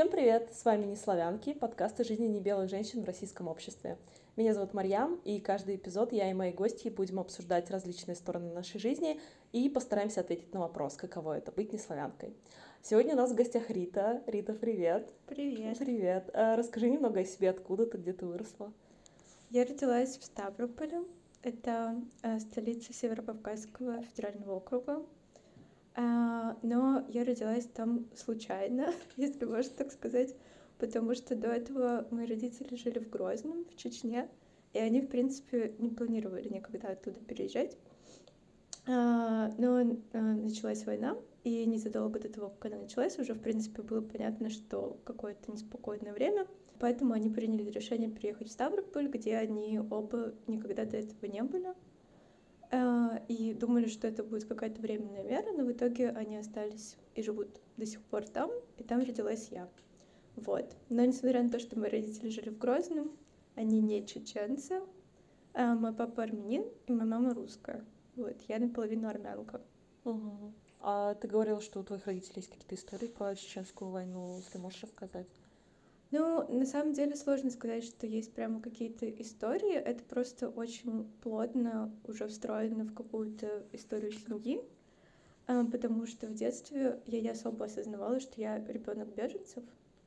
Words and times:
Всем 0.00 0.10
привет! 0.10 0.48
С 0.54 0.64
вами 0.64 0.86
«Неславянки», 0.86 1.52
подкаст 1.52 2.00
о 2.00 2.04
жизни 2.04 2.26
небелых 2.26 2.70
женщин 2.70 3.02
в 3.02 3.04
российском 3.04 3.48
обществе. 3.48 3.98
Меня 4.34 4.54
зовут 4.54 4.72
Марьям, 4.72 5.20
и 5.26 5.40
каждый 5.40 5.76
эпизод 5.76 6.14
я 6.14 6.30
и 6.30 6.32
мои 6.32 6.52
гости 6.52 6.88
будем 6.88 7.20
обсуждать 7.20 7.70
различные 7.70 8.14
стороны 8.14 8.50
нашей 8.50 8.80
жизни 8.80 9.20
и 9.52 9.68
постараемся 9.68 10.22
ответить 10.22 10.54
на 10.54 10.60
вопрос, 10.60 10.94
каково 10.94 11.36
это 11.36 11.52
быть 11.52 11.74
неславянкой. 11.74 12.34
Сегодня 12.80 13.12
у 13.12 13.18
нас 13.18 13.32
в 13.32 13.34
гостях 13.34 13.68
Рита. 13.68 14.22
Рита, 14.26 14.54
привет! 14.54 15.12
Привет! 15.26 15.76
Привет! 15.78 16.30
А 16.32 16.56
расскажи 16.56 16.88
немного 16.88 17.20
о 17.20 17.24
себе, 17.26 17.50
откуда 17.50 17.84
ты, 17.84 17.98
где 17.98 18.14
ты 18.14 18.24
выросла? 18.24 18.72
Я 19.50 19.66
родилась 19.66 20.16
в 20.16 20.24
Ставрополе. 20.24 21.02
Это 21.42 22.00
э, 22.22 22.38
столица 22.38 22.94
Северокавказского 22.94 24.00
федерального 24.04 24.54
округа. 24.54 25.04
А, 26.00 26.56
но 26.62 27.04
я 27.08 27.24
родилась 27.24 27.66
там 27.66 28.06
случайно, 28.14 28.94
если 29.16 29.44
можно 29.44 29.72
так 29.74 29.92
сказать, 29.92 30.34
потому 30.78 31.14
что 31.14 31.36
до 31.36 31.48
этого 31.48 32.06
мои 32.10 32.26
родители 32.26 32.74
жили 32.74 32.98
в 32.98 33.10
Грозном, 33.10 33.66
в 33.66 33.76
Чечне, 33.76 34.30
и 34.72 34.78
они, 34.78 35.02
в 35.02 35.08
принципе, 35.08 35.74
не 35.78 35.90
планировали 35.90 36.48
никогда 36.48 36.88
оттуда 36.88 37.20
переезжать. 37.20 37.76
А, 38.86 39.52
но 39.58 39.98
а, 40.14 40.18
началась 40.18 40.86
война, 40.86 41.18
и 41.44 41.66
незадолго 41.66 42.18
до 42.18 42.30
того, 42.30 42.48
как 42.48 42.72
она 42.72 42.82
началась, 42.82 43.18
уже, 43.18 43.34
в 43.34 43.40
принципе, 43.40 43.82
было 43.82 44.00
понятно, 44.00 44.48
что 44.48 44.98
какое-то 45.04 45.52
неспокойное 45.52 46.14
время, 46.14 46.46
поэтому 46.78 47.12
они 47.12 47.28
приняли 47.28 47.70
решение 47.70 48.08
переехать 48.08 48.48
в 48.48 48.52
Ставрополь, 48.52 49.08
где 49.08 49.36
они 49.36 49.78
оба 49.78 50.32
никогда 50.46 50.86
до 50.86 50.96
этого 50.96 51.26
не 51.26 51.42
были. 51.42 51.74
А, 52.72 53.20
и 53.28 53.52
думали, 53.52 53.88
что 53.88 54.06
это 54.06 54.22
будет 54.22 54.44
какая-то 54.44 54.80
временная 54.80 55.24
мера, 55.24 55.52
но 55.52 55.64
в 55.64 55.72
итоге 55.72 56.10
они 56.10 56.36
остались 56.36 56.96
и 57.14 57.22
живут 57.22 57.60
до 57.76 57.84
сих 57.84 58.00
пор 58.02 58.28
там, 58.28 58.50
и 58.76 58.84
там 58.84 59.00
родилась 59.00 59.48
я. 59.50 59.68
Вот. 60.36 60.76
Но 60.88 61.04
несмотря 61.04 61.42
на 61.42 61.50
то, 61.50 61.58
что 61.58 61.78
мои 61.78 61.90
родители 61.90 62.28
жили 62.28 62.50
в 62.50 62.58
Грозном, 62.58 63.10
они 63.56 63.80
не 63.80 64.06
чеченцы, 64.06 64.80
а 65.52 65.74
мой 65.74 65.92
папа 65.92 66.22
армянин, 66.22 66.64
и 66.86 66.92
моя 66.92 67.06
мама 67.06 67.34
русская. 67.34 67.84
Вот, 68.14 68.36
я 68.48 68.58
наполовину 68.58 69.08
армянка. 69.08 69.60
Угу. 70.04 70.52
А 70.80 71.14
ты 71.14 71.26
говорила, 71.26 71.60
что 71.60 71.80
у 71.80 71.82
твоих 71.82 72.06
родителей 72.06 72.36
есть 72.36 72.50
какие-то 72.50 72.74
истории 72.74 73.08
про 73.08 73.34
чеченскую 73.34 73.90
войну, 73.90 74.36
если 74.38 74.58
можешь 74.58 74.82
рассказать? 74.82 75.26
Ну, 76.10 76.44
на 76.48 76.66
самом 76.66 76.92
деле 76.92 77.14
сложно 77.14 77.50
сказать, 77.50 77.84
что 77.84 78.06
есть 78.06 78.32
прямо 78.32 78.60
какие-то 78.60 79.08
истории. 79.08 79.74
Это 79.74 80.02
просто 80.02 80.48
очень 80.48 81.08
плотно 81.22 81.94
уже 82.04 82.26
встроено 82.26 82.84
в 82.84 82.94
какую-то 82.94 83.64
историю 83.72 84.10
семьи, 84.10 84.60
а, 85.46 85.64
потому 85.64 86.06
что 86.06 86.26
в 86.26 86.34
детстве 86.34 87.00
я 87.06 87.20
не 87.20 87.28
особо 87.28 87.66
осознавала, 87.66 88.18
что 88.18 88.40
я 88.40 88.58
ребенок 88.58 89.14
беженцев. 89.14 89.62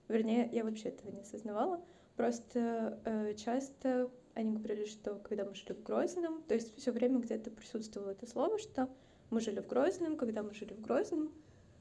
Вернее, 0.09 0.49
я 0.51 0.65
вообще 0.65 0.89
этого 0.89 1.09
не 1.11 1.21
осознавала. 1.21 1.81
Просто 2.17 2.99
э, 3.05 3.33
часто 3.35 4.11
они 4.33 4.57
говорили, 4.57 4.85
что 4.85 5.15
когда 5.15 5.45
мы 5.45 5.55
жили 5.55 5.73
в 5.73 5.83
Грозном, 5.83 6.43
то 6.43 6.53
есть 6.53 6.75
все 6.77 6.91
время 6.91 7.19
где-то 7.19 7.49
присутствовало 7.49 8.11
это 8.11 8.27
слово, 8.27 8.59
что 8.59 8.89
мы 9.29 9.39
жили 9.39 9.61
в 9.61 9.67
Грозном, 9.67 10.17
когда 10.17 10.43
мы 10.43 10.53
жили 10.53 10.73
в 10.73 10.81
Грозном. 10.81 11.31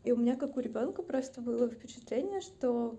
И 0.05 0.13
у 0.13 0.17
меня, 0.17 0.37
как 0.37 0.57
у 0.57 0.61
ребенка, 0.61 1.03
просто 1.03 1.41
было 1.41 1.69
впечатление, 1.69 2.41
что 2.41 2.99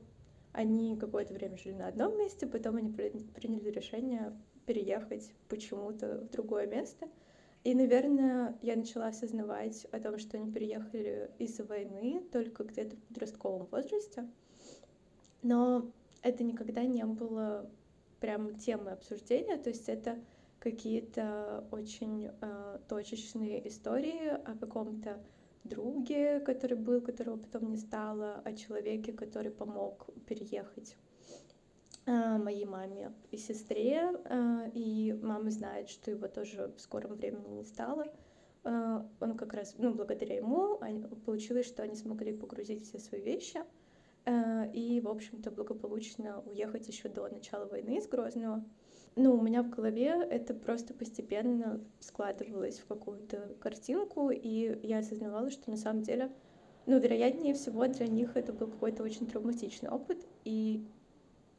они 0.54 0.96
какое-то 0.98 1.34
время 1.34 1.58
жили 1.58 1.73
на 1.73 1.88
одном 1.88 2.18
месте, 2.18 2.48
потом 2.48 2.78
они 2.78 2.92
приняли 2.92 3.70
решение 3.70 4.34
переехать 4.66 5.34
почему-то 5.50 6.20
в 6.20 6.30
другое 6.30 6.68
место. 6.68 7.09
И, 7.64 7.73
наверное, 7.73 8.58
я 8.62 8.76
начала 8.76 9.08
осознавать 9.08 9.86
о 9.92 10.00
том, 10.00 10.18
что 10.18 10.38
они 10.38 10.52
переехали 10.52 11.31
из-за 11.40 11.64
войны 11.64 12.24
только 12.31 12.64
где-то 12.64 12.96
в 12.96 13.03
подростковом 13.03 13.68
возрасте. 13.68 14.30
Но 15.41 15.91
это 16.22 16.44
никогда 16.44 16.84
не 16.84 17.06
было 17.06 17.70
прям 18.20 18.56
темой 18.56 18.94
обсуждения, 18.94 19.58
то 19.58 19.70
есть 19.70 19.90
это 19.90 20.18
какие-то 20.59 21.68
очень 21.72 22.30
э, 22.40 22.80
точечные 22.88 23.68
истории 23.68 24.30
о 24.30 24.58
каком-то 24.58 25.22
друге, 25.63 26.40
который 26.40 26.78
был, 26.78 27.01
которого 27.01 27.38
потом 27.38 27.69
не 27.69 27.78
стало, 27.78 28.41
о 28.46 28.53
человеке, 28.53 29.13
который 29.13 29.51
помог 29.51 30.07
переехать 30.28 30.97
э, 32.06 32.38
моей 32.38 32.66
маме 32.66 33.13
и 33.31 33.38
сестре, 33.38 34.12
э, 34.25 34.72
и 34.73 35.13
мама 35.22 35.52
знает, 35.52 35.90
что 35.90 36.12
его 36.12 36.28
тоже 36.28 36.73
в 36.75 36.81
скором 36.81 37.16
времени 37.16 37.50
не 37.50 37.63
стало. 37.63 38.06
Э, 38.63 39.02
он 39.19 39.38
как 39.38 39.53
раз, 39.53 39.75
ну, 39.78 39.94
благодаря 39.94 40.35
ему 40.35 40.79
получилось, 41.25 41.68
что 41.68 41.84
они 41.84 41.96
смогли 41.96 42.34
погрузить 42.34 42.85
все 42.88 43.00
свои 43.00 43.22
вещи. 43.22 43.62
И, 44.73 45.02
в 45.03 45.09
общем-то, 45.09 45.52
благополучно 45.52 46.41
уехать 46.46 46.88
еще 46.88 47.09
до 47.09 47.28
начала 47.28 47.66
войны 47.66 47.97
из 47.97 48.07
Грозного 48.07 48.63
ну, 49.16 49.35
у 49.35 49.41
меня 49.41 49.62
в 49.62 49.69
голове 49.69 50.09
это 50.29 50.53
просто 50.53 50.94
постепенно 50.94 51.79
складывалось 52.00 52.79
в 52.79 52.88
какую-то 52.88 53.56
картинку, 53.59 54.31
и 54.31 54.79
я 54.84 55.00
осознавала, 55.00 55.51
что 55.51 55.69
на 55.69 55.78
самом 55.78 56.01
деле, 56.01 56.31
ну, 56.85 57.00
вероятнее 57.00 57.53
всего 57.53 57.85
для 57.88 58.07
них 58.07 58.35
это 58.35 58.53
был 58.53 58.68
какой-то 58.68 59.03
очень 59.03 59.28
травматичный 59.28 59.90
опыт, 59.90 60.25
и 60.46 60.85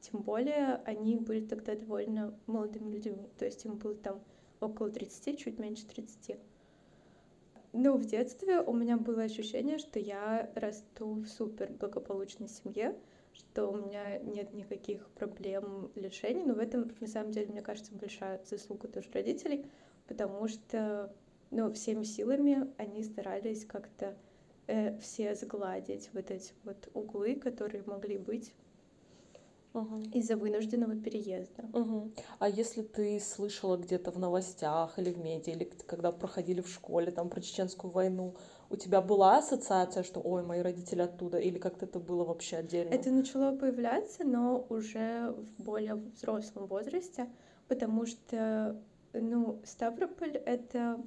тем 0.01 0.21
более 0.21 0.83
они 0.85 1.17
были 1.17 1.47
тогда 1.47 1.75
довольно 1.75 2.39
молодыми 2.47 2.91
людьми, 2.91 3.29
то 3.39 3.45
есть 3.45 3.65
им 3.65 3.77
было 3.77 3.95
там 3.95 4.21
около 4.61 4.91
30, 4.91 5.39
чуть 5.39 5.59
меньше 5.59 5.87
30. 5.87 6.39
Ну, 7.73 7.97
в 7.97 8.05
детстве 8.05 8.61
у 8.61 8.73
меня 8.73 8.97
было 8.97 9.23
ощущение, 9.23 9.79
что 9.79 9.99
я 9.99 10.51
расту 10.55 11.15
в 11.15 11.27
супер 11.27 11.73
благополучной 11.73 12.49
семье, 12.49 12.97
что 13.35 13.69
у 13.71 13.77
меня 13.77 14.19
нет 14.19 14.53
никаких 14.55 15.07
проблем 15.11 15.91
лишений, 15.95 16.45
но 16.45 16.55
в 16.55 16.59
этом, 16.59 16.91
на 17.01 17.07
самом 17.07 17.33
деле, 17.33 17.49
мне 17.49 17.63
кажется, 17.63 17.95
большая 17.95 18.41
заслуга 18.45 18.89
тоже 18.89 19.11
родителей, 19.13 19.67
потому 20.07 20.49
что, 20.49 21.13
ну, 21.51 21.73
всеми 21.73 22.05
силами 22.05 22.73
они 22.79 23.03
старались 23.03 23.65
как-то 23.65 24.17
э, 24.67 24.97
все 24.99 25.35
сгладить 25.35 26.11
вот 26.13 26.31
эти 26.31 26.53
вот 26.63 26.89
углы, 26.95 27.35
которые 27.35 27.83
могли 27.85 28.19
быть 28.19 28.55
Угу. 29.75 30.03
из-за 30.13 30.37
вынужденного 30.37 30.95
переезда. 30.95 31.65
Угу. 31.73 32.13
А 32.39 32.49
если 32.49 32.83
ты 32.83 33.19
слышала 33.19 33.77
где-то 33.77 34.13
в 34.13 34.19
новостях 34.21 35.01
или 35.01 35.11
в 35.11 35.19
медиа, 35.19 35.53
или 35.53 35.65
когда 35.65 36.13
проходили 36.13 36.61
в 36.61 36.69
школе 36.69 37.11
там 37.11 37.29
про 37.29 37.41
чеченскую 37.41 37.91
войну, 37.91 38.37
у 38.71 38.77
тебя 38.77 39.01
была 39.01 39.39
ассоциация, 39.39 40.05
что 40.05 40.21
ой, 40.21 40.45
мои 40.45 40.61
родители 40.61 41.03
оттуда, 41.03 41.39
или 41.39 41.59
как-то 41.59 41.87
это 41.87 41.99
было 41.99 42.25
вообще 42.25 42.59
отдельно? 42.59 42.95
Это 42.95 43.11
начало 43.11 43.57
появляться, 43.57 44.23
но 44.23 44.65
уже 44.69 45.35
в 45.37 45.63
более 45.65 45.97
взрослом 45.97 46.67
возрасте, 46.67 47.29
потому 47.67 48.07
что, 48.07 48.81
ну, 49.13 49.61
Ставрополь— 49.65 50.37
это 50.47 51.01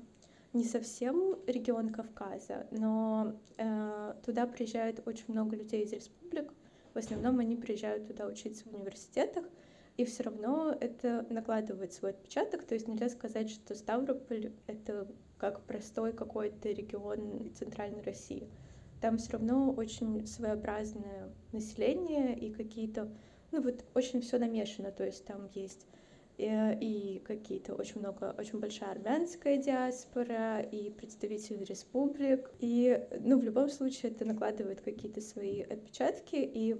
не 0.52 0.66
совсем 0.66 1.38
регион 1.48 1.90
Кавказа, 1.90 2.68
но 2.72 3.34
э, 3.58 4.14
туда 4.26 4.46
приезжает 4.46 5.08
очень 5.08 5.26
много 5.28 5.56
людей 5.56 5.86
из 5.86 5.94
республик. 5.94 6.52
В 6.98 7.00
основном 7.00 7.38
они 7.38 7.56
приезжают 7.56 8.08
туда 8.08 8.26
учиться 8.26 8.68
в 8.68 8.74
университетах, 8.74 9.46
и 9.98 10.04
все 10.04 10.24
равно 10.24 10.76
это 10.82 11.28
накладывает 11.30 11.94
свой 11.94 12.10
отпечаток. 12.10 12.64
То 12.64 12.74
есть 12.74 12.88
нельзя 12.88 13.08
сказать, 13.10 13.52
что 13.52 13.76
Ставрополь— 13.76 14.52
это 14.66 15.08
как 15.38 15.62
простой 15.66 16.12
какой-то 16.12 16.70
регион 16.70 17.54
Центральной 17.54 18.02
России. 18.02 18.50
Там 19.00 19.20
все 19.20 19.34
равно 19.34 19.72
очень 19.74 20.26
своеобразное 20.26 21.32
население 21.52 22.36
и 22.36 22.52
какие-то, 22.52 23.12
ну 23.52 23.62
вот 23.62 23.86
очень 23.94 24.22
все 24.22 24.40
намешано, 24.40 24.92
то 24.92 25.06
есть 25.06 25.24
там 25.24 25.52
есть 25.54 25.86
э, 26.38 26.78
и 26.80 27.20
какие-то 27.20 27.76
очень 27.76 28.00
много, 28.00 28.36
очень 28.38 28.60
большая 28.60 28.92
армянская 28.92 29.58
диаспора 29.58 30.60
и 30.62 30.90
представители 30.90 31.64
республик. 31.64 32.52
И, 32.60 33.06
ну, 33.20 33.40
в 33.40 33.44
любом 33.44 33.70
случае 33.70 34.12
это 34.12 34.26
накладывает 34.26 34.82
какие-то 34.82 35.22
свои 35.22 35.62
отпечатки, 35.62 36.36
и 36.36 36.76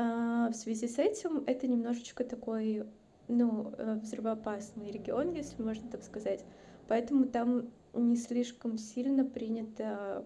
а, 0.00 0.48
в 0.50 0.54
связи 0.54 0.86
с 0.86 0.98
этим 0.98 1.42
это 1.46 1.66
немножечко 1.66 2.22
такой, 2.22 2.84
ну, 3.26 3.72
э, 3.76 3.96
взрывоопасный 3.96 4.92
регион, 4.92 5.32
если 5.32 5.60
можно 5.60 5.90
так 5.90 6.04
сказать. 6.04 6.44
Поэтому 6.86 7.26
там 7.26 7.70
не 7.92 8.16
слишком 8.16 8.78
сильно 8.78 9.24
принято 9.24 10.24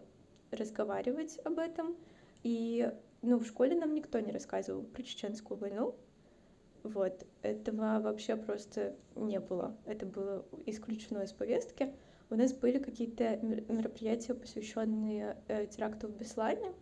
разговаривать 0.51 1.39
об 1.45 1.59
этом. 1.59 1.97
И 2.43 2.93
ну, 3.23 3.39
в 3.39 3.47
школе 3.47 3.75
нам 3.75 3.95
никто 3.95 4.21
не 4.21 4.31
рассказывал 4.31 4.83
про 4.83 5.03
чеченскую 5.03 5.59
войну. 5.59 5.95
Вот, 6.83 7.27
этого 7.43 8.01
вообще 8.01 8.37
просто 8.37 8.95
не 9.15 9.39
было. 9.41 9.77
Это 9.87 10.05
было 10.07 10.45
исключено 10.67 11.23
из 11.23 11.33
повестки. 11.33 11.95
У 12.31 12.35
нас 12.35 12.53
были 12.53 12.79
какие-то 12.79 13.37
мероприятия, 13.37 14.35
посвященные 14.35 15.37
э, 15.49 15.67
теракту 15.67 16.09
в 16.09 16.17
Беслане. 16.17 16.73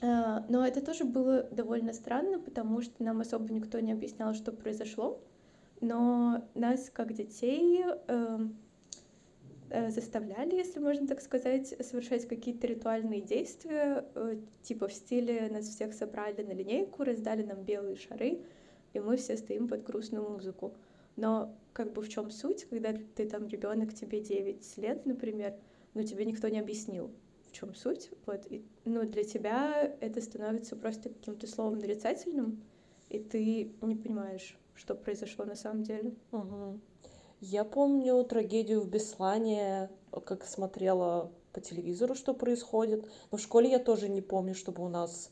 Э, 0.00 0.40
но 0.48 0.66
это 0.66 0.84
тоже 0.84 1.04
было 1.04 1.42
довольно 1.44 1.92
странно, 1.92 2.40
потому 2.40 2.82
что 2.82 3.02
нам 3.02 3.20
особо 3.20 3.52
никто 3.52 3.78
не 3.80 3.92
объяснял, 3.92 4.34
что 4.34 4.52
произошло 4.52 5.20
но 5.80 6.44
нас, 6.54 6.90
как 6.90 7.12
детей, 7.12 7.82
э, 7.84 7.98
э, 8.08 8.38
заставляли, 9.90 10.54
если 10.54 10.78
можно 10.78 11.06
так 11.06 11.20
сказать, 11.20 11.74
совершать 11.84 12.26
какие-то 12.28 12.66
ритуальные 12.66 13.20
действия, 13.20 14.04
э, 14.14 14.38
типа 14.62 14.88
в 14.88 14.92
стиле 14.92 15.48
нас 15.50 15.68
всех 15.68 15.94
собрали 15.94 16.42
на 16.42 16.52
линейку, 16.52 17.04
раздали 17.04 17.42
нам 17.42 17.62
белые 17.64 17.96
шары, 17.96 18.40
и 18.92 19.00
мы 19.00 19.16
все 19.16 19.36
стоим 19.36 19.68
под 19.68 19.84
грустную 19.84 20.28
музыку. 20.28 20.74
Но 21.16 21.56
как 21.72 21.92
бы 21.92 22.02
в 22.02 22.08
чем 22.08 22.30
суть, 22.30 22.64
когда 22.68 22.94
ты 23.14 23.28
там 23.28 23.48
ребенок, 23.48 23.94
тебе 23.94 24.20
9 24.20 24.76
лет, 24.78 25.06
например, 25.06 25.54
но 25.94 26.02
тебе 26.02 26.24
никто 26.24 26.48
не 26.48 26.60
объяснил, 26.60 27.10
в 27.48 27.52
чем 27.52 27.74
суть. 27.74 28.10
Вот, 28.26 28.46
и, 28.50 28.64
ну, 28.84 29.04
для 29.04 29.24
тебя 29.24 29.96
это 30.00 30.20
становится 30.20 30.76
просто 30.76 31.08
каким-то 31.08 31.46
словом 31.46 31.78
нарицательным, 31.78 32.62
и 33.08 33.18
ты 33.18 33.72
не 33.82 33.96
понимаешь, 33.96 34.58
что 34.74 34.94
произошло 34.94 35.44
на 35.44 35.56
самом 35.56 35.82
деле. 35.82 36.14
Угу. 36.32 36.80
Я 37.40 37.64
помню 37.64 38.24
трагедию 38.24 38.80
в 38.80 38.88
Беслане, 38.88 39.90
как 40.24 40.44
смотрела 40.44 41.30
по 41.52 41.60
телевизору, 41.60 42.14
что 42.14 42.34
происходит. 42.34 43.08
Но 43.30 43.38
в 43.38 43.40
школе 43.40 43.70
я 43.70 43.78
тоже 43.78 44.08
не 44.08 44.20
помню, 44.20 44.54
чтобы 44.54 44.84
у 44.84 44.88
нас 44.88 45.30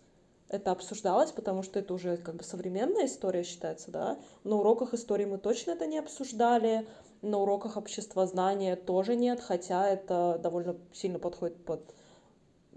это 0.49 0.71
обсуждалось, 0.71 1.33
потому 1.33 1.63
что 1.63 1.79
это 1.79 1.95
уже 1.95 2.17
как 2.17 2.37
бы 2.37 2.45
современная 2.45 3.07
история 3.07 3.43
считается, 3.43 3.91
да. 3.91 4.19
На 4.45 4.57
уроках 4.57 4.95
истории 4.95 5.25
мы 5.25 5.39
точно 5.39 5.73
это 5.73 5.87
не 5.87 5.99
обсуждали, 5.99 6.87
на 7.23 7.39
уроках 7.39 7.77
обществознания 7.77 8.77
тоже 8.77 9.17
нет, 9.17 9.41
хотя 9.41 9.89
это 9.89 10.39
довольно 10.43 10.77
сильно 10.93 11.19
подходит 11.19 11.57
под 11.65 11.95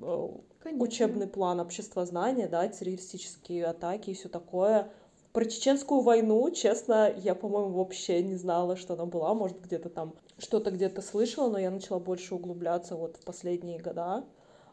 э, 0.02 0.28
Конечно. 0.60 0.84
учебный 0.84 1.28
план 1.28 1.60
обществознания, 1.60 2.48
да, 2.48 2.68
террористические 2.68 3.66
атаки 3.66 4.12
и 4.12 4.14
все 4.14 4.30
такое. 4.30 4.90
Про 5.38 5.46
чеченскую 5.46 6.02
войну, 6.02 6.50
честно, 6.50 7.14
я, 7.16 7.36
по-моему, 7.36 7.70
вообще 7.70 8.24
не 8.24 8.34
знала, 8.34 8.76
что 8.76 8.96
она 8.96 9.06
была. 9.06 9.36
Может, 9.36 9.62
где-то 9.62 9.88
там 9.88 10.16
что-то 10.40 10.72
где-то 10.72 11.04
слышала, 11.04 11.48
но 11.52 11.60
я 11.60 11.70
начала 11.70 12.00
больше 12.00 12.34
углубляться 12.34 12.96
вот 12.96 13.18
в 13.18 13.24
последние 13.24 13.78
года, 13.78 14.26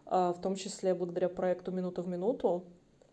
а, 0.06 0.32
в 0.32 0.40
том 0.40 0.54
числе 0.54 0.94
благодаря 0.94 1.28
проекту 1.28 1.70
«Минута 1.70 2.00
в 2.00 2.08
минуту». 2.08 2.64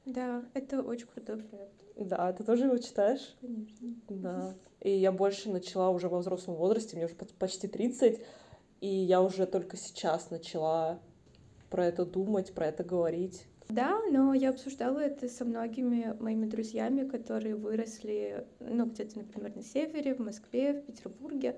Да, 0.06 0.46
это 0.54 0.82
очень 0.82 1.08
крутой 1.08 1.44
проект. 1.44 1.84
Да, 1.98 2.32
ты 2.32 2.46
тоже 2.46 2.68
его 2.68 2.78
читаешь? 2.78 3.36
Конечно. 3.42 3.96
Да. 4.08 4.56
И 4.80 4.90
я 4.90 5.12
больше 5.12 5.50
начала 5.50 5.90
уже 5.90 6.08
во 6.08 6.20
взрослом 6.20 6.56
возрасте, 6.56 6.96
мне 6.96 7.08
уже 7.08 7.16
почти 7.16 7.68
30, 7.68 8.22
и 8.80 8.88
я 8.88 9.22
уже 9.22 9.46
только 9.46 9.76
сейчас 9.76 10.30
начала 10.30 11.00
про 11.70 11.86
это 11.86 12.06
думать, 12.06 12.54
про 12.54 12.68
это 12.68 12.86
говорить. 12.86 13.46
Да, 13.72 14.02
но 14.12 14.34
я 14.34 14.50
обсуждала 14.50 15.00
это 15.00 15.30
со 15.30 15.46
многими 15.46 16.14
моими 16.20 16.46
друзьями, 16.46 17.08
которые 17.08 17.56
выросли, 17.56 18.46
ну, 18.60 18.86
где-то, 18.86 19.20
например, 19.20 19.56
на 19.56 19.64
севере, 19.64 20.14
в 20.14 20.20
Москве, 20.20 20.74
в 20.74 20.86
Петербурге. 20.86 21.58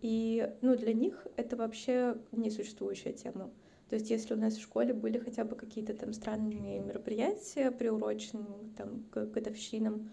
И, 0.00 0.50
ну, 0.62 0.74
для 0.74 0.94
них 0.94 1.26
это 1.36 1.56
вообще 1.56 2.16
несуществующая 2.32 3.12
тема. 3.12 3.50
То 3.90 3.96
есть 3.96 4.08
если 4.08 4.32
у 4.32 4.38
нас 4.38 4.54
в 4.54 4.62
школе 4.62 4.94
были 4.94 5.18
хотя 5.18 5.44
бы 5.44 5.54
какие-то 5.54 5.92
там 5.92 6.14
странные 6.14 6.80
мероприятия, 6.80 7.70
приуроченные 7.70 8.70
там, 8.78 9.04
к 9.10 9.26
годовщинам, 9.26 10.10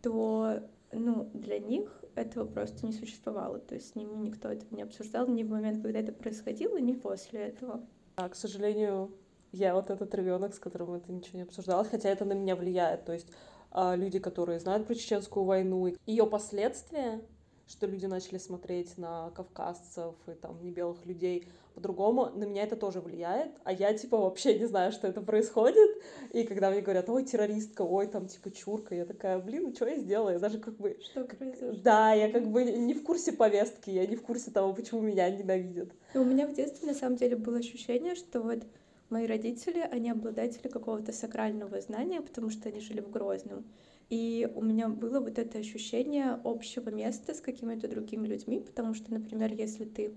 то 0.00 0.62
ну, 0.92 1.28
для 1.34 1.58
них 1.58 2.02
этого 2.14 2.46
просто 2.46 2.86
не 2.86 2.92
существовало. 2.92 3.58
То 3.58 3.74
есть 3.74 3.90
с 3.90 3.94
ними 3.96 4.14
никто 4.16 4.48
этого 4.48 4.74
не 4.74 4.82
обсуждал 4.82 5.28
ни 5.28 5.42
в 5.42 5.50
момент, 5.50 5.82
когда 5.82 5.98
это 5.98 6.12
происходило, 6.12 6.78
ни 6.78 6.92
после 6.92 7.40
этого. 7.40 7.86
А, 8.14 8.30
к 8.30 8.34
сожалению, 8.34 9.10
я 9.52 9.74
вот 9.74 9.90
этот 9.90 10.14
ребенок, 10.14 10.54
с 10.54 10.58
которым 10.58 10.94
это 10.94 11.12
ничего 11.12 11.38
не 11.38 11.44
обсуждалось, 11.44 11.88
хотя 11.88 12.08
это 12.08 12.24
на 12.24 12.32
меня 12.32 12.56
влияет. 12.56 13.04
То 13.04 13.12
есть 13.12 13.28
а, 13.70 13.94
люди, 13.94 14.18
которые 14.18 14.58
знают 14.58 14.86
про 14.86 14.94
чеченскую 14.94 15.44
войну, 15.44 15.92
ее 16.06 16.26
последствия, 16.26 17.20
что 17.68 17.86
люди 17.86 18.06
начали 18.06 18.38
смотреть 18.38 18.96
на 18.96 19.30
кавказцев 19.30 20.14
и 20.28 20.32
там 20.32 20.62
не 20.62 20.70
белых 20.70 21.04
людей 21.04 21.48
по-другому, 21.74 22.30
на 22.34 22.44
меня 22.44 22.62
это 22.62 22.74
тоже 22.76 23.00
влияет, 23.00 23.52
а 23.64 23.72
я 23.72 23.92
типа 23.92 24.16
вообще 24.16 24.58
не 24.58 24.64
знаю, 24.64 24.92
что 24.92 25.08
это 25.08 25.20
происходит, 25.20 26.02
и 26.32 26.44
когда 26.44 26.70
мне 26.70 26.80
говорят, 26.80 27.10
ой, 27.10 27.24
террористка, 27.24 27.82
ой, 27.82 28.06
там 28.06 28.28
типа 28.28 28.50
чурка, 28.50 28.94
я 28.94 29.04
такая, 29.04 29.38
блин, 29.38 29.64
ну 29.64 29.74
что 29.74 29.86
я 29.86 29.96
сделала, 29.96 30.30
я 30.30 30.38
даже 30.38 30.58
как 30.58 30.76
бы... 30.78 30.96
Что 31.02 31.24
произошло? 31.24 31.78
Да, 31.82 32.14
я 32.14 32.30
как 32.32 32.50
бы 32.50 32.64
не 32.64 32.94
в 32.94 33.02
курсе 33.02 33.32
повестки, 33.32 33.90
я 33.90 34.06
не 34.06 34.16
в 34.16 34.22
курсе 34.22 34.50
того, 34.50 34.72
почему 34.72 35.02
меня 35.02 35.28
ненавидят. 35.28 35.90
У 36.14 36.24
меня 36.24 36.46
в 36.46 36.54
детстве 36.54 36.88
на 36.88 36.94
самом 36.94 37.16
деле 37.16 37.36
было 37.36 37.58
ощущение, 37.58 38.14
что 38.14 38.40
вот 38.40 38.62
мои 39.10 39.26
родители, 39.26 39.80
они 39.80 40.10
обладатели 40.10 40.68
какого-то 40.68 41.12
сакрального 41.12 41.80
знания, 41.80 42.20
потому 42.20 42.50
что 42.50 42.68
они 42.68 42.80
жили 42.80 43.00
в 43.00 43.10
Грозном. 43.10 43.64
И 44.08 44.48
у 44.54 44.62
меня 44.62 44.88
было 44.88 45.20
вот 45.20 45.38
это 45.38 45.58
ощущение 45.58 46.40
общего 46.44 46.90
места 46.90 47.34
с 47.34 47.40
какими-то 47.40 47.88
другими 47.88 48.26
людьми, 48.28 48.60
потому 48.60 48.94
что, 48.94 49.12
например, 49.12 49.52
если 49.52 49.84
ты 49.84 50.14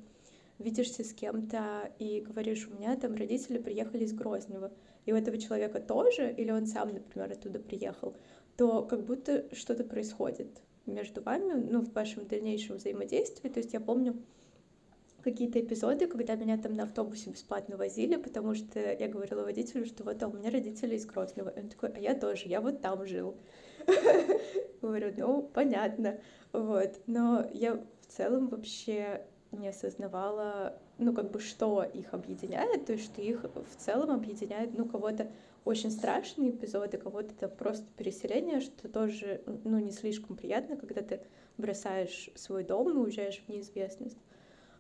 видишься 0.60 1.04
с 1.04 1.14
кем-то 1.14 1.92
и 1.98 2.22
говоришь, 2.22 2.68
у 2.68 2.78
меня 2.78 2.96
там 2.96 3.16
родители 3.16 3.58
приехали 3.58 4.04
из 4.04 4.14
Грозного, 4.14 4.72
и 5.06 5.14
у 5.14 5.16
этого 5.16 5.38
человека 5.38 5.80
тоже, 5.80 6.32
или 6.32 6.52
он 6.52 6.68
сам, 6.68 6.94
например, 6.94 7.32
оттуда 7.32 7.60
приехал, 7.60 8.16
то 8.58 8.84
как 8.84 9.06
будто 9.06 9.48
что-то 9.56 9.84
происходит 9.84 10.62
между 10.86 11.22
вами, 11.22 11.54
ну, 11.54 11.82
в 11.82 11.94
вашем 11.94 12.28
дальнейшем 12.28 12.76
взаимодействии. 12.76 13.50
То 13.50 13.60
есть 13.60 13.74
я 13.74 13.80
помню, 13.80 14.22
какие-то 15.24 15.60
эпизоды, 15.60 16.08
когда 16.08 16.36
меня 16.36 16.58
там 16.58 16.74
на 16.76 16.84
автобусе 16.84 17.30
бесплатно 17.30 17.78
возили, 17.78 18.16
потому 18.16 18.56
что 18.56 18.80
я 18.80 19.08
говорила 19.08 19.44
водителю, 19.44 19.86
что 19.86 20.04
вот 20.04 20.22
а 20.22 20.28
у 20.28 20.34
меня 20.34 20.50
родители 20.50 20.96
из 20.96 21.06
Грозного. 21.06 21.50
И 21.50 21.60
он 21.62 21.70
такой, 21.70 21.90
а 21.90 22.00
я 22.00 22.16
тоже, 22.16 22.48
я 22.48 22.62
вот 22.62 22.82
там 22.82 23.06
жил. 23.06 23.36
Говорю, 24.82 25.14
ну, 25.18 25.50
понятно. 25.54 26.20
Вот. 26.52 27.00
Но 27.08 27.46
я 27.54 27.76
в 27.76 28.08
целом 28.08 28.48
вообще 28.50 29.26
не 29.52 29.70
осознавала, 29.70 30.80
ну, 30.98 31.14
как 31.14 31.32
бы, 31.32 31.40
что 31.40 31.84
их 31.84 32.14
объединяет, 32.14 32.86
то 32.86 32.94
есть, 32.94 33.06
что 33.06 33.22
их 33.22 33.44
в 33.44 33.76
целом 33.78 34.12
объединяет, 34.12 34.78
ну, 34.78 34.86
кого-то 34.86 35.32
очень 35.66 35.92
страшные 35.92 36.52
эпизоды, 36.52 36.98
кого-то 36.98 37.34
это 37.34 37.48
просто 37.48 37.86
переселение, 37.98 38.62
что 38.62 38.88
тоже, 38.88 39.42
ну, 39.64 39.80
не 39.80 39.92
слишком 39.92 40.36
приятно, 40.36 40.78
когда 40.78 41.02
ты 41.02 41.22
бросаешь 41.58 42.30
свой 42.36 42.64
дом 42.64 42.90
и 42.90 42.94
уезжаешь 42.94 43.42
в 43.46 43.50
неизвестность. 43.50 44.18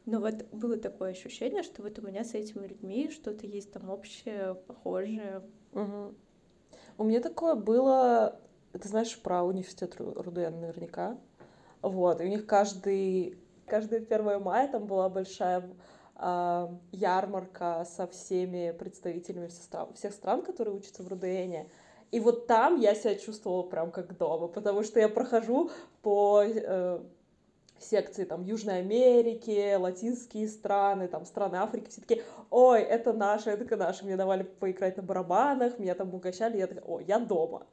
Но 0.06 0.20
вот 0.20 0.46
было 0.52 0.78
такое 0.78 1.12
ощущение, 1.12 1.64
что 1.64 1.84
вот 1.84 2.00
у 2.00 2.02
меня 2.02 2.24
с 2.24 2.34
этими 2.34 2.66
людьми 2.68 3.10
что-то 3.12 3.46
есть 3.46 3.72
там 3.72 3.90
общее, 3.90 4.56
похожее. 4.68 5.44
Угу. 5.74 6.16
У 6.98 7.04
меня 7.04 7.22
такое 7.22 7.56
было, 7.56 8.40
ты 8.74 8.88
знаешь 8.88 9.18
про 9.22 9.44
университет 9.44 9.96
РУДН 10.00 10.60
наверняка. 10.60 11.18
Вот, 11.82 12.20
и 12.20 12.26
у 12.26 12.28
них 12.28 12.46
каждый, 12.46 13.38
каждое 13.66 14.00
1 14.00 14.42
мая 14.42 14.68
там 14.68 14.86
была 14.86 15.08
большая 15.10 15.70
э, 16.18 16.68
ярмарка 16.92 17.86
со 17.86 18.06
всеми 18.08 18.72
представителями 18.72 19.48
всех 19.48 19.64
стран, 19.64 19.94
всех 19.94 20.14
стран, 20.14 20.42
которые 20.42 20.76
учатся 20.76 21.04
в 21.04 21.08
РУДНе. 21.08 21.70
И 22.12 22.20
вот 22.20 22.48
там 22.48 22.80
я 22.80 22.96
себя 22.96 23.16
чувствовала 23.16 23.64
прям 23.64 23.92
как 23.92 24.18
дома, 24.18 24.48
потому 24.48 24.84
что 24.84 25.00
я 25.00 25.08
прохожу 25.08 25.70
по 26.02 26.44
э, 26.44 27.00
секции 27.82 28.24
там 28.24 28.44
Южной 28.44 28.80
Америки, 28.80 29.76
латинские 29.76 30.48
страны, 30.48 31.08
там 31.08 31.26
страны 31.26 31.58
Африки, 31.58 31.90
все 31.90 32.02
такие, 32.02 32.24
ой, 32.50 32.82
это 32.82 33.14
наше, 33.14 33.50
это 33.50 33.76
наше, 33.76 34.06
мне 34.06 34.18
давали 34.18 34.44
поиграть 34.44 34.98
на 34.98 35.04
барабанах, 35.04 35.80
меня 35.80 35.96
там 35.96 36.14
угощали, 36.14 36.58
я 36.58 36.68
такая, 36.68 36.84
о, 36.86 37.00
я 37.00 37.20
дома. 37.20 37.66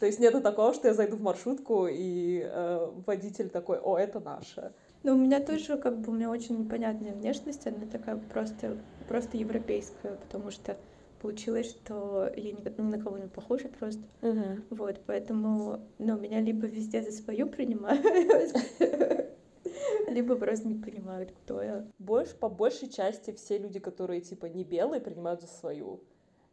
То 0.00 0.06
есть 0.06 0.20
нету 0.20 0.40
такого, 0.40 0.74
что 0.74 0.88
я 0.88 0.94
зайду 0.94 1.16
в 1.16 1.22
маршрутку, 1.22 1.86
и 1.86 2.42
э, 2.44 2.90
водитель 3.06 3.48
такой, 3.48 3.78
о, 3.78 3.96
это 3.96 4.20
наше. 4.20 4.72
Ну, 5.02 5.14
у 5.14 5.18
меня 5.18 5.40
тоже, 5.40 5.76
как 5.78 5.98
бы, 5.98 6.12
у 6.12 6.14
меня 6.14 6.30
очень 6.30 6.58
непонятная 6.58 7.12
внешность, 7.12 7.66
она 7.66 7.86
такая 7.90 8.16
просто, 8.16 8.78
просто 9.08 9.36
европейская, 9.36 10.14
потому 10.14 10.50
что 10.50 10.76
получилось, 11.22 11.70
что 11.70 12.30
я 12.36 12.52
ни, 12.52 12.80
ни 12.80 12.82
на 12.82 13.00
кого 13.00 13.18
не 13.18 13.28
похожа 13.28 13.68
просто. 13.68 14.02
Uh-huh. 14.20 14.62
Вот, 14.70 15.00
поэтому, 15.06 15.80
ну, 15.98 16.18
меня 16.18 16.40
либо 16.40 16.66
везде 16.66 17.02
за 17.02 17.12
свою 17.12 17.48
принимают, 17.48 18.04
либо 20.08 20.36
просто 20.36 20.68
не 20.68 20.74
понимают, 20.74 21.32
кто 21.32 21.62
я. 21.62 21.86
Больше, 21.98 22.34
по 22.36 22.48
большей 22.48 22.88
части 22.88 23.32
все 23.32 23.58
люди, 23.58 23.78
которые 23.78 24.20
типа 24.20 24.46
не 24.46 24.64
белые, 24.64 25.00
принимают 25.00 25.40
за 25.40 25.48
свою. 25.48 26.00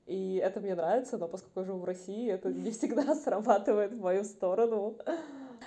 И 0.06 0.42
это 0.44 0.60
мне 0.60 0.74
нравится, 0.74 1.18
но 1.18 1.28
поскольку 1.28 1.60
я 1.60 1.66
живу 1.68 1.80
в 1.80 1.86
России, 1.86 2.30
это 2.32 2.52
не 2.54 2.72
всегда 2.72 3.16
срабатывает 3.16 3.94
в 3.94 4.00
мою 4.00 4.24
сторону. 4.24 4.98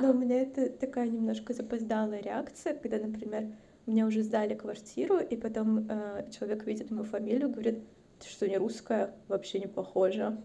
Но 0.01 0.11
у 0.11 0.15
меня 0.15 0.43
это 0.43 0.71
такая 0.71 1.09
немножко 1.09 1.53
запоздалая 1.53 2.23
реакция, 2.23 2.75
когда, 2.75 2.99
например, 2.99 3.53
мне 3.87 4.05
уже 4.05 4.23
сдали 4.23 4.55
квартиру, 4.55 5.19
и 5.19 5.37
потом 5.37 5.87
э, 5.89 6.31
человек 6.31 6.65
видит 6.67 6.91
мою 6.91 7.05
фамилию, 7.05 7.51
говорит, 7.51 7.85
ты 8.21 8.29
что, 8.29 8.49
не 8.49 8.57
русская? 8.57 9.15
Вообще 9.29 9.59
не 9.59 9.67
похожа. 9.67 10.39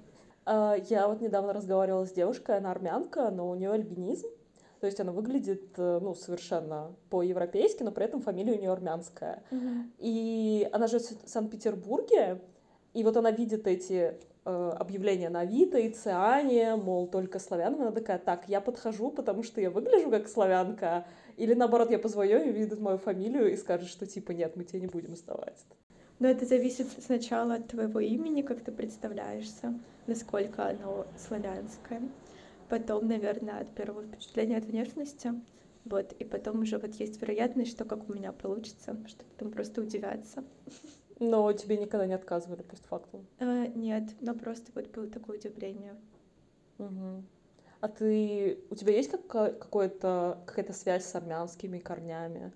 Uh, 0.45 0.81
я 0.89 1.09
вот 1.09 1.19
недавно 1.19 1.51
разговаривала 1.51 2.05
с 2.05 2.11
девушкой, 2.13 2.57
она 2.57 2.71
армянка, 2.71 3.29
но 3.31 3.49
у 3.49 3.55
нее 3.55 3.71
альбинизм. 3.71 4.29
То 4.79 4.85
есть 4.85 4.99
она 4.99 5.11
выглядит, 5.11 5.73
э, 5.77 5.99
ну, 6.01 6.13
совершенно 6.13 6.95
по-европейски, 7.09 7.83
но 7.83 7.91
при 7.91 8.05
этом 8.05 8.21
фамилия 8.21 8.53
у 8.53 8.59
нее 8.59 8.71
армянская. 8.71 9.43
Mm-hmm. 9.51 9.83
И 9.99 10.69
она 10.71 10.87
живет 10.87 11.03
в 11.03 11.29
Санкт-Петербурге, 11.29 12.41
и 12.93 13.03
вот 13.03 13.17
она 13.17 13.31
видит 13.31 13.67
эти 13.67 14.17
э, 14.45 14.73
объявление 14.77 15.29
на 15.29 15.41
Авито 15.41 15.77
и 15.77 15.89
Циане, 15.89 16.75
мол, 16.75 17.07
только 17.07 17.39
славянам. 17.39 17.81
Она 17.81 17.91
такая, 17.91 18.17
так, 18.17 18.47
я 18.47 18.61
подхожу, 18.61 19.11
потому 19.11 19.43
что 19.43 19.61
я 19.61 19.69
выгляжу 19.69 20.09
как 20.09 20.27
славянка. 20.27 21.05
Или 21.35 21.53
наоборот, 21.53 21.91
я 21.91 21.99
позвоню, 21.99 22.43
и 22.43 22.51
видят 22.51 22.79
мою 22.79 22.97
фамилию 22.97 23.51
и 23.51 23.57
скажут, 23.57 23.89
что 23.89 24.05
типа 24.05 24.31
нет, 24.31 24.55
мы 24.55 24.63
тебя 24.63 24.79
не 24.79 24.87
будем 24.87 25.15
сдавать. 25.15 25.63
Но 26.19 26.27
это 26.27 26.45
зависит 26.45 26.87
сначала 27.03 27.55
от 27.55 27.67
твоего 27.67 27.99
имени, 27.99 28.41
как 28.41 28.61
ты 28.61 28.71
представляешься, 28.71 29.73
насколько 30.07 30.67
оно 30.67 31.05
славянское. 31.15 32.01
Потом, 32.69 33.07
наверное, 33.07 33.61
от 33.61 33.73
первого 33.73 34.03
впечатления 34.03 34.57
от 34.57 34.65
внешности. 34.65 35.33
Вот, 35.85 36.11
и 36.13 36.25
потом 36.25 36.61
уже 36.61 36.77
вот 36.79 36.95
есть 36.95 37.21
вероятность, 37.21 37.71
что 37.71 37.85
как 37.85 38.09
у 38.09 38.13
меня 38.13 38.33
получится, 38.33 38.97
что 39.07 39.23
потом 39.23 39.51
просто 39.51 39.81
удивятся. 39.81 40.43
Но 41.19 41.51
тебе 41.53 41.77
никогда 41.77 42.05
не 42.05 42.13
отказывали 42.13 42.61
постфактум? 42.61 43.25
А, 43.39 43.67
нет, 43.67 44.03
но 44.19 44.35
просто 44.35 44.71
вот 44.75 44.89
было 44.89 45.07
такое 45.07 45.37
удивление. 45.37 45.95
Угу. 46.77 47.23
А 47.79 47.87
ты, 47.87 48.59
у 48.69 48.75
тебя 48.75 48.93
есть 48.93 49.11
какая-то 49.11 50.43
какая-то 50.45 50.73
связь 50.73 51.05
с 51.05 51.15
армянскими 51.15 51.79
корнями? 51.79 52.51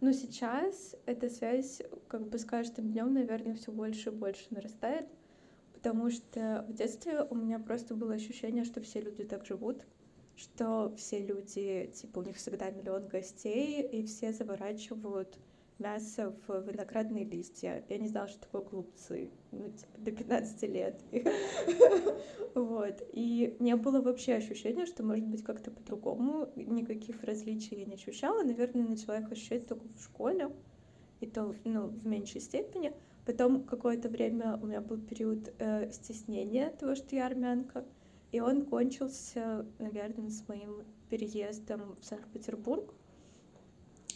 Ну, 0.00 0.12
сейчас 0.12 0.94
эта 1.06 1.30
связь, 1.30 1.80
как 2.08 2.28
бы 2.28 2.38
с 2.38 2.44
каждым 2.44 2.92
днем, 2.92 3.14
наверное, 3.14 3.54
все 3.54 3.72
больше 3.72 4.10
и 4.10 4.12
больше 4.12 4.44
нарастает, 4.50 5.06
потому 5.84 6.10
что 6.10 6.64
в 6.66 6.72
детстве 6.72 7.26
у 7.28 7.34
меня 7.34 7.58
просто 7.58 7.94
было 7.94 8.14
ощущение, 8.14 8.64
что 8.64 8.80
все 8.80 9.02
люди 9.02 9.22
так 9.22 9.44
живут, 9.44 9.84
что 10.34 10.94
все 10.96 11.18
люди, 11.18 11.90
типа, 11.94 12.20
у 12.20 12.22
них 12.22 12.36
всегда 12.36 12.70
миллион 12.70 13.06
гостей, 13.06 13.82
и 13.82 14.02
все 14.06 14.32
заворачивают 14.32 15.38
мясо 15.78 16.34
в 16.46 16.60
виноградные 16.62 17.26
листья. 17.26 17.84
Я 17.90 17.98
не 17.98 18.08
знала, 18.08 18.28
что 18.28 18.40
такое 18.40 18.62
голубцы, 18.62 19.30
ну, 19.52 19.70
типа, 19.72 19.98
до 19.98 20.10
15 20.12 20.62
лет. 20.62 21.02
Вот. 22.54 23.02
И 23.12 23.56
не 23.58 23.74
было 23.74 24.00
вообще 24.00 24.34
ощущения, 24.34 24.86
что 24.86 25.02
может 25.02 25.26
быть 25.26 25.42
как-то 25.42 25.72
по-другому. 25.72 26.48
Никаких 26.54 27.24
различий 27.24 27.80
я 27.80 27.84
не 27.84 27.94
ощущала. 27.94 28.44
Наверное, 28.44 28.86
начала 28.86 29.18
их 29.18 29.32
ощущать 29.32 29.66
только 29.66 29.84
в 29.88 30.00
школе, 30.00 30.50
и 31.20 31.26
то, 31.26 31.52
ну, 31.64 31.88
в 31.88 32.06
меньшей 32.06 32.40
степени. 32.40 32.94
Потом 33.26 33.64
какое-то 33.64 34.08
время 34.08 34.58
у 34.62 34.66
меня 34.66 34.80
был 34.80 34.98
период 34.98 35.52
э, 35.58 35.90
стеснения 35.90 36.70
того, 36.70 36.94
что 36.94 37.16
я 37.16 37.26
армянка. 37.26 37.84
И 38.32 38.40
он 38.40 38.66
кончился, 38.66 39.66
наверное, 39.78 40.28
с 40.28 40.46
моим 40.48 40.82
переездом 41.08 41.96
в 42.00 42.04
Санкт-Петербург, 42.04 42.92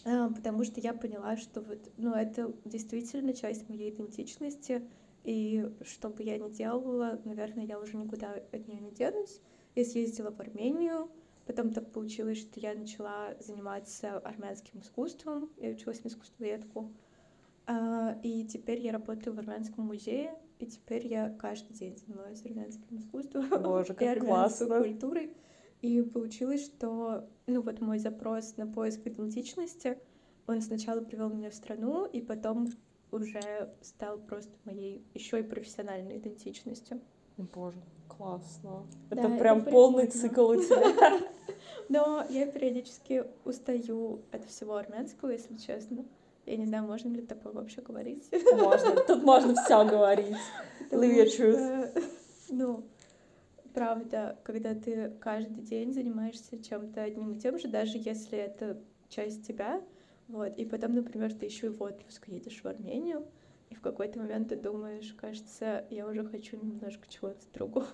а, 0.05 0.29
потому 0.31 0.65
что 0.65 0.81
я 0.81 0.93
поняла, 0.93 1.37
что 1.37 1.61
вот, 1.61 1.91
ну, 1.97 2.13
это 2.15 2.53
действительно 2.65 3.33
часть 3.33 3.69
моей 3.69 3.91
идентичности, 3.91 4.89
и 5.25 5.71
что 5.83 6.09
бы 6.11 6.23
я 6.23 6.39
ни 6.39 6.51
делала, 6.51 7.21
наверное, 7.25 7.65
я 7.65 7.79
уже 7.79 7.97
никуда 7.97 8.33
от 8.33 8.67
нее 8.67 8.81
не 8.81 8.91
денусь. 8.91 9.41
Я 9.75 9.85
съездила 9.85 10.31
в 10.31 10.41
Армению, 10.41 11.11
потом 11.47 11.73
так 11.73 11.93
получилось, 11.93 12.39
что 12.39 12.59
я 12.59 12.75
начала 12.75 13.35
заниматься 13.41 14.19
армянским 14.19 14.81
искусством, 14.81 15.51
я 15.59 15.71
училась 15.71 16.03
на 16.03 16.09
искусствоведку, 16.09 16.93
и 18.23 18.47
теперь 18.47 18.81
я 18.81 18.93
работаю 18.93 19.35
в 19.35 19.39
армянском 19.39 19.85
музее, 19.87 20.35
и 20.59 20.67
теперь 20.67 21.07
я 21.07 21.31
каждый 21.31 21.75
день 21.75 21.97
занимаюсь 21.97 22.45
армянским 22.45 22.99
искусством 22.99 23.49
Боже, 23.63 23.95
как 23.95 24.03
и 24.03 24.07
армянской 24.07 24.67
классно. 24.67 24.85
культурой. 24.85 25.37
И 25.83 26.03
получилось, 26.03 26.65
что 26.65 27.29
ну 27.47 27.63
вот 27.63 27.81
мой 27.81 27.99
запрос 27.99 28.57
на 28.57 28.67
поиск 28.67 29.07
идентичности, 29.07 29.99
он 30.47 30.61
сначала 30.61 31.01
привел 31.01 31.29
меня 31.29 31.51
в 31.51 31.55
страну, 31.55 32.07
и 32.07 32.21
потом 32.21 32.69
уже 33.13 33.75
стал 33.81 34.19
просто 34.19 34.53
моей 34.65 35.05
еще 35.15 35.41
и 35.41 35.43
профессиональной 35.43 36.19
идентичностью. 36.19 37.01
Боже, 37.37 37.79
классно. 38.09 38.87
Да, 39.11 39.21
это 39.21 39.39
прям 39.39 39.59
это 39.59 39.71
полный 39.71 40.07
цикл 40.09 40.49
у 40.49 40.57
тебя. 40.63 41.21
Но 41.89 42.25
я 42.29 42.47
периодически 42.47 43.25
устаю 43.45 44.23
от 44.33 44.45
всего 44.45 44.77
армянского, 44.77 45.31
если 45.31 45.57
честно. 45.57 46.05
Я 46.49 46.57
не 46.57 46.65
знаю, 46.65 46.85
можно 46.85 47.09
ли 47.09 47.21
такое 47.21 47.53
вообще 47.53 47.83
говорить. 47.83 48.31
Можно. 48.53 48.97
Тут 49.07 49.23
можно 49.23 49.55
все 49.55 49.85
говорить. 49.85 50.37
Live 50.91 51.15
your 51.15 51.27
truth. 51.27 52.03
Ну, 52.49 52.85
правда, 53.75 54.39
когда 54.45 54.75
ты 54.75 55.11
каждый 55.21 55.63
день 55.63 55.93
занимаешься 55.93 56.63
чем-то 56.63 57.03
одним 57.03 57.33
и 57.33 57.39
тем 57.39 57.59
же, 57.59 57.69
даже 57.69 57.99
если 57.99 58.39
это 58.39 58.81
часть 59.11 59.47
тебя, 59.47 59.83
вот, 60.27 60.57
и 60.57 60.65
потом, 60.65 60.95
например, 60.95 61.35
ты 61.35 61.45
еще 61.45 61.67
и 61.67 61.71
в 61.71 61.83
отпуск 61.83 62.29
едешь 62.29 62.63
в 62.63 62.67
Армению, 62.67 63.27
и 63.69 63.75
в 63.75 63.83
какой-то 63.83 64.19
момент 64.19 64.49
ты 64.49 64.57
думаешь, 64.57 65.15
кажется, 65.21 65.87
я 65.91 66.07
уже 66.07 66.25
хочу 66.25 66.57
немножко 66.57 67.07
чего-то 67.09 67.45
другого. 67.53 67.87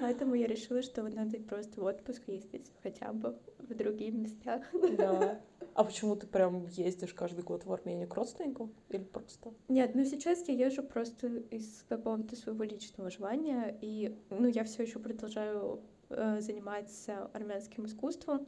Поэтому 0.00 0.34
я 0.34 0.48
решила, 0.48 0.82
что 0.82 1.02
надо 1.02 1.38
просто 1.38 1.80
в 1.80 1.84
отпуск 1.84 2.22
ездить 2.26 2.72
хотя 2.82 3.12
бы 3.12 3.38
в 3.58 3.74
другие 3.74 4.10
места. 4.10 4.62
Да. 4.98 5.40
А 5.74 5.82
почему 5.82 6.14
ты 6.14 6.26
прям 6.28 6.66
ездишь 6.68 7.12
каждый 7.14 7.42
год 7.42 7.64
в 7.64 7.72
Армению 7.72 8.08
к 8.08 8.14
родственникам 8.14 8.72
или 8.90 9.02
просто? 9.02 9.52
Нет, 9.68 9.94
ну 9.94 10.04
сейчас 10.04 10.46
я 10.48 10.54
езжу 10.54 10.84
просто 10.84 11.26
из 11.26 11.84
какого-то 11.88 12.36
своего 12.36 12.62
личного 12.62 13.10
желания, 13.10 13.76
и 13.80 14.16
ну 14.30 14.46
я 14.46 14.62
все 14.62 14.84
еще 14.84 15.00
продолжаю 15.00 15.82
э, 16.10 16.40
заниматься 16.40 17.28
армянским 17.32 17.86
искусством, 17.86 18.46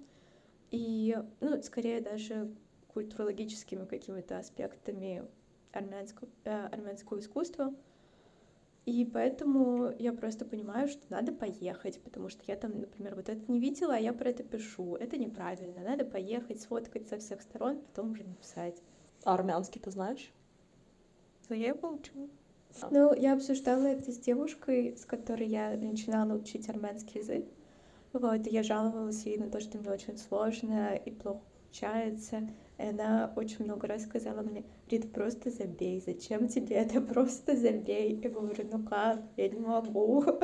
и 0.71 1.17
ну 1.41 1.61
скорее 1.63 2.01
даже 2.01 2.55
культурологическими 2.89 3.87
какими-то 3.87 4.39
аспектами 4.39 5.25
армянского, 5.73 6.29
э, 6.45 6.67
армянского 6.67 7.19
искусства. 7.19 7.75
И 8.87 9.05
поэтому 9.05 9.93
я 9.99 10.13
просто 10.13 10.45
понимаю, 10.45 10.87
что 10.87 11.03
надо 11.11 11.33
поехать, 11.33 12.01
потому 12.03 12.29
что 12.29 12.43
я 12.47 12.55
там, 12.55 12.81
например, 12.81 13.17
вот 13.17 13.29
это 13.29 13.51
не 13.51 13.59
видела, 13.59 13.97
а 13.97 13.99
я 13.99 14.13
про 14.13 14.31
это 14.31 14.45
пишу. 14.45 14.95
Это 14.95 15.19
неправильно. 15.19 15.83
Надо 15.83 16.05
поехать, 16.05 16.61
сфоткать 16.61 17.09
со 17.09 17.19
всех 17.19 17.43
сторон, 17.43 17.81
потом 17.81 18.13
уже 18.13 18.23
написать. 18.23 18.81
А 19.25 19.35
армянский 19.35 19.81
ты 19.81 19.91
знаешь? 19.91 20.33
Да 21.49 21.57
я 21.57 21.69
его 21.69 21.91
учу. 21.91 22.31
Ну, 22.93 23.13
я 23.15 23.33
обсуждала 23.33 23.87
это 23.87 24.13
с 24.13 24.19
девушкой, 24.19 24.97
с 24.97 25.05
которой 25.05 25.49
я 25.49 25.77
начинала 25.77 26.35
учить 26.35 26.69
армянский 26.69 27.21
язык. 27.21 27.45
Вот, 28.13 28.47
и 28.47 28.51
я 28.51 28.63
жаловалась 28.63 29.27
ей 29.27 29.37
на 29.37 29.51
то, 29.51 29.61
что 29.61 29.79
мне 29.79 29.91
очень 29.91 30.17
сложно 30.17 30.95
и 30.95 31.11
плохо 31.11 31.43
получается. 31.77 32.49
И 32.79 32.83
она 32.83 33.33
очень 33.37 33.65
много 33.65 33.87
раз 33.87 34.03
сказала 34.03 34.43
мне, 34.43 34.65
Рит, 34.91 35.13
просто 35.13 35.51
забей, 35.51 36.03
зачем 36.05 36.49
тебе 36.49 36.77
это, 36.77 37.01
просто 37.01 37.57
забей. 37.57 38.21
Я 38.23 38.31
говорю, 38.31 38.69
ну 38.71 38.85
как, 38.85 39.21
я 39.37 39.49
не 39.49 39.61
могу. 39.61 40.25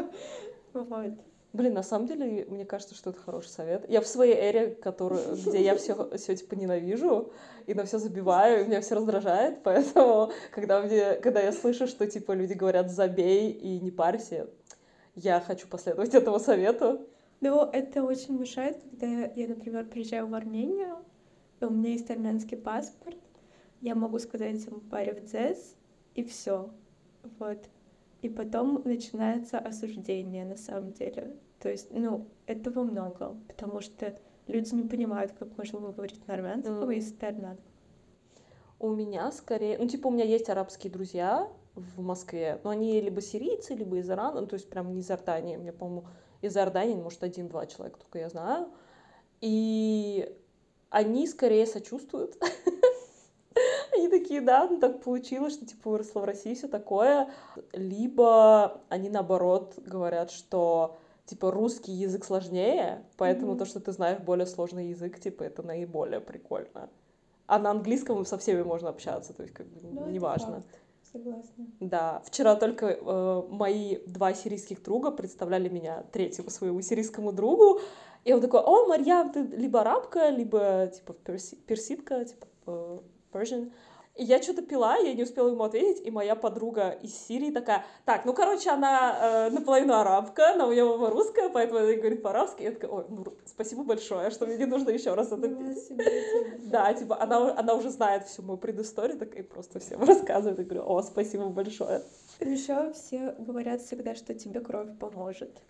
Вот. 0.73 1.13
Блин, 1.53 1.75
на 1.75 1.83
самом 1.83 2.07
деле, 2.07 2.47
мне 2.49 2.65
кажется, 2.65 2.95
что 2.95 3.11
это 3.11 3.21
хороший 3.21 3.49
совет. 3.49 3.85
Я 3.91 4.01
в 4.01 4.07
своей 4.07 4.35
эре, 4.35 4.71
которую, 4.71 5.37
где 5.37 5.63
я 5.63 5.77
все, 5.77 6.11
все 6.17 6.35
типа 6.35 6.55
ненавижу 6.55 7.31
и 7.67 7.75
на 7.75 7.85
все 7.85 7.99
забиваю, 7.99 8.63
и 8.63 8.67
меня 8.67 8.81
все 8.81 8.95
раздражает, 8.95 9.63
поэтому 9.63 10.33
когда 10.51 10.81
мне, 10.81 11.17
когда 11.17 11.43
я 11.43 11.53
слышу, 11.53 11.87
что 11.87 12.07
типа 12.07 12.33
люди 12.33 12.55
говорят 12.55 12.91
забей 12.91 13.51
и 13.51 13.79
не 13.81 13.91
парься, 13.91 14.49
я 15.15 15.41
хочу 15.41 15.69
последовать 15.69 16.15
этому 16.15 16.39
совету. 16.39 17.07
Ну, 17.43 17.69
это 17.71 18.03
очень 18.03 18.39
мешает, 18.39 18.79
когда 18.91 19.25
я, 19.35 19.49
например, 19.49 19.85
приезжаю 19.85 20.29
в 20.29 20.35
Армению, 20.35 21.05
у 21.69 21.71
меня 21.71 21.91
есть 21.91 22.11
армянский 22.11 22.57
паспорт, 22.57 23.17
я 23.81 23.95
могу 23.95 24.19
сказать 24.19 24.65
ему 24.65 24.81
паре 24.81 25.15
в 25.15 25.25
дзес, 25.25 25.77
и 26.15 26.23
все. 26.23 26.71
Вот. 27.39 27.59
И 28.23 28.29
потом 28.29 28.83
начинается 28.85 29.59
осуждение 29.59 30.45
на 30.45 30.57
самом 30.57 30.93
деле. 30.93 31.37
То 31.59 31.69
есть, 31.69 31.91
ну, 31.91 32.29
этого 32.47 32.85
много, 32.85 33.37
потому 33.49 33.81
что 33.81 34.17
люди 34.47 34.75
не 34.75 34.83
понимают, 34.83 35.33
как 35.33 35.57
можно 35.57 35.81
говорить 35.81 36.27
на 36.27 36.35
армянском, 36.35 36.89
mm. 36.89 36.95
если 36.95 37.15
ты 37.15 37.27
армянка. 37.27 37.63
У 38.79 38.91
меня 38.91 39.31
скорее... 39.33 39.79
Ну, 39.79 39.87
типа, 39.87 40.09
у 40.09 40.11
меня 40.11 40.25
есть 40.25 40.49
арабские 40.49 40.93
друзья 40.93 41.49
в 41.75 42.01
Москве, 42.03 42.61
но 42.65 42.71
они 42.71 43.01
либо 43.01 43.21
сирийцы, 43.21 43.75
либо 43.75 43.99
из 43.99 44.11
Ирана, 44.11 44.41
ну, 44.41 44.47
то 44.47 44.55
есть 44.55 44.69
прям 44.69 44.93
не 44.93 45.01
из 45.01 45.11
Иордании. 45.11 45.57
Меня, 45.57 45.73
по-моему, 45.73 46.07
из 46.41 46.57
Иордании, 46.57 46.97
может, 46.97 47.23
один-два 47.23 47.67
человека 47.67 48.01
только 48.01 48.19
я 48.19 48.29
знаю. 48.29 48.69
И 49.41 50.37
они 50.93 51.27
скорее 51.27 51.67
сочувствуют. 51.67 52.37
Они 53.95 54.09
такие, 54.09 54.41
да, 54.41 54.67
ну 54.67 54.79
так 54.79 55.03
получилось, 55.03 55.53
что 55.53 55.67
типа 55.67 55.91
выросла 55.91 56.21
в 56.21 56.25
России, 56.25 56.55
все 56.55 56.69
такое. 56.69 57.29
Либо 57.75 58.81
они 58.89 59.11
наоборот 59.11 59.75
говорят, 59.77 60.31
что 60.31 60.97
типа 61.27 61.51
русский 61.51 61.93
язык 61.93 62.25
сложнее, 62.25 63.05
поэтому 63.19 63.53
mm-hmm. 63.53 63.59
то, 63.59 63.65
что 63.67 63.81
ты 63.81 63.93
знаешь 63.93 64.19
более 64.21 64.47
сложный 64.47 64.89
язык, 64.89 65.21
типа 65.21 65.43
это 65.43 65.63
наиболее 65.63 66.21
прикольно. 66.21 66.89
А 67.47 67.59
на 67.59 67.71
английском 67.71 68.25
со 68.25 68.39
всеми 68.39 68.63
можно 68.63 68.89
общаться, 68.89 69.35
то 69.35 69.43
есть 69.43 69.55
как 69.55 69.67
бы 69.67 69.81
ну, 69.83 70.09
неважно. 70.09 70.63
Согласна. 71.13 71.67
Да, 71.81 72.23
вчера 72.25 72.57
только 72.57 72.87
э, 72.87 73.43
мои 73.51 73.99
два 74.07 74.33
сирийских 74.33 74.83
друга 74.83 75.11
представляли 75.11 75.69
меня 75.69 76.05
третьему 76.11 76.49
своему 76.49 76.81
сирийскому 76.81 77.33
другу, 77.33 77.81
и 78.25 78.33
он 78.33 78.41
такой, 78.41 78.61
о, 78.61 78.87
Марьям, 78.87 79.33
ты 79.33 79.43
либо 79.43 79.81
арабка, 79.81 80.29
либо, 80.29 80.91
типа, 80.95 81.13
перси, 81.13 81.57
персидка, 81.67 82.25
типа, 82.25 82.47
э, 82.67 82.99
Persian. 83.33 83.73
И 84.15 84.25
я 84.25 84.43
что-то 84.43 84.61
пила, 84.61 84.97
я 84.97 85.15
не 85.15 85.23
успела 85.23 85.49
ему 85.49 85.65
ответить, 85.65 86.07
и 86.07 86.11
моя 86.11 86.37
подруга 86.37 86.91
из 86.91 87.17
Сирии 87.17 87.51
такая, 87.51 87.87
так, 88.05 88.27
ну, 88.27 88.35
короче, 88.35 88.69
она 88.69 89.47
э, 89.49 89.51
наполовину 89.51 89.95
арабка, 89.95 90.55
но 90.57 90.69
у 90.69 90.73
нее 90.73 90.85
мама 90.85 91.09
русская, 91.09 91.49
поэтому 91.49 91.81
она 91.81 91.95
говорит 91.95 92.23
по-арабски. 92.23 92.63
Я 92.63 92.73
такая, 92.73 92.91
ой, 92.91 93.07
ну, 93.09 93.25
спасибо 93.47 93.85
большое, 93.85 94.31
что 94.31 94.47
мне 94.47 94.59
не 94.59 94.67
нужно 94.67 94.91
еще 94.91 95.15
раз 95.15 95.33
это 95.33 95.49
пить. 95.49 95.89
Да, 96.71 96.93
типа, 96.93 97.21
она, 97.23 97.59
она 97.59 97.75
уже 97.75 97.89
знает 97.89 98.25
всю 98.25 98.43
мою 98.43 98.59
предысторию, 98.59 99.19
так 99.19 99.35
и 99.35 99.43
просто 99.43 99.79
всем 99.79 100.03
рассказывает. 100.05 100.61
И 100.61 100.65
говорю, 100.65 100.85
о, 100.87 101.03
спасибо 101.03 101.49
большое. 101.49 102.03
Еще 102.41 102.93
все 102.93 103.35
говорят 103.39 103.81
всегда, 103.81 104.15
что 104.15 104.35
тебе 104.35 104.61
кровь 104.61 104.89
поможет. 104.99 105.63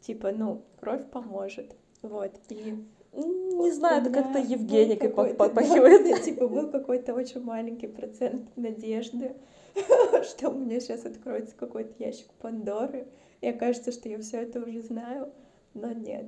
Типа, 0.00 0.32
ну, 0.32 0.62
кровь 0.80 1.08
поможет. 1.10 1.74
Вот. 2.02 2.32
И 2.48 2.74
не 3.16 3.72
знаю, 3.72 4.02
это 4.02 4.10
как-то 4.10 4.38
Евгеникой 4.38 5.08
попахивает. 5.08 6.04
Да, 6.04 6.18
типа 6.22 6.48
был 6.48 6.70
какой-то 6.70 7.14
очень 7.14 7.42
маленький 7.42 7.86
процент 7.86 8.54
надежды, 8.56 9.36
что 10.22 10.50
у 10.50 10.54
меня 10.54 10.80
сейчас 10.80 11.06
откроется 11.06 11.54
какой-то 11.56 11.92
ящик 12.02 12.30
Пандоры. 12.40 13.06
И 13.40 13.48
окажется, 13.48 13.92
что 13.92 14.08
я 14.08 14.18
все 14.18 14.42
это 14.42 14.60
уже 14.60 14.82
знаю, 14.82 15.32
но 15.74 15.92
нет. 15.92 16.26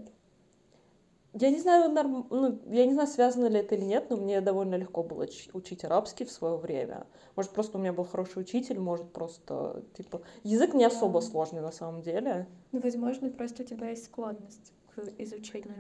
Я 1.34 1.50
не 1.50 1.58
знаю, 1.58 1.90
норм... 1.90 2.26
ну, 2.30 2.58
я 2.70 2.86
не 2.86 2.94
знаю, 2.94 3.08
связано 3.08 3.46
ли 3.46 3.60
это 3.60 3.74
или 3.74 3.84
нет, 3.84 4.08
но 4.08 4.16
мне 4.16 4.40
довольно 4.40 4.74
легко 4.76 5.02
было 5.02 5.26
учить 5.52 5.84
арабский 5.84 6.24
в 6.24 6.30
свое 6.30 6.56
время. 6.56 7.06
Может, 7.36 7.52
просто 7.52 7.76
у 7.76 7.80
меня 7.80 7.92
был 7.92 8.04
хороший 8.04 8.40
учитель, 8.40 8.78
может, 8.78 9.10
просто, 9.12 9.84
типа, 9.96 10.22
язык 10.42 10.74
не 10.74 10.84
особо 10.84 11.20
сложный 11.20 11.60
на 11.60 11.70
самом 11.70 12.02
деле. 12.02 12.46
Ну, 12.72 12.80
возможно, 12.80 13.30
просто 13.30 13.62
у 13.62 13.66
тебя 13.66 13.90
есть 13.90 14.06
склонность 14.06 14.72
изучению 15.18 15.74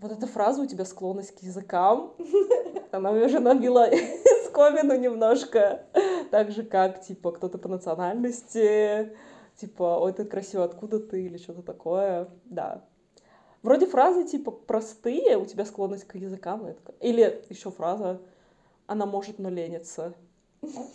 Вот 0.00 0.12
эта 0.12 0.26
фраза 0.26 0.62
у 0.62 0.66
тебя 0.66 0.84
склонность 0.84 1.34
к 1.34 1.42
языкам, 1.42 2.14
она 2.90 3.10
уже 3.10 3.40
набила 3.40 3.88
скомину 4.46 4.96
немножко. 4.96 5.86
Так 6.30 6.50
же, 6.50 6.62
как, 6.62 7.02
типа, 7.02 7.32
кто-то 7.32 7.58
по 7.58 7.68
национальности, 7.68 9.16
типа, 9.56 9.98
ой, 10.00 10.12
ты 10.12 10.24
красиво, 10.24 10.64
откуда 10.64 11.00
ты, 11.00 11.24
или 11.24 11.38
что-то 11.38 11.62
такое. 11.62 12.28
Да. 12.44 12.84
Вроде 13.62 13.86
фразы, 13.86 14.24
типа, 14.24 14.50
простые, 14.50 15.38
у 15.38 15.46
тебя 15.46 15.64
склонность 15.64 16.04
к 16.04 16.16
языкам. 16.16 16.66
Или 17.00 17.44
еще 17.48 17.70
фраза, 17.70 18.20
она 18.86 19.06
может, 19.06 19.38
но 19.38 19.48
ленится. 19.48 20.14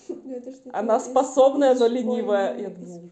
Ну, 0.08 0.44
она 0.74 1.00
способная, 1.00 1.76
но 1.76 1.88
ленивая. 1.88 2.58
Я 2.58 2.70
думаю, 2.70 3.08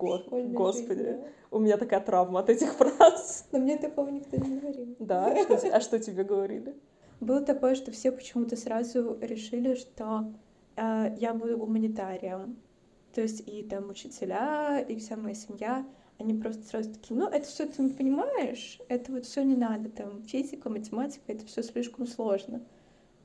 господи, 0.54 1.18
у 1.52 1.60
меня 1.60 1.78
такая 1.78 2.02
травма 2.02 2.40
от 2.40 2.50
этих 2.50 2.74
фраз. 2.78 3.48
Но 3.52 3.60
мне 3.60 3.78
такого 3.78 4.10
никто 4.10 4.38
не 4.38 4.60
говорил. 4.60 4.96
Да? 5.00 5.36
А 5.72 5.82
что 5.82 6.00
тебе 6.00 6.24
говорили? 6.24 6.76
Было 7.20 7.42
такое, 7.42 7.76
что 7.76 7.92
все 7.92 8.12
почему-то 8.12 8.56
сразу 8.56 9.18
решили, 9.22 9.76
что 9.76 10.32
э, 10.76 11.16
я 11.20 11.34
буду 11.34 11.58
гуманитарием. 11.58 12.58
То 13.14 13.22
есть 13.22 13.48
и 13.48 13.64
там 13.64 13.90
учителя, 13.90 14.80
и 14.80 14.96
вся 14.98 15.16
моя 15.16 15.34
семья, 15.34 15.86
они 16.20 16.36
просто 16.36 16.64
сразу 16.64 16.94
такие, 16.94 17.20
ну, 17.20 17.28
это 17.28 17.48
все 17.48 17.66
ты 17.66 17.82
не 17.82 17.90
понимаешь, 17.90 18.80
это 18.88 19.12
вот 19.12 19.26
все 19.26 19.44
не 19.44 19.56
надо, 19.56 19.90
там, 19.90 20.24
физика, 20.24 20.70
математика, 20.70 21.24
это 21.28 21.46
все 21.46 21.64
слишком 21.64 22.06
сложно. 22.08 22.62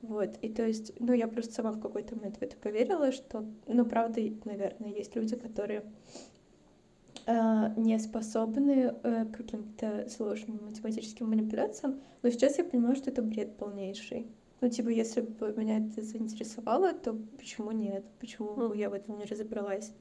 Вот, 0.03 0.37
и 0.41 0.49
то 0.49 0.67
есть, 0.67 0.91
ну, 0.99 1.13
я 1.13 1.29
просто 1.29 1.53
сама 1.53 1.71
в 1.71 1.79
какой-то 1.79 2.17
момент 2.17 2.35
в 2.35 2.41
это 2.41 2.57
поверила, 2.57 3.13
что, 3.13 3.45
ну, 3.67 3.85
правда, 3.85 4.19
наверное, 4.43 4.89
есть 4.89 5.15
люди, 5.15 5.37
которые 5.37 5.85
э, 7.25 7.73
не 7.77 7.97
способны 7.99 8.93
э, 9.01 9.25
к 9.25 9.37
каким-то 9.37 10.09
сложным 10.09 10.65
математическим 10.65 11.29
манипуляциям, 11.29 12.01
но 12.21 12.29
сейчас 12.29 12.57
я 12.57 12.65
понимаю, 12.65 12.97
что 12.97 13.11
это 13.11 13.21
бред 13.21 13.55
полнейший. 13.55 14.27
Ну, 14.59 14.67
типа, 14.67 14.89
если 14.89 15.21
бы 15.21 15.53
меня 15.55 15.77
это 15.77 16.01
заинтересовало, 16.01 16.91
то 16.91 17.13
почему 17.37 17.71
нет? 17.71 18.03
Почему 18.19 18.55
бы 18.55 18.75
я 18.75 18.89
в 18.89 18.93
этом 18.93 19.17
не 19.17 19.23
разобралась? 19.23 19.93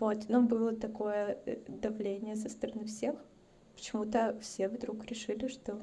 Вот, 0.00 0.28
но 0.28 0.42
было 0.42 0.74
такое 0.74 1.38
э, 1.46 1.58
давление 1.68 2.34
со 2.34 2.48
стороны 2.48 2.86
всех. 2.86 3.14
Почему-то 3.76 4.36
все 4.40 4.68
вдруг 4.68 5.04
решили, 5.04 5.46
что 5.46 5.80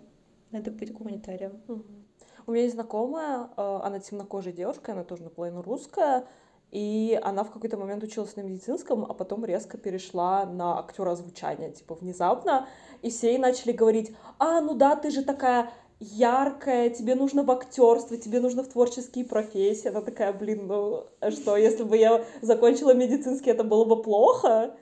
надо 0.51 0.71
быть 0.71 0.91
гуманитарием. 0.91 1.61
Mm-hmm. 1.67 2.04
У 2.47 2.51
меня 2.51 2.63
есть 2.63 2.75
знакомая, 2.75 3.49
э, 3.57 3.79
она 3.83 3.99
темнокожая 3.99 4.53
девушка, 4.53 4.91
она 4.91 5.03
тоже 5.03 5.23
наполовину 5.23 5.61
русская, 5.61 6.27
и 6.71 7.19
она 7.23 7.43
в 7.43 7.51
какой-то 7.51 7.77
момент 7.77 8.03
училась 8.03 8.35
на 8.35 8.41
медицинском, 8.41 9.05
а 9.05 9.13
потом 9.13 9.45
резко 9.45 9.77
перешла 9.77 10.45
на 10.45 10.79
актера 10.79 11.11
озвучания, 11.11 11.71
типа 11.71 11.95
внезапно, 11.95 12.67
и 13.01 13.09
все 13.09 13.29
ей 13.29 13.37
начали 13.37 13.71
говорить, 13.71 14.15
а, 14.39 14.61
ну 14.61 14.75
да, 14.75 14.95
ты 14.95 15.09
же 15.09 15.23
такая 15.23 15.71
яркая, 15.99 16.89
тебе 16.89 17.15
нужно 17.15 17.43
в 17.43 17.51
актерство, 17.51 18.17
тебе 18.17 18.39
нужно 18.39 18.63
в 18.63 18.67
творческие 18.67 19.25
профессии. 19.25 19.87
Она 19.87 20.01
такая, 20.01 20.33
блин, 20.33 20.67
ну 20.67 21.05
что, 21.29 21.55
если 21.55 21.83
бы 21.83 21.97
я 21.97 22.25
закончила 22.41 22.93
медицинский, 22.93 23.51
это 23.51 23.63
было 23.63 23.85
бы 23.85 24.01
плохо? 24.01 24.75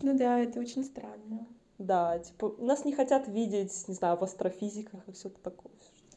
Ну 0.00 0.16
да, 0.16 0.40
это 0.40 0.60
очень 0.60 0.84
странно. 0.84 1.46
Да, 1.78 2.18
типа, 2.18 2.54
нас 2.58 2.84
не 2.84 2.92
хотят 2.92 3.26
видеть, 3.26 3.88
не 3.88 3.94
знаю, 3.94 4.16
в 4.16 4.22
астрофизиках 4.22 5.00
и 5.08 5.12
все 5.12 5.28
такое. 5.30 5.72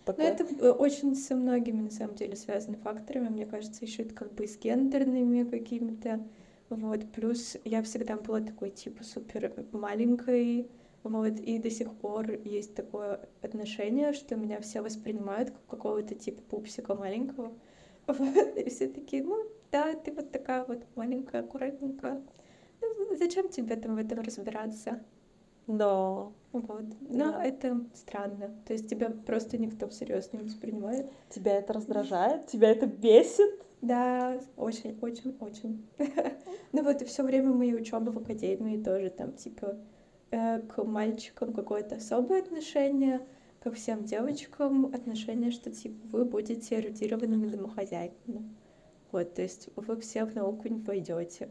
Такое. 0.06 0.28
Но 0.28 0.34
это 0.34 0.44
э, 0.44 0.70
очень 0.70 1.16
со 1.16 1.36
многими, 1.36 1.82
на 1.82 1.90
самом 1.90 2.16
деле, 2.16 2.36
связаны 2.36 2.78
факторами. 2.78 3.30
Мне 3.30 3.46
кажется, 3.48 3.84
еще 3.84 4.04
это 4.04 4.14
как 4.14 4.34
бы 4.34 4.48
с 4.48 4.58
гендерными 4.58 5.44
какими-то. 5.50 6.26
Вот. 6.70 7.12
Плюс 7.12 7.58
я 7.66 7.82
всегда 7.82 8.16
была 8.16 8.42
такой, 8.42 8.70
типа, 8.70 9.04
супер 9.04 9.52
маленькой. 9.72 10.70
Вот. 11.04 11.40
И 11.40 11.58
до 11.58 11.72
сих 11.72 11.92
пор 11.96 12.32
есть 12.44 12.76
такое 12.76 13.28
отношение, 13.42 14.14
что 14.14 14.36
меня 14.36 14.62
все 14.62 14.82
воспринимают 14.82 15.50
как 15.50 15.66
какого-то 15.68 16.14
типа 16.16 16.42
пупсика 16.44 16.96
маленького. 16.96 17.54
Вот. 18.08 18.56
И 18.56 18.70
все 18.70 18.88
такие, 18.88 19.24
ну, 19.24 19.44
да, 19.72 19.96
ты 19.96 20.12
вот 20.12 20.32
такая 20.32 20.64
вот 20.66 20.84
маленькая, 20.94 21.42
аккуратненькая. 21.42 22.22
Ну, 22.80 23.16
зачем 23.18 23.50
тебе 23.50 23.76
там 23.78 23.96
в 23.96 23.98
этом 23.98 24.20
разбираться? 24.20 25.02
Да. 25.68 26.32
Вот. 26.52 26.86
Но 27.02 27.32
да. 27.32 27.44
это 27.44 27.86
странно. 27.94 28.56
То 28.66 28.74
есть 28.74 28.90
тебя 28.90 29.10
просто 29.10 29.58
никто 29.58 29.88
всерьез 29.88 30.32
не 30.32 30.40
воспринимает. 30.40 31.12
Тебя 31.30 31.58
это 31.58 31.74
раздражает? 31.74 32.48
Тебя 32.48 32.70
это 32.70 32.86
бесит? 32.86 33.66
Да, 33.82 34.40
очень, 34.56 34.98
очень, 35.02 35.36
очень. 35.40 35.86
ну 36.72 36.84
вот 36.84 37.02
и 37.02 37.06
все 37.06 37.24
время 37.24 37.52
моей 37.52 37.76
учебы 37.76 38.12
в 38.12 38.18
академии 38.18 38.82
тоже 38.82 39.10
там 39.10 39.34
типа 39.34 39.78
э, 40.32 40.62
к 40.62 40.84
мальчикам 40.84 41.54
какое-то 41.54 41.96
особое 41.96 42.42
отношение, 42.42 43.22
ко 43.60 43.72
всем 43.72 44.06
девочкам 44.06 44.86
отношение, 44.88 45.52
что 45.52 45.72
типа 45.72 46.08
вы 46.08 46.26
будете 46.26 46.80
эрудированными 46.80 47.48
домохозяйками. 47.48 48.56
Вот, 49.12 49.34
то 49.34 49.42
есть 49.42 49.70
вы 49.76 49.98
все 49.98 50.26
в 50.26 50.34
науку 50.36 50.68
не 50.68 50.80
пойдете. 50.80 51.50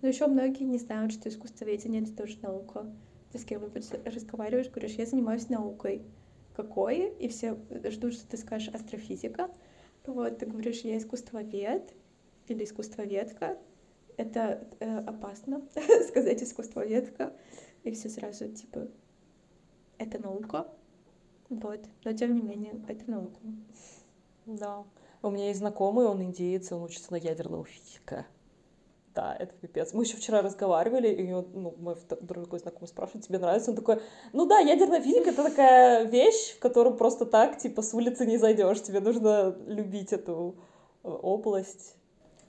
Но 0.00 0.08
еще 0.08 0.26
многие 0.26 0.64
не 0.64 0.78
знают, 0.78 1.12
что 1.12 1.28
искусствоведение 1.28 2.02
это 2.02 2.14
тоже 2.14 2.38
наука 2.40 2.86
ты 3.34 3.40
с 3.40 3.44
кем-нибудь 3.44 3.90
разговариваешь, 4.04 4.70
говоришь, 4.70 4.92
я 4.92 5.06
занимаюсь 5.06 5.48
наукой. 5.48 6.06
Какой? 6.54 7.08
И 7.18 7.26
все 7.26 7.58
ждут, 7.90 8.14
что 8.14 8.28
ты 8.28 8.36
скажешь 8.36 8.72
астрофизика. 8.72 9.50
Вот, 10.06 10.38
ты 10.38 10.46
говоришь, 10.46 10.82
я 10.82 10.96
искусствовед 10.96 11.92
или 12.46 12.62
искусствоведка. 12.62 13.58
Это 14.16 14.68
э, 14.78 14.98
опасно 14.98 15.66
сказать 16.08 16.44
искусствоведка. 16.44 17.36
И 17.82 17.90
все 17.90 18.08
сразу 18.08 18.48
типа, 18.52 18.86
это 19.98 20.22
наука. 20.22 20.68
Вот. 21.48 21.80
Но 22.04 22.12
тем 22.12 22.36
не 22.36 22.42
менее, 22.42 22.80
это 22.86 23.10
наука. 23.10 23.40
Да. 24.46 24.84
У 25.22 25.30
меня 25.30 25.48
есть 25.48 25.58
знакомый, 25.58 26.06
он 26.06 26.22
индеец, 26.22 26.70
он 26.70 26.84
учится 26.84 27.10
на 27.10 27.16
ядерного 27.16 27.64
физика. 27.64 28.26
Да, 29.14 29.36
это 29.38 29.54
пипец. 29.60 29.92
Мы 29.92 30.02
еще 30.02 30.16
вчера 30.16 30.42
разговаривали, 30.42 31.08
и 31.08 31.32
он, 31.32 31.46
ну, 31.54 31.74
мой 31.78 31.96
другой 32.20 32.58
знакомый 32.58 32.88
спрашивает, 32.88 33.24
тебе 33.24 33.38
нравится? 33.38 33.70
Он 33.70 33.76
такой, 33.76 34.00
ну 34.32 34.46
да, 34.46 34.58
ядерная 34.58 35.00
физика— 35.00 35.30
это 35.30 35.44
такая 35.44 36.04
вещь, 36.04 36.56
в 36.56 36.58
которую 36.58 36.96
просто 36.96 37.24
так, 37.24 37.58
типа, 37.58 37.82
с 37.82 37.94
улицы 37.94 38.26
не 38.26 38.38
зайдешь. 38.38 38.82
Тебе 38.82 38.98
нужно 38.98 39.56
любить 39.66 40.12
эту 40.12 40.56
э, 41.04 41.08
область. 41.08 41.96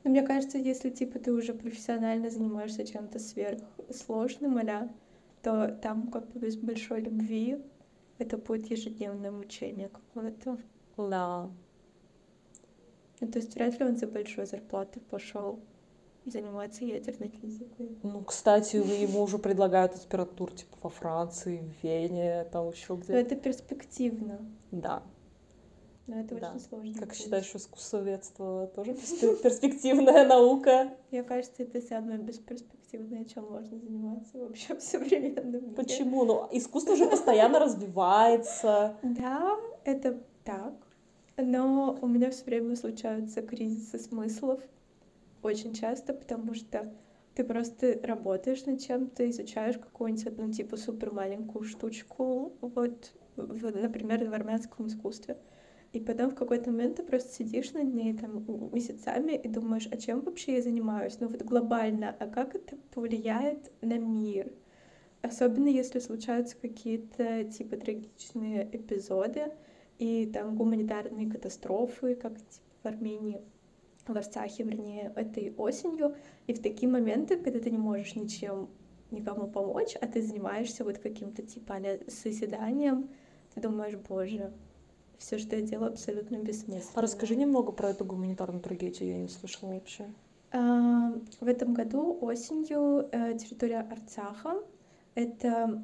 Ну, 0.04 0.10
мне 0.10 0.24
кажется, 0.24 0.58
если, 0.58 0.90
типа, 0.90 1.20
ты 1.20 1.32
уже 1.32 1.54
профессионально 1.54 2.32
занимаешься 2.32 2.84
чем-то 2.86 3.20
сверхсложным, 3.20 4.58
а 4.58 4.90
то 5.44 5.68
там 5.84 6.10
как 6.10 6.28
бы 6.30 6.40
без 6.40 6.58
большой 6.58 7.02
любви 7.02 7.64
это 8.18 8.38
будет 8.38 8.72
ежедневное 8.72 9.30
мучение 9.30 9.90
какое-то. 9.90 10.58
Да. 10.98 11.52
Ну, 13.20 13.28
то 13.28 13.38
есть 13.38 13.54
вряд 13.54 13.80
ли 13.80 13.86
он 13.86 13.98
за 13.98 14.08
большую 14.08 14.48
зарплату 14.48 15.00
пошел 15.12 15.60
заниматься 16.26 16.84
ядерной 16.84 17.30
физикой. 17.30 17.98
Ну, 18.04 18.24
кстати, 18.24 18.78
ему 18.78 19.22
уже 19.22 19.38
предлагают 19.38 19.94
аспирантур 19.94 20.52
типа 20.52 20.78
во 20.82 20.90
Франции, 20.90 21.58
в 21.60 21.84
Вене, 21.84 22.46
там 22.52 22.70
еще 22.70 22.96
где-то. 22.96 23.14
это 23.14 23.36
перспективно. 23.36 24.40
Да. 24.72 25.04
Но 26.08 26.20
это 26.20 26.36
да. 26.36 26.52
очень 26.52 26.60
сложно. 26.60 26.94
Как 27.00 27.16
считаешь, 27.16 27.52
искусствоведство 27.56 28.68
тоже 28.76 28.94
перспективная 28.94 30.28
наука? 30.28 30.94
Мне 31.10 31.24
кажется, 31.24 31.64
это 31.64 31.82
самое 31.82 32.20
бесперспективное, 32.20 33.26
чем 33.26 33.52
можно 33.52 33.80
заниматься 33.80 34.38
вообще 34.38 34.76
в 34.76 34.82
современном 34.82 35.64
мире. 35.64 35.76
Почему? 35.76 36.26
Ну, 36.26 36.48
искусство 36.52 36.96
же 36.96 37.08
постоянно 37.08 37.60
развивается. 37.60 38.98
Да, 39.02 39.58
это 39.84 40.22
так. 40.44 40.74
Но 41.38 41.98
у 42.02 42.08
меня 42.08 42.30
все 42.30 42.46
время 42.46 42.76
случаются 42.76 43.42
кризисы 43.42 43.98
смыслов. 44.00 44.62
Очень 45.46 45.74
часто, 45.74 46.14
потому 46.14 46.54
что 46.54 46.92
ты 47.36 47.44
просто 47.44 48.00
работаешь 48.04 48.66
над 48.66 48.82
чем-то, 48.82 49.30
изучаешь 49.30 49.78
какую-нибудь 49.78 50.28
одну 50.28 50.52
типа 50.52 50.78
супер 50.78 51.14
маленькую 51.14 51.64
штучку, 51.66 52.58
вот, 52.62 53.14
например, 53.36 54.30
в 54.30 54.34
армянском 54.34 54.88
искусстве. 54.88 55.38
И 55.94 56.00
потом 56.00 56.32
в 56.32 56.36
какой-то 56.36 56.72
момент 56.72 56.98
ты 56.98 57.04
просто 57.04 57.32
сидишь 57.34 57.72
над 57.72 57.94
ней 57.94 58.18
там 58.18 58.46
месяцами 58.74 59.34
и 59.34 59.48
думаешь, 59.48 59.88
а 59.92 59.98
чем 59.98 60.22
вообще 60.22 60.56
я 60.56 60.62
занимаюсь? 60.62 61.18
Ну 61.20 61.28
вот 61.30 61.42
глобально, 61.44 62.16
а 62.20 62.28
как 62.28 62.56
это 62.56 62.76
повлияет 62.94 63.72
на 63.82 63.98
мир? 63.98 64.52
Особенно 65.22 65.68
если 65.68 66.00
случаются 66.00 66.58
какие-то 66.58 67.46
типа 67.46 67.78
трагичные 67.78 68.70
эпизоды 68.76 69.54
и 69.98 70.30
там 70.34 70.56
гуманитарные 70.56 71.30
катастрофы, 71.30 72.16
как 72.16 72.38
типа 72.40 72.66
в 72.84 72.86
Армении 72.88 73.42
в 74.08 74.18
Арцахе, 74.18 74.64
вернее, 74.64 75.12
этой 75.16 75.54
осенью. 75.58 76.16
И 76.48 76.54
в 76.54 76.62
такие 76.62 76.90
моменты, 76.90 77.38
когда 77.38 77.60
ты 77.60 77.72
не 77.72 77.78
можешь 77.78 78.16
ничем 78.16 78.70
никому 79.12 79.48
помочь, 79.48 79.96
а 80.00 80.08
ты 80.08 80.22
занимаешься 80.22 80.84
вот 80.84 80.98
каким-то 80.98 81.42
типа 81.42 81.78
созиданием, 82.08 83.10
ты 83.54 83.62
думаешь, 83.62 83.96
боже, 83.96 84.52
все, 85.18 85.38
что 85.38 85.56
я 85.56 85.62
делаю, 85.62 85.92
абсолютно 85.92 86.38
бессмысленно. 86.38 86.92
А 86.96 87.02
расскажи 87.02 87.36
немного 87.36 87.72
про 87.72 87.90
эту 87.90 88.06
гуманитарную 88.06 88.62
трагедию, 88.62 89.10
я 89.10 89.18
не 89.18 89.30
слышала 89.30 89.74
вообще. 89.74 90.06
А, 90.52 91.14
в 91.40 91.48
этом 91.48 91.74
году 91.74 92.18
осенью 92.22 93.10
э, 93.12 93.38
территория 93.38 93.82
Арцаха— 93.82 94.64
это 95.16 95.84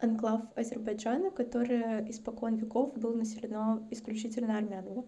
анклав 0.00 0.42
Азербайджана, 0.54 1.30
который 1.30 2.10
испокон 2.10 2.56
веков 2.56 2.94
был 2.94 3.14
населено 3.14 3.86
исключительно 3.90 4.58
армянами. 4.58 5.04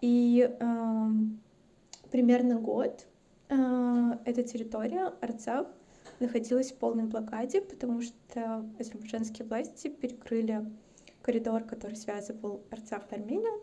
И 0.00 0.48
э, 0.48 1.08
примерно 2.10 2.58
год 2.58 3.06
э, 3.48 3.54
эта 4.24 4.42
территория, 4.42 5.12
Арцах, 5.20 5.66
находилась 6.18 6.72
в 6.72 6.76
полной 6.76 7.04
блокаде, 7.04 7.60
потому 7.60 8.02
что 8.02 8.64
азербайджанские 8.78 9.46
власти 9.46 9.88
перекрыли 9.88 10.66
коридор, 11.22 11.64
который 11.64 11.96
связывал 11.96 12.62
Арцах 12.70 13.10
и 13.10 13.14
Армению. 13.14 13.62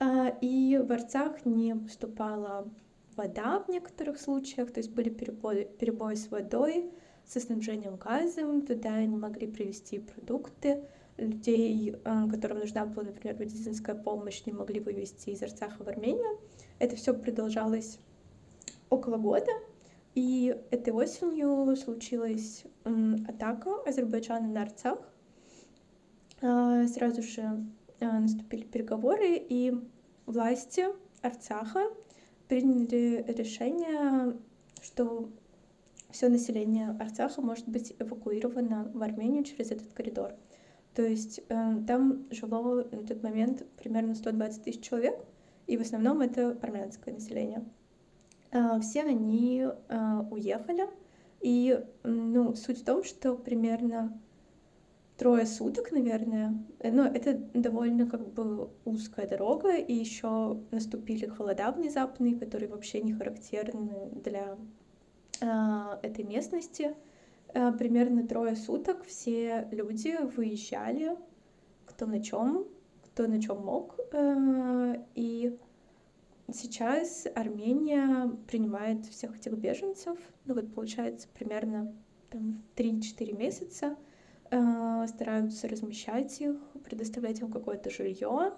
Э, 0.00 0.32
и 0.40 0.80
в 0.82 0.90
Арцах 0.90 1.44
не 1.44 1.74
поступала 1.74 2.68
вода 3.16 3.60
в 3.60 3.68
некоторых 3.68 4.20
случаях, 4.20 4.72
то 4.72 4.78
есть 4.78 4.90
были 4.92 5.10
перебои, 5.10 5.68
перебои 5.78 6.14
с 6.14 6.30
водой, 6.30 6.90
со 7.26 7.40
снабжением 7.40 7.96
газом, 7.96 8.62
туда 8.62 9.04
не 9.04 9.16
могли 9.16 9.46
привезти 9.46 9.98
продукты 9.98 10.84
людей, 11.18 11.90
э, 11.92 12.28
которым 12.30 12.60
нужна 12.60 12.86
была, 12.86 13.04
например, 13.04 13.38
медицинская 13.38 13.94
помощь, 13.94 14.46
не 14.46 14.52
могли 14.52 14.80
вывести 14.80 15.30
из 15.30 15.42
Арцаха 15.42 15.84
в 15.84 15.88
Армению. 15.88 16.40
Это 16.78 16.96
все 16.96 17.12
продолжалось 17.12 17.98
около 18.88 19.16
года, 19.16 19.52
и 20.14 20.56
этой 20.70 20.92
осенью 20.92 21.76
случилась 21.76 22.64
атака 23.28 23.82
Азербайджана 23.84 24.48
на 24.48 24.62
Арцах. 24.62 24.98
А, 26.40 26.86
сразу 26.86 27.22
же 27.22 27.66
э, 28.00 28.18
наступили 28.18 28.62
переговоры, 28.64 29.36
и 29.36 29.74
власти 30.26 30.86
Арцаха 31.20 31.84
приняли 32.46 33.24
решение, 33.28 34.38
что 34.80 35.28
все 36.10 36.28
население 36.28 36.96
Арцаха 37.00 37.42
может 37.42 37.68
быть 37.68 37.94
эвакуировано 37.98 38.90
в 38.94 39.02
Армению 39.02 39.44
через 39.44 39.72
этот 39.72 39.92
коридор. 39.92 40.32
То 40.98 41.06
есть 41.06 41.38
э, 41.48 41.74
там 41.86 42.26
жило 42.32 42.82
на 42.90 43.06
тот 43.06 43.22
момент 43.22 43.64
примерно 43.76 44.16
120 44.16 44.64
тысяч 44.64 44.80
человек, 44.80 45.14
и 45.68 45.76
в 45.76 45.80
основном 45.80 46.22
это 46.22 46.58
армянское 46.60 47.14
население. 47.14 47.64
Э, 48.50 48.80
все 48.80 49.02
они 49.02 49.64
э, 49.64 50.22
уехали, 50.32 50.88
и 51.40 51.80
ну, 52.02 52.56
суть 52.56 52.80
в 52.80 52.84
том, 52.84 53.04
что 53.04 53.36
примерно 53.36 54.20
трое 55.16 55.46
суток, 55.46 55.92
наверное, 55.92 56.60
ну, 56.82 57.04
это 57.04 57.34
довольно 57.54 58.10
как 58.10 58.32
бы 58.32 58.68
узкая 58.84 59.28
дорога, 59.28 59.76
и 59.76 59.94
еще 59.94 60.60
наступили 60.72 61.26
холода 61.26 61.70
внезапные, 61.70 62.34
которые 62.34 62.68
вообще 62.68 63.02
не 63.02 63.12
характерны 63.12 64.10
для 64.16 64.58
э, 65.40 65.98
этой 66.02 66.24
местности. 66.24 66.96
Э, 67.54 67.72
примерно 67.72 68.26
трое 68.26 68.56
суток 68.56 69.04
все 69.04 69.68
люди 69.70 70.16
выезжали, 70.36 71.16
кто 71.86 72.06
на 72.06 72.22
чем, 72.22 72.66
кто 73.04 73.26
на 73.26 73.40
чем 73.40 73.64
мог. 73.64 73.98
Э, 74.12 75.02
и 75.14 75.56
сейчас 76.52 77.26
Армения 77.34 78.30
принимает 78.46 79.06
всех 79.06 79.36
этих 79.36 79.52
беженцев. 79.54 80.18
Ну 80.44 80.54
вот 80.54 80.72
получается 80.74 81.28
примерно 81.32 81.94
там 82.30 82.62
3-4 82.76 83.36
месяца. 83.36 83.96
Э, 84.50 85.06
стараются 85.08 85.68
размещать 85.68 86.40
их, 86.40 86.56
предоставлять 86.84 87.40
им 87.40 87.50
какое-то 87.50 87.90
жилье. 87.90 88.54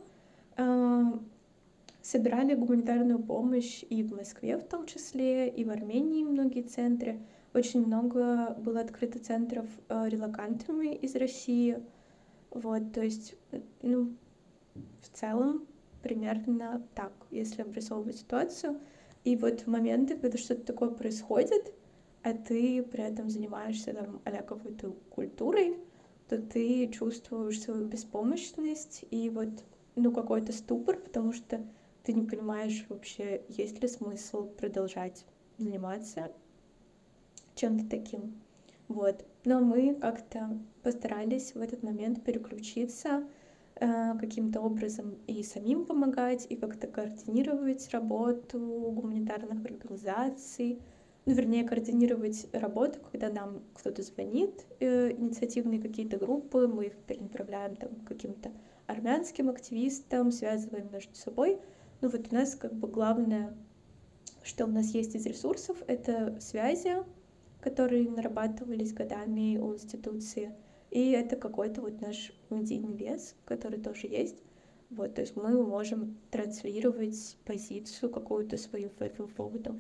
Собирали 2.03 2.55
гуманитарную 2.55 3.23
помощь 3.23 3.85
и 3.89 4.03
в 4.03 4.13
Москве 4.15 4.57
в 4.57 4.65
том 4.65 4.87
числе, 4.87 5.49
и 5.49 5.65
в 5.65 5.71
Армении 5.71 6.25
многие 6.25 6.63
центры. 6.63 7.21
Очень 7.53 7.87
много 7.87 8.55
было 8.55 8.81
открыто 8.81 9.19
центров 9.19 9.67
э, 9.89 10.09
релакантами 10.09 10.95
из 10.95 11.17
России. 11.17 11.83
Вот, 12.51 12.93
то 12.93 13.03
есть, 13.03 13.37
ну, 13.83 14.17
в 15.03 15.09
целом 15.13 15.67
примерно 16.03 16.87
так, 16.95 17.13
если 17.31 17.63
обрисовывать 17.63 18.19
ситуацию. 18.19 18.81
И 19.25 19.37
вот 19.37 19.63
в 19.63 19.67
моменты, 19.67 20.17
когда 20.17 20.39
что-то 20.39 20.63
такое 20.63 20.91
происходит, 20.91 21.75
а 22.23 22.33
ты 22.33 22.83
при 22.83 23.03
этом 23.03 23.29
занимаешься 23.29 23.95
там 23.95 24.21
а 24.25 24.31
какой-то 24.31 24.93
культурой, 25.11 25.79
то 26.29 26.41
ты 26.41 26.89
чувствуешь 26.89 27.61
свою 27.61 27.87
беспомощность 27.87 29.05
и 29.11 29.29
вот, 29.31 29.65
ну, 29.97 30.13
какой-то 30.13 30.53
ступор, 30.53 30.99
потому 30.99 31.33
что 31.33 31.61
ты 32.05 32.13
не 32.13 32.27
понимаешь 32.27 32.87
вообще, 32.89 33.43
есть 33.49 33.83
ли 33.83 33.89
смысл 33.89 34.47
продолжать 34.47 35.27
заниматься 35.59 36.33
чем-то 37.61 37.89
таким. 37.89 38.41
Вот. 38.89 39.25
Но 39.45 39.61
мы 39.61 39.95
как-то 39.95 40.59
постарались 40.83 41.55
в 41.55 41.61
этот 41.61 41.83
момент 41.83 42.25
переключиться 42.25 43.25
э, 43.77 44.19
каким-то 44.19 44.61
образом 44.61 45.19
и 45.27 45.43
самим 45.43 45.85
помогать, 45.85 46.47
и 46.49 46.57
как-то 46.57 46.87
координировать 46.87 47.89
работу 47.91 48.59
гуманитарных 48.59 49.65
организаций, 49.65 50.81
ну, 51.27 51.35
вернее, 51.35 51.65
координировать 51.65 52.49
работу, 52.53 52.99
когда 53.13 53.31
нам 53.31 53.63
кто-то 53.75 54.03
звонит, 54.03 54.67
э, 54.81 55.13
инициативные 55.13 55.81
какие-то 55.81 56.17
группы, 56.17 56.67
мы 56.67 56.87
их 56.87 56.97
перенаправляем 57.07 57.77
там 57.77 57.91
каким-то 58.07 58.51
армянским 58.87 59.51
активистам, 59.51 60.33
связываем 60.33 60.91
между 60.91 61.15
собой. 61.15 61.61
Ну 62.01 62.09
вот 62.09 62.33
у 62.33 62.35
нас 62.35 62.55
как 62.55 62.73
бы 62.73 62.89
главное, 62.89 63.55
что 64.43 64.65
у 64.65 64.69
нас 64.69 64.87
есть 64.95 65.15
из 65.15 65.27
ресурсов, 65.27 65.77
это 65.87 66.41
связи, 66.41 66.97
которые 67.61 68.09
нарабатывались 68.09 68.93
годами 68.93 69.59
у 69.59 69.75
институции. 69.75 70.55
И 70.91 71.11
это 71.11 71.37
какой-то 71.37 71.83
вот 71.83 72.01
наш 72.01 72.33
медийный 72.49 72.95
вес, 72.95 73.37
который 73.45 73.81
тоже 73.81 74.07
есть. 74.07 74.43
Вот, 74.91 75.15
то 75.15 75.21
есть 75.21 75.37
мы 75.37 75.65
можем 75.65 76.19
транслировать 76.31 77.37
позицию 77.45 78.11
какую-то 78.11 78.57
свою 78.57 78.91
этому 78.99 79.29
поводу. 79.29 79.79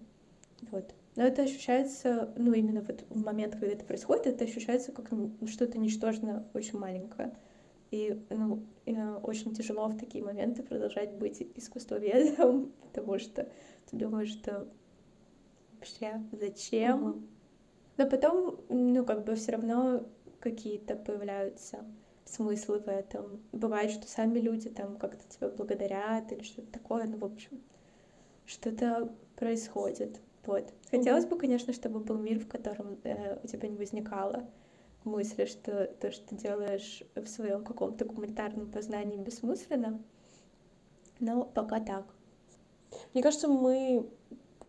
Вот. 0.71 0.95
Но 1.17 1.25
это 1.25 1.43
ощущается, 1.43 2.33
ну, 2.37 2.53
именно 2.53 2.83
вот 2.83 3.05
в 3.09 3.25
момент, 3.25 3.55
когда 3.55 3.75
это 3.75 3.85
происходит, 3.85 4.29
это 4.29 4.45
ощущается 4.45 4.93
как 4.93 5.11
что-то 5.49 5.79
ничтожно 5.79 6.47
очень 6.55 6.79
маленькое. 6.79 7.35
И, 7.91 8.23
ну, 8.31 8.63
и, 8.87 8.95
э, 8.95 9.15
очень 9.17 9.53
тяжело 9.53 9.89
в 9.89 9.99
такие 9.99 10.23
моменты 10.23 10.63
продолжать 10.63 11.13
быть 11.15 11.43
искусствоведом, 11.57 12.73
потому 12.83 13.19
что 13.19 13.49
ты 13.91 13.97
думаешь, 13.97 14.29
что 14.29 14.69
вообще 15.81 16.23
зачем? 16.31 17.09
Mm-hmm 17.09 17.40
но 18.01 18.07
потом, 18.07 18.59
ну, 18.71 19.05
как 19.05 19.25
бы 19.25 19.35
все 19.35 19.53
равно 19.53 20.07
какие-то 20.41 20.97
появляются 20.97 21.85
смыслы 22.25 22.79
в 22.79 22.89
этом. 22.89 23.43
Бывает, 23.53 23.91
что 23.91 24.09
сами 24.09 24.39
люди 24.39 24.71
там 24.71 24.97
как-то 24.97 25.23
тебя 25.29 25.51
благодарят 25.51 26.33
или 26.33 26.43
что-то 26.43 26.73
такое, 26.73 27.05
ну, 27.05 27.19
в 27.19 27.25
общем, 27.27 27.61
что-то 28.47 29.13
происходит. 29.37 30.19
Вот. 30.47 30.73
Хотелось 30.91 31.27
бы, 31.27 31.37
конечно, 31.37 31.75
чтобы 31.75 32.01
был 32.01 32.17
мир, 32.17 32.39
в 32.39 32.49
котором 32.49 32.99
э, 33.05 33.39
у 33.45 33.47
тебя 33.47 33.69
не 33.69 33.77
возникало 33.77 34.49
мысли, 35.05 35.45
что 35.45 35.85
то, 36.01 36.11
что 36.11 36.27
ты 36.29 36.37
делаешь 36.37 37.03
в 37.15 37.27
своем 37.27 37.63
каком-то 37.63 38.07
гуманитарном 38.07 38.71
познании 38.71 39.19
бессмысленно. 39.19 40.03
Но 41.19 41.45
пока 41.45 41.81
так. 41.81 42.07
Мне 43.13 43.23
кажется, 43.23 43.47
мы 43.47 44.09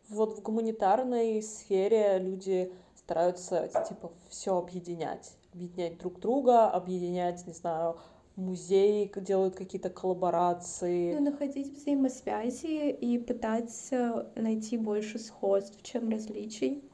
вот 0.09 0.37
в 0.37 0.41
гуманитарной 0.41 1.41
сфере 1.41 2.19
люди 2.19 2.73
стараются, 3.11 3.69
типа, 3.87 4.09
все 4.29 4.57
объединять. 4.57 5.33
Объединять 5.53 5.97
друг 5.97 6.21
друга, 6.21 6.69
объединять, 6.69 7.45
не 7.45 7.51
знаю, 7.51 7.97
музеи 8.37 9.11
делают 9.17 9.55
какие-то 9.55 9.89
коллаборации. 9.89 11.13
Ну, 11.13 11.31
находить 11.31 11.75
взаимосвязи 11.75 12.89
и 12.89 13.19
пытаться 13.19 14.31
найти 14.35 14.77
больше 14.77 15.19
сходств, 15.19 15.81
чем 15.83 16.09
различий. 16.09 16.89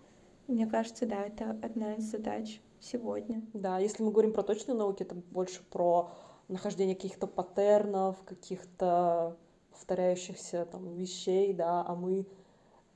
Мне 0.48 0.66
кажется, 0.66 1.06
да, 1.06 1.24
это 1.24 1.52
одна 1.62 1.94
из 1.94 2.06
задач 2.06 2.62
сегодня. 2.80 3.44
Да, 3.54 3.78
если 3.78 4.02
мы 4.02 4.12
говорим 4.12 4.34
про 4.34 4.42
точные 4.42 4.76
науки, 4.76 5.04
это 5.04 5.14
больше 5.14 5.62
про 5.70 6.10
нахождение 6.48 6.96
каких-то 6.96 7.28
паттернов, 7.28 8.16
каких-то 8.26 9.38
повторяющихся 9.70 10.66
там 10.66 10.96
вещей, 10.96 11.54
да, 11.54 11.86
а 11.86 11.96
мы 11.96 12.26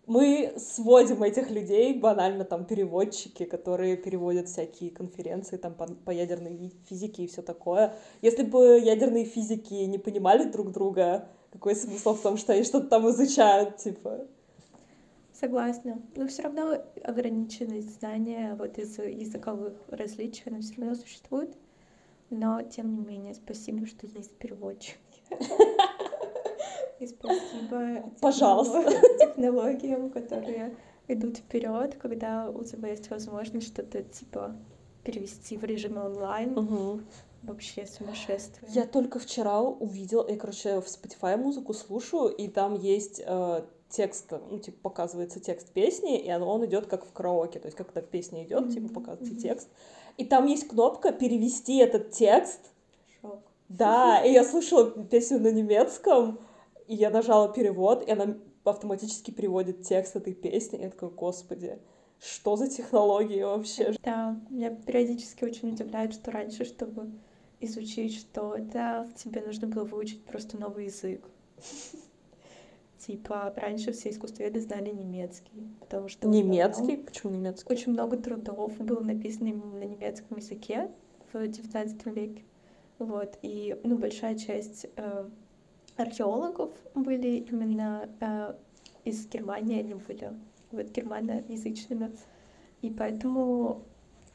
мы 0.07 0.53
сводим 0.57 1.23
этих 1.23 1.51
людей, 1.51 1.97
банально 1.97 2.43
там 2.43 2.65
переводчики, 2.65 3.45
которые 3.45 3.97
переводят 3.97 4.47
всякие 4.47 4.91
конференции 4.91 5.57
там 5.57 5.73
по, 5.73 5.85
по 5.85 6.11
ядерной 6.11 6.73
физике 6.89 7.23
и 7.23 7.27
все 7.27 7.41
такое. 7.41 7.93
Если 8.21 8.43
бы 8.43 8.79
ядерные 8.79 9.25
физики 9.25 9.73
не 9.73 9.97
понимали 9.97 10.45
друг 10.45 10.71
друга, 10.71 11.29
какой 11.51 11.75
смысл 11.75 12.15
в 12.15 12.21
том, 12.21 12.37
что 12.37 12.53
они 12.53 12.63
что-то 12.63 12.87
там 12.87 13.09
изучают, 13.09 13.77
типа? 13.77 14.27
Согласна. 15.33 16.01
Но 16.15 16.27
все 16.27 16.43
равно 16.43 16.83
ограниченность 17.03 17.99
знания 17.99 18.55
вот 18.57 18.77
из 18.77 18.97
языковых 18.97 19.73
различий, 19.87 20.43
она 20.45 20.61
все 20.61 20.75
равно 20.77 20.95
существует. 20.95 21.55
Но, 22.29 22.61
тем 22.61 22.95
не 22.95 23.01
менее, 23.01 23.33
спасибо, 23.33 23.85
что 23.85 24.07
есть 24.07 24.35
переводчики. 24.37 24.97
И 27.01 27.07
спасибо 27.07 28.11
Пожалуйста. 28.21 28.83
технологиям, 29.19 30.11
которые 30.11 30.77
идут 31.07 31.37
вперед, 31.37 31.95
когда 31.99 32.47
у 32.49 32.63
тебя 32.63 32.89
есть 32.89 33.09
возможность 33.09 33.67
что-то 33.67 34.03
типа 34.03 34.55
перевести 35.03 35.57
в 35.57 35.63
режиме 35.63 36.01
онлайн. 36.01 36.55
Угу. 36.55 37.01
Вообще 37.41 37.87
сумасшествие. 37.87 38.69
Я 38.71 38.85
только 38.85 39.17
вчера 39.17 39.61
увидела, 39.61 40.29
я, 40.29 40.37
короче, 40.37 40.79
в 40.79 40.85
Spotify 40.85 41.37
музыку 41.37 41.73
слушаю, 41.73 42.27
и 42.27 42.47
там 42.47 42.75
есть 42.75 43.19
э, 43.25 43.63
текст, 43.89 44.31
ну, 44.51 44.59
типа, 44.59 44.77
показывается 44.83 45.39
текст 45.39 45.73
песни, 45.73 46.19
и 46.19 46.31
он, 46.31 46.43
он 46.43 46.65
идет 46.67 46.85
как 46.85 47.03
в 47.03 47.11
караоке, 47.11 47.59
то 47.59 47.65
есть 47.67 47.79
в 47.79 48.01
песне 48.03 48.45
идет, 48.45 48.65
mm-hmm. 48.65 48.73
типа, 48.73 48.93
показывается 48.93 49.33
mm-hmm. 49.33 49.41
текст. 49.41 49.69
И 50.17 50.25
там 50.25 50.45
есть 50.45 50.67
кнопка 50.67 51.11
перевести 51.11 51.77
этот 51.77 52.11
текст. 52.11 52.59
Шок. 53.19 53.39
Да, 53.69 54.23
и 54.23 54.31
я 54.31 54.43
слушала 54.43 54.91
песню 54.91 55.39
на 55.39 55.51
немецком, 55.51 56.37
и 56.87 56.95
я 56.95 57.09
нажала 57.09 57.51
перевод, 57.51 58.07
и 58.07 58.11
она 58.11 58.37
автоматически 58.63 59.31
переводит 59.31 59.83
текст 59.83 60.15
этой 60.15 60.33
песни. 60.33 60.79
И 60.79 60.83
я 60.83 60.89
такая, 60.89 61.09
господи, 61.09 61.79
что 62.19 62.55
за 62.55 62.67
технологии 62.67 63.41
вообще? 63.41 63.93
Да, 64.03 64.39
меня 64.49 64.69
периодически 64.69 65.43
очень 65.43 65.69
удивляет, 65.69 66.13
что 66.13 66.31
раньше, 66.31 66.65
чтобы 66.65 67.11
изучить 67.59 68.15
что-то, 68.15 69.07
тебе 69.15 69.41
нужно 69.41 69.67
было 69.67 69.83
выучить 69.83 70.23
просто 70.25 70.57
новый 70.57 70.85
язык. 70.85 71.23
Типа, 72.99 73.51
раньше 73.55 73.93
все 73.93 74.11
искусствоведы 74.11 74.59
знали 74.59 74.91
немецкий, 74.91 75.67
потому 75.79 76.07
что... 76.07 76.27
Немецкий? 76.27 76.97
Почему 76.97 77.31
немецкий? 77.31 77.73
Очень 77.73 77.93
много 77.93 78.17
трудов 78.17 78.77
было 78.77 78.99
написано 78.99 79.55
на 79.55 79.83
немецком 79.83 80.37
языке 80.37 80.91
в 81.33 81.37
XIX 81.37 82.13
веке. 82.13 82.43
Вот, 82.99 83.39
и, 83.41 83.75
ну, 83.83 83.97
большая 83.97 84.37
часть 84.37 84.85
э, 84.95 85.27
археологов 85.97 86.71
были 86.95 87.37
именно 87.37 88.09
э, 88.19 88.53
из 89.05 89.27
Германии, 89.27 89.79
они 89.79 89.93
были 89.93 90.33
вот 90.71 90.89
германоязычными, 90.89 92.11
и 92.81 92.89
поэтому 92.89 93.83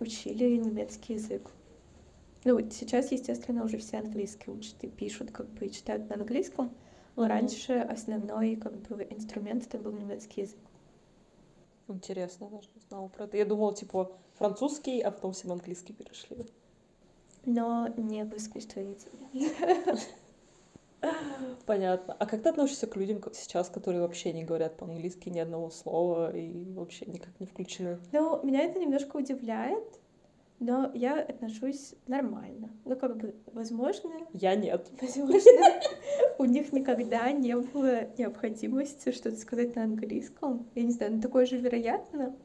учили 0.01 0.57
немецкий 0.57 1.15
язык. 1.15 1.51
Ну, 2.45 2.61
сейчас, 2.71 3.11
естественно, 3.11 3.65
уже 3.65 3.79
все 3.79 3.99
английский 3.99 4.51
учат 4.51 4.77
и 4.85 4.89
пишут, 4.89 5.33
как 5.33 5.49
бы, 5.49 5.67
и 5.67 5.73
читают 5.73 6.09
на 6.09 6.17
английском, 6.17 6.73
но 7.17 7.25
mm-hmm. 7.25 7.29
раньше 7.29 7.73
основной 7.73 8.57
как 8.57 8.77
бы 8.89 9.07
инструмент 9.11 9.67
это 9.67 9.79
был 9.79 9.93
немецкий 9.93 10.43
язык. 10.43 10.61
Интересно, 11.89 12.49
даже 12.51 12.69
не 12.75 12.81
знала 12.89 13.09
про 13.09 13.25
это. 13.25 13.37
Я 13.37 13.45
думала, 13.45 13.75
типа, 13.75 14.13
французский, 14.35 15.01
а 15.01 15.11
потом 15.11 15.33
все 15.33 15.49
на 15.49 15.55
английский 15.55 15.93
перешли. 15.93 16.47
Но 17.45 17.89
не 17.97 18.25
в 18.25 18.37
искусстве 18.37 18.97
Понятно. 21.67 22.15
А 22.19 22.27
как 22.27 22.43
ты 22.43 22.49
относишься 22.49 22.87
к 22.87 22.97
людям 22.97 23.21
сейчас, 23.33 23.69
которые 23.69 24.03
вообще 24.03 24.33
не 24.33 24.45
говорят 24.45 24.77
по-английски 24.77 25.29
ни 25.29 25.39
одного 25.39 25.71
слова 25.71 26.35
и 26.35 26.73
вообще 26.73 27.07
никак 27.07 27.39
не 27.41 27.47
включены? 27.47 27.99
Ну, 28.13 28.43
меня 28.45 28.63
это 28.63 28.79
немножко 28.79 29.17
удивляет, 29.17 30.01
но 30.59 30.91
я 30.95 31.21
отношусь 31.21 31.95
нормально. 32.07 32.71
Ну, 32.85 32.97
как 32.97 33.17
бы, 33.17 33.35
возможно... 33.53 34.11
Я 34.33 34.55
нет. 34.55 34.89
Возможно, 35.01 35.51
у 36.39 36.45
них 36.45 36.73
никогда 36.73 37.31
не 37.33 37.57
было 37.57 38.09
необходимости 38.17 39.13
что-то 39.13 39.37
сказать 39.37 39.75
на 39.75 39.85
английском. 39.85 40.67
Я 40.75 40.85
не 40.85 40.93
знаю, 40.93 41.17
но 41.17 41.21
такое 41.21 41.47
же 41.47 41.59
вероятно. 41.59 42.37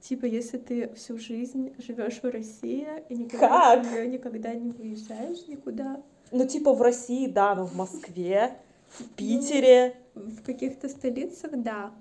Типа, 0.00 0.26
если 0.26 0.58
ты 0.58 0.94
всю 0.94 1.18
жизнь 1.18 1.74
живешь 1.78 2.22
в 2.22 2.30
России 2.30 2.86
и 3.08 3.16
никогда, 3.16 3.76
никогда 4.04 4.54
не 4.54 4.70
выезжаешь 4.70 5.48
никуда. 5.48 6.02
Ну, 6.32 6.46
типа 6.46 6.72
в 6.72 6.82
России, 6.82 7.26
да, 7.26 7.54
но 7.54 7.66
в 7.66 7.74
Москве, 7.74 8.56
в 8.88 9.00
ну, 9.00 9.06
Питере. 9.16 9.96
В 10.14 10.42
каких-то 10.42 10.88
столицах, 10.88 11.50
да. 11.52 11.92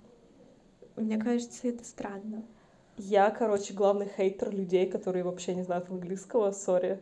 Мне 0.95 1.17
кажется, 1.17 1.67
это 1.67 1.83
странно. 1.83 2.43
Я, 2.97 3.29
короче, 3.29 3.73
главный 3.73 4.09
хейтер 4.15 4.51
людей, 4.51 4.85
которые 4.89 5.23
вообще 5.23 5.53
не 5.53 5.63
знают 5.63 5.89
английского, 5.89 6.51
сори. 6.51 6.99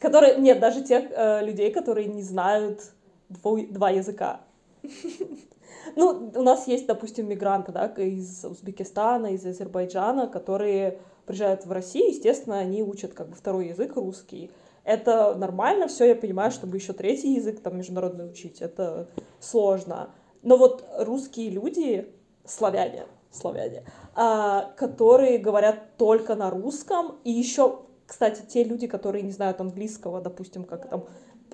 Которые, 0.00 0.36
нет, 0.38 0.58
даже 0.58 0.82
тех 0.82 1.04
э, 1.10 1.44
людей, 1.44 1.70
которые 1.70 2.08
не 2.08 2.22
знают 2.22 2.80
дво, 3.28 3.60
два 3.68 3.90
языка. 3.90 4.40
Ну, 5.96 6.30
у 6.36 6.42
нас 6.42 6.68
есть, 6.68 6.86
допустим, 6.86 7.28
мигранты, 7.28 7.72
да, 7.72 7.86
из 7.86 8.44
Узбекистана, 8.44 9.34
из 9.34 9.44
Азербайджана, 9.44 10.28
которые 10.28 10.98
приезжают 11.26 11.66
в 11.66 11.72
Россию, 11.72 12.10
естественно, 12.10 12.58
они 12.58 12.82
учат 12.82 13.14
как 13.14 13.28
бы 13.28 13.34
второй 13.34 13.68
язык 13.68 13.96
русский. 13.96 14.50
Это 14.84 15.34
нормально, 15.34 15.86
все, 15.86 16.06
я 16.06 16.16
понимаю, 16.16 16.50
чтобы 16.50 16.76
еще 16.76 16.92
третий 16.92 17.34
язык 17.34 17.60
там 17.60 17.76
международный 17.76 18.28
учить, 18.28 18.60
это 18.60 19.08
сложно. 19.38 20.10
Но 20.42 20.56
вот 20.56 20.84
русские 20.98 21.50
люди, 21.50 22.12
славяне, 22.44 23.06
славяне, 23.30 23.84
а, 24.14 24.72
которые 24.76 25.38
говорят 25.38 25.96
только 25.96 26.34
на 26.34 26.50
русском. 26.50 27.16
И 27.22 27.30
еще, 27.30 27.80
кстати, 28.06 28.42
те 28.46 28.64
люди, 28.64 28.86
которые 28.88 29.22
не 29.22 29.30
знают 29.30 29.60
английского, 29.60 30.20
допустим, 30.20 30.64
как 30.64 30.88
там, 30.88 31.04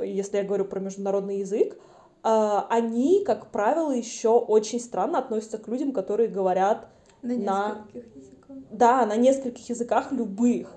если 0.00 0.38
я 0.38 0.44
говорю 0.44 0.64
про 0.64 0.80
международный 0.80 1.40
язык, 1.40 1.78
а, 2.22 2.66
они, 2.70 3.24
как 3.24 3.50
правило, 3.50 3.92
еще 3.92 4.30
очень 4.30 4.80
странно 4.80 5.18
относятся 5.18 5.58
к 5.58 5.68
людям, 5.68 5.92
которые 5.92 6.28
говорят 6.28 6.88
на, 7.22 7.36
на... 7.36 7.86
языках. 7.92 8.56
Да, 8.70 9.06
на 9.06 9.16
нескольких 9.16 9.68
языках 9.68 10.12
любых. 10.12 10.74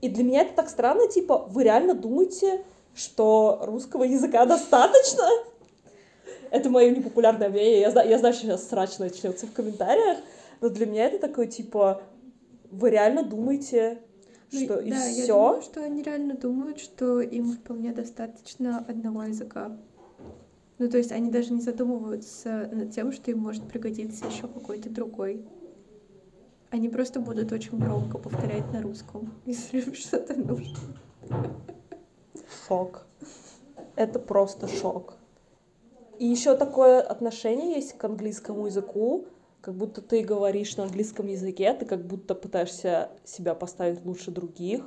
И 0.00 0.08
для 0.08 0.24
меня 0.24 0.42
это 0.42 0.54
так 0.54 0.68
странно, 0.68 1.08
типа, 1.08 1.46
вы 1.50 1.64
реально 1.64 1.94
думаете, 1.94 2.64
что 2.94 3.60
русского 3.62 4.04
языка 4.04 4.44
достаточно? 4.46 5.24
Это 6.50 6.70
мое 6.70 6.90
непопулярное 6.90 7.48
мнение. 7.48 7.80
Я, 7.80 7.90
знаю, 7.90 8.08
я 8.08 8.18
знаю, 8.18 8.34
что 8.34 8.44
сейчас 8.44 8.68
срач 8.68 8.98
начнется 8.98 9.46
в 9.46 9.52
комментариях, 9.52 10.18
но 10.60 10.68
для 10.68 10.86
меня 10.86 11.06
это 11.06 11.18
такое, 11.18 11.46
типа, 11.46 12.02
вы 12.70 12.90
реально 12.90 13.22
думаете, 13.22 13.98
ну, 14.52 14.60
что 14.60 14.78
и 14.78 14.90
да, 14.90 14.96
все? 14.96 15.22
Я 15.22 15.26
думаю, 15.26 15.62
что 15.62 15.82
они 15.82 16.02
реально 16.02 16.34
думают, 16.34 16.80
что 16.80 17.20
им 17.20 17.52
вполне 17.52 17.92
достаточно 17.92 18.84
одного 18.88 19.24
языка. 19.24 19.76
Ну, 20.78 20.88
то 20.88 20.96
есть 20.96 21.12
они 21.12 21.30
даже 21.30 21.52
не 21.52 21.60
задумываются 21.60 22.70
над 22.72 22.92
тем, 22.92 23.12
что 23.12 23.30
им 23.30 23.40
может 23.40 23.64
пригодиться 23.64 24.26
еще 24.26 24.42
какой-то 24.42 24.88
другой. 24.88 25.44
Они 26.70 26.88
просто 26.88 27.20
будут 27.20 27.50
очень 27.52 27.78
громко 27.78 28.18
повторять 28.18 28.70
на 28.72 28.82
русском, 28.82 29.32
если 29.46 29.92
что-то 29.94 30.34
нужно. 30.34 30.78
Шок. 32.66 33.06
Это 33.96 34.18
просто 34.18 34.68
шок. 34.68 35.14
И 36.18 36.26
еще 36.26 36.56
такое 36.56 37.00
отношение 37.00 37.76
есть 37.76 37.96
к 37.96 38.04
английскому 38.04 38.66
языку, 38.66 39.26
как 39.60 39.74
будто 39.74 40.02
ты 40.02 40.22
говоришь 40.22 40.76
на 40.76 40.84
английском 40.84 41.26
языке, 41.26 41.72
ты 41.74 41.86
как 41.86 42.04
будто 42.06 42.34
пытаешься 42.34 43.10
себя 43.24 43.54
поставить 43.54 44.04
лучше 44.04 44.30
других. 44.30 44.84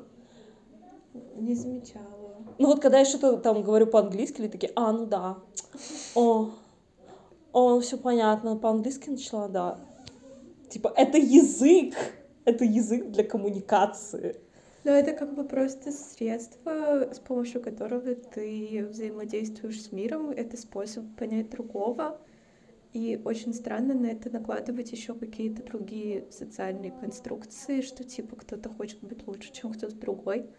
Не 1.35 1.55
замечала. 1.55 2.05
Ну 2.57 2.67
вот 2.67 2.81
когда 2.81 2.99
я 2.99 3.05
что-то 3.05 3.37
там 3.37 3.63
говорю 3.63 3.87
по-английски, 3.87 4.41
или 4.41 4.47
такие, 4.47 4.71
а, 4.75 4.91
ну 4.91 5.05
да, 5.05 5.37
о, 6.15 6.51
о, 7.53 7.79
все 7.79 7.97
понятно, 7.97 8.55
по-английски 8.55 9.09
начала, 9.09 9.47
да. 9.47 9.79
Типа, 10.71 10.93
это 10.95 11.17
язык, 11.17 11.95
это 12.45 12.63
язык 12.63 13.11
для 13.11 13.25
коммуникации. 13.25 14.37
Но 14.85 14.91
это 14.91 15.11
как 15.11 15.35
бы 15.35 15.43
просто 15.43 15.91
средство, 15.91 17.09
с 17.13 17.19
помощью 17.19 17.61
которого 17.61 18.15
ты 18.15 18.87
взаимодействуешь 18.89 19.83
с 19.83 19.91
миром. 19.91 20.31
Это 20.31 20.55
способ 20.55 21.03
понять 21.17 21.49
другого. 21.49 22.21
И 22.93 23.21
очень 23.23 23.53
странно 23.53 23.93
на 23.93 24.07
это 24.07 24.29
накладывать 24.29 24.93
еще 24.93 25.13
какие-то 25.13 25.61
другие 25.61 26.25
социальные 26.31 26.91
конструкции, 26.91 27.81
что 27.81 28.05
типа 28.05 28.37
кто-то 28.37 28.69
хочет 28.69 29.01
быть 29.01 29.27
лучше, 29.27 29.51
чем 29.51 29.73
кто-то 29.73 29.95
другой. 29.95 30.49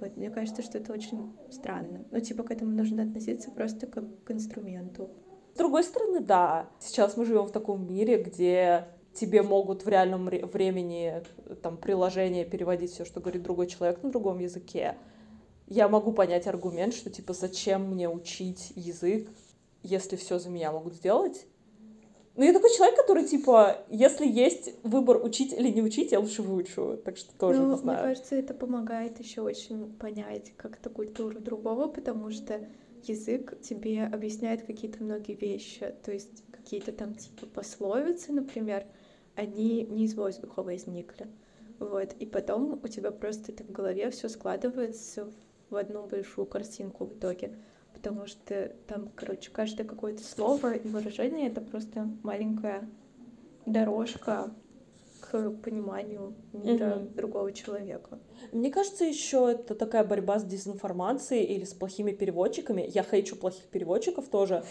Вот, 0.00 0.16
мне 0.16 0.30
кажется, 0.30 0.62
что 0.62 0.78
это 0.78 0.92
очень 0.92 1.36
странно. 1.50 2.04
Ну, 2.12 2.20
типа, 2.20 2.44
к 2.44 2.52
этому 2.52 2.70
нужно 2.70 3.02
относиться 3.02 3.50
просто 3.50 3.88
как 3.88 4.04
к 4.22 4.30
инструменту. 4.30 5.10
С 5.54 5.58
другой 5.58 5.82
стороны, 5.82 6.20
да. 6.20 6.70
Сейчас 6.78 7.16
мы 7.16 7.24
живем 7.24 7.46
в 7.46 7.50
таком 7.50 7.84
мире, 7.84 8.22
где 8.22 8.86
тебе 9.14 9.42
могут 9.42 9.84
в 9.84 9.88
реальном 9.88 10.26
времени 10.26 11.22
там 11.62 11.76
приложение 11.76 12.44
переводить 12.44 12.92
все, 12.92 13.04
что 13.04 13.20
говорит 13.20 13.42
другой 13.42 13.66
человек 13.66 14.02
на 14.02 14.10
другом 14.10 14.38
языке. 14.38 14.96
Я 15.66 15.88
могу 15.88 16.12
понять 16.12 16.46
аргумент, 16.46 16.94
что 16.94 17.10
типа 17.10 17.32
зачем 17.32 17.90
мне 17.90 18.08
учить 18.08 18.72
язык, 18.74 19.28
если 19.82 20.16
все 20.16 20.38
за 20.38 20.50
меня 20.50 20.72
могут 20.72 20.94
сделать. 20.94 21.46
Но 22.38 22.44
я 22.44 22.52
такой 22.52 22.70
человек, 22.70 22.96
который, 22.96 23.24
типа, 23.24 23.78
если 23.90 24.24
есть 24.24 24.72
выбор 24.84 25.16
учить 25.24 25.52
или 25.52 25.70
не 25.70 25.82
учить, 25.82 26.12
я 26.12 26.20
лучше 26.20 26.42
выучу. 26.42 26.96
Так 27.04 27.16
что 27.16 27.36
тоже 27.36 27.60
ну, 27.60 27.72
не 27.72 27.76
знаю. 27.76 27.98
Мне 27.98 28.08
кажется, 28.10 28.36
это 28.36 28.54
помогает 28.54 29.18
еще 29.18 29.40
очень 29.40 29.92
понять 29.94 30.52
как-то 30.56 30.88
культуру 30.88 31.40
другого, 31.40 31.88
потому 31.88 32.30
что 32.30 32.60
язык 33.02 33.60
тебе 33.60 34.04
объясняет 34.04 34.62
какие-то 34.62 35.02
многие 35.02 35.34
вещи. 35.34 35.92
То 36.04 36.12
есть 36.12 36.44
какие-то 36.68 36.92
там 36.92 37.14
типа 37.14 37.46
пословицы, 37.46 38.30
например, 38.30 38.84
они 39.36 39.84
не 39.84 40.04
из 40.04 40.14
воздуха 40.14 40.62
возникли. 40.62 41.26
Вот. 41.78 42.12
И 42.18 42.26
потом 42.26 42.78
у 42.82 42.88
тебя 42.88 43.10
просто 43.10 43.52
это 43.52 43.64
в 43.64 43.70
голове 43.70 44.10
все 44.10 44.28
складывается 44.28 45.30
в 45.70 45.76
одну 45.76 46.06
большую 46.06 46.46
картинку 46.46 47.06
в 47.06 47.14
итоге 47.14 47.56
потому 47.98 48.26
что 48.26 48.72
там, 48.86 49.10
короче, 49.16 49.50
каждое 49.50 49.84
какое-то 49.84 50.22
слово 50.22 50.74
и 50.74 50.88
выражение— 50.88 51.48
это 51.50 51.60
просто 51.60 52.08
маленькая 52.22 52.88
дорожка 53.66 54.54
к 55.20 55.50
пониманию 55.50 56.34
мира 56.52 56.84
mm-hmm. 56.84 57.14
другого 57.14 57.52
человека. 57.52 58.20
Мне 58.52 58.70
кажется, 58.70 59.04
еще 59.04 59.50
это 59.50 59.74
такая 59.74 60.04
борьба 60.04 60.38
с 60.38 60.44
дезинформацией 60.44 61.44
или 61.44 61.64
с 61.64 61.74
плохими 61.74 62.12
переводчиками. 62.12 62.88
Я 62.88 63.02
хейчу 63.02 63.36
плохих 63.36 63.64
переводчиков 63.64 64.28
тоже. 64.28 64.64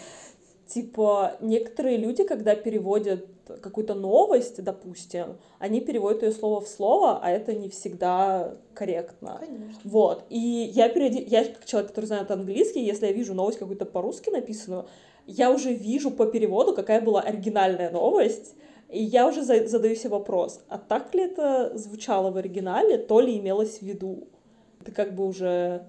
Типа, 0.68 1.36
некоторые 1.40 1.96
люди, 1.96 2.24
когда 2.24 2.54
переводят 2.54 3.26
какую-то 3.62 3.94
новость, 3.94 4.62
допустим, 4.62 5.38
они 5.58 5.80
переводят 5.80 6.22
ее 6.22 6.32
слово 6.32 6.60
в 6.60 6.68
слово, 6.68 7.20
а 7.22 7.30
это 7.30 7.54
не 7.54 7.70
всегда 7.70 8.54
корректно. 8.74 9.38
Конечно. 9.40 9.80
Вот. 9.84 10.24
И 10.28 10.38
я, 10.38 10.90
перед... 10.90 11.26
я 11.30 11.46
как 11.46 11.64
человек, 11.64 11.88
который 11.88 12.04
знает 12.04 12.30
английский, 12.30 12.84
если 12.84 13.06
я 13.06 13.12
вижу 13.12 13.32
новость 13.32 13.58
какую-то 13.58 13.86
по-русски 13.86 14.28
написанную, 14.28 14.86
я 15.26 15.50
уже 15.50 15.72
вижу 15.72 16.10
по 16.10 16.26
переводу, 16.26 16.74
какая 16.74 17.00
была 17.00 17.22
оригинальная 17.22 17.90
новость, 17.90 18.54
и 18.90 19.02
я 19.02 19.26
уже 19.26 19.42
задаю 19.42 19.94
себе 19.94 20.10
вопрос, 20.10 20.60
а 20.68 20.76
так 20.76 21.14
ли 21.14 21.22
это 21.22 21.76
звучало 21.76 22.30
в 22.30 22.36
оригинале, 22.36 22.98
то 22.98 23.20
ли 23.20 23.38
имелось 23.38 23.78
в 23.78 23.82
виду? 23.82 24.28
Ты 24.84 24.92
как 24.92 25.14
бы 25.14 25.26
уже 25.26 25.86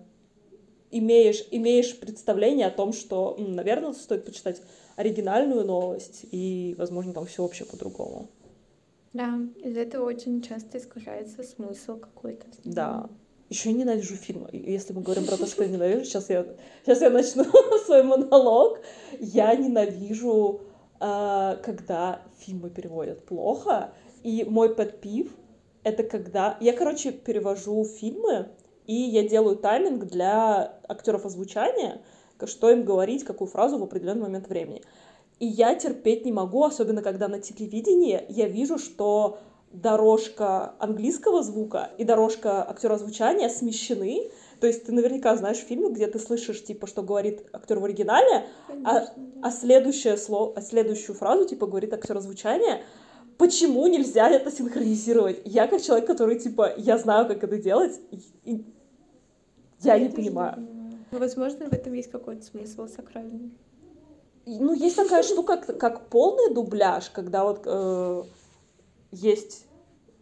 имеешь, 0.91 1.45
имеешь 1.51 1.99
представление 1.99 2.67
о 2.67 2.71
том, 2.71 2.93
что, 2.93 3.35
наверное, 3.37 3.93
стоит 3.93 4.25
почитать 4.25 4.61
оригинальную 4.95 5.65
новость, 5.65 6.25
и, 6.31 6.75
возможно, 6.77 7.13
там 7.13 7.25
все 7.25 7.43
вообще 7.43 7.65
по-другому. 7.65 8.29
Да, 9.13 9.39
из 9.63 9.75
этого 9.75 10.05
очень 10.05 10.41
часто 10.41 10.77
искажается 10.77 11.43
смысл 11.43 11.97
какой-то. 11.97 12.45
Да. 12.63 13.09
Еще 13.49 13.73
ненавижу 13.73 14.15
фильмы. 14.15 14.49
Если 14.51 14.93
мы 14.93 15.01
говорим 15.01 15.25
про 15.25 15.37
то, 15.37 15.47
что 15.47 15.63
я 15.63 15.69
ненавижу, 15.71 16.05
сейчас 16.05 16.29
я, 16.29 16.45
сейчас 16.85 17.01
я 17.01 17.09
начну 17.09 17.45
свой 17.85 18.03
монолог. 18.03 18.79
Я 19.19 19.55
ненавижу, 19.55 20.61
э, 20.99 21.57
когда 21.63 22.21
фильмы 22.37 22.69
переводят 22.69 23.25
плохо. 23.25 23.93
И 24.21 24.43
мой 24.43 24.75
подпив— 24.75 25.31
это 25.83 26.03
когда... 26.03 26.57
Я, 26.59 26.73
короче, 26.73 27.11
перевожу 27.11 27.83
фильмы, 27.85 28.49
и 28.89 28.95
я 28.95 29.21
делаю 29.21 29.55
тайминг 29.55 30.05
для 30.05 30.79
актеров 30.87 31.23
озвучания, 31.23 32.01
что 32.45 32.71
им 32.71 32.85
говорить, 32.85 33.23
какую 33.23 33.47
фразу 33.47 33.77
в 33.77 33.83
определенный 33.83 34.23
момент 34.23 34.49
времени. 34.49 34.81
И 35.37 35.45
я 35.45 35.75
терпеть 35.75 36.25
не 36.25 36.31
могу, 36.31 36.63
особенно 36.63 37.03
когда 37.03 37.27
на 37.27 37.39
телевидении 37.39 38.25
я 38.29 38.47
вижу, 38.47 38.79
что 38.79 39.37
дорожка 39.71 40.73
английского 40.79 41.43
звука 41.43 41.91
и 41.99 42.03
дорожка 42.03 42.67
актера 42.67 42.95
озвучания 42.95 43.49
смещены. 43.49 44.31
То 44.59 44.65
есть 44.65 44.85
ты 44.85 44.91
наверняка 44.91 45.37
знаешь 45.37 45.57
фильмы, 45.57 45.91
где 45.91 46.07
ты 46.07 46.17
слышишь, 46.17 46.63
типа, 46.63 46.87
что 46.87 47.03
говорит 47.03 47.45
актер 47.53 47.77
в 47.77 47.85
оригинале, 47.85 48.47
а, 48.67 48.71
Конечно, 48.71 48.91
а, 48.91 48.99
да. 49.01 49.13
а, 49.43 49.51
следующее 49.51 50.17
слово, 50.17 50.53
а 50.55 50.61
следующую 50.63 51.15
фразу, 51.15 51.47
типа, 51.47 51.67
говорит 51.67 51.93
актер 51.93 52.17
озвучания 52.17 52.81
почему 53.37 53.87
нельзя 53.87 54.29
это 54.29 54.51
синхронизировать? 54.51 55.41
Я 55.45 55.67
как 55.67 55.81
человек, 55.81 56.05
который, 56.05 56.37
типа, 56.37 56.73
я 56.77 56.97
знаю, 56.97 57.25
как 57.25 57.43
это 57.43 57.57
делать, 57.57 57.99
и 58.43 58.65
я, 59.81 59.95
я 59.95 60.07
не 60.07 60.09
понимаю. 60.09 60.59
Не 60.59 60.65
понимаю. 60.65 60.79
Ну, 61.11 61.19
возможно, 61.19 61.69
в 61.69 61.73
этом 61.73 61.93
есть 61.93 62.11
какой-то 62.11 62.43
смысл 62.43 62.87
сакральный. 62.87 63.51
Ну, 64.45 64.73
есть 64.73 64.95
такая 64.95 65.23
штука, 65.23 65.57
как 65.57 66.07
полный 66.07 66.53
дубляж, 66.53 67.09
когда 67.09 67.43
вот 67.43 67.61
э, 67.65 68.23
есть 69.11 69.67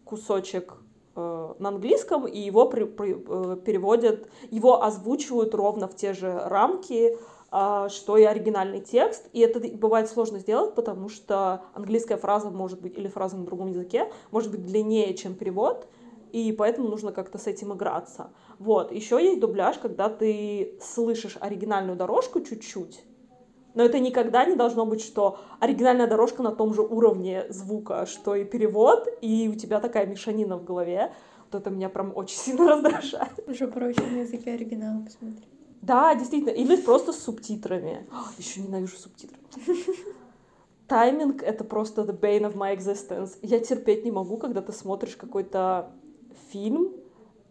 кусочек 0.04 0.74
э, 1.16 1.54
на 1.58 1.68
английском, 1.68 2.26
и 2.26 2.38
его 2.38 2.66
при, 2.68 2.84
при, 2.84 3.16
э, 3.16 3.56
переводят, 3.56 4.28
его 4.50 4.82
озвучивают 4.82 5.54
ровно 5.54 5.88
в 5.88 5.96
те 5.96 6.12
же 6.12 6.40
рамки, 6.44 7.16
э, 7.50 7.88
что 7.90 8.16
и 8.16 8.24
оригинальный 8.24 8.80
текст. 8.80 9.28
И 9.32 9.40
это 9.40 9.60
бывает 9.60 10.08
сложно 10.10 10.38
сделать, 10.38 10.74
потому 10.74 11.08
что 11.08 11.62
английская 11.74 12.16
фраза 12.16 12.50
может 12.50 12.80
быть, 12.80 12.98
или 12.98 13.08
фраза 13.08 13.36
на 13.36 13.44
другом 13.44 13.68
языке, 13.68 14.10
может 14.30 14.50
быть 14.50 14.64
длиннее, 14.64 15.14
чем 15.14 15.34
перевод, 15.34 15.86
и 16.32 16.52
поэтому 16.52 16.88
нужно 16.88 17.12
как-то 17.12 17.38
с 17.38 17.46
этим 17.46 17.72
играться. 17.74 18.30
Вот, 18.58 18.92
еще 18.92 19.22
есть 19.22 19.40
дубляж, 19.40 19.78
когда 19.78 20.08
ты 20.08 20.78
слышишь 20.80 21.36
оригинальную 21.40 21.96
дорожку 21.96 22.40
чуть-чуть, 22.40 23.02
но 23.74 23.84
это 23.84 24.00
никогда 24.00 24.44
не 24.44 24.56
должно 24.56 24.86
быть, 24.86 25.02
что 25.02 25.38
оригинальная 25.60 26.08
дорожка 26.08 26.42
на 26.42 26.50
том 26.50 26.74
же 26.74 26.82
уровне 26.82 27.46
звука, 27.48 28.06
что 28.06 28.34
и 28.34 28.44
перевод, 28.44 29.06
и 29.20 29.48
у 29.48 29.54
тебя 29.54 29.78
такая 29.78 30.06
мешанина 30.06 30.56
в 30.56 30.64
голове. 30.64 31.12
Вот 31.44 31.60
это 31.60 31.70
меня 31.70 31.88
прям 31.88 32.12
очень 32.16 32.36
сильно 32.38 32.68
раздражает. 32.68 33.38
Уже 33.46 33.68
проще 33.68 34.00
на 34.00 34.22
языке 34.22 34.54
оригинала 34.54 35.04
посмотри. 35.04 35.44
Да, 35.82 36.14
действительно. 36.14 36.50
Или 36.50 36.76
просто 36.76 37.12
с 37.12 37.22
субтитрами. 37.22 38.06
Еще 38.36 38.62
ненавижу 38.62 38.96
субтитры. 38.96 39.38
Тайминг— 40.88 41.42
это 41.44 41.64
просто 41.64 42.02
the 42.02 42.18
bane 42.18 42.50
of 42.50 42.54
my 42.56 42.74
existence. 42.76 43.38
Я 43.42 43.60
терпеть 43.60 44.04
не 44.04 44.10
могу, 44.10 44.38
когда 44.38 44.62
ты 44.62 44.72
смотришь 44.72 45.16
какой-то 45.16 45.92
фильм, 46.50 46.92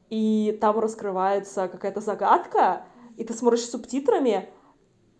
и 0.09 0.57
там 0.61 0.79
раскрывается 0.79 1.67
какая-то 1.67 2.01
загадка, 2.01 2.85
и 3.17 3.23
ты 3.23 3.33
смотришь 3.33 3.65
с 3.65 3.71
субтитрами, 3.71 4.49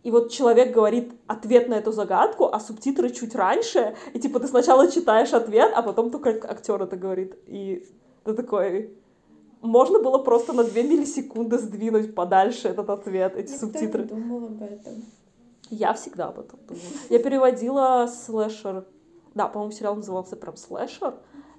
и 0.04 0.12
вот 0.12 0.32
человек 0.32 0.74
говорит 0.74 1.14
ответ 1.28 1.68
на 1.68 1.74
эту 1.74 1.92
загадку, 1.92 2.46
а 2.46 2.60
субтитры 2.60 3.10
чуть 3.10 3.36
раньше, 3.36 3.96
и 4.14 4.20
типа 4.20 4.40
ты 4.40 4.48
сначала 4.48 4.90
читаешь 4.90 5.34
ответ, 5.34 5.72
а 5.76 5.82
потом 5.82 6.12
только 6.12 6.30
актер 6.50 6.82
это 6.82 6.96
говорит. 6.96 7.36
И 7.46 7.86
ты 8.24 8.34
такой... 8.34 8.98
Можно 9.60 10.00
было 10.00 10.20
просто 10.20 10.54
на 10.54 10.64
две 10.64 10.84
миллисекунды 10.84 11.58
сдвинуть 11.58 12.14
подальше 12.14 12.68
этот 12.68 12.90
ответ, 12.92 13.36
эти 13.36 13.52
Никто 13.52 13.66
субтитры. 13.66 14.04
Не 14.04 14.10
думал 14.10 14.46
об 14.46 14.62
этом. 14.62 14.94
Я 15.72 15.94
всегда 15.94 16.28
об 16.28 16.40
этом 16.40 16.60
думала. 16.68 16.84
Я 17.10 17.20
переводила 17.20 18.08
слэшер. 18.08 18.86
Да, 19.34 19.48
по-моему, 19.48 19.74
сериал 19.74 19.96
назывался 19.96 20.36
прям 20.36 20.56
слэшер 20.56 21.16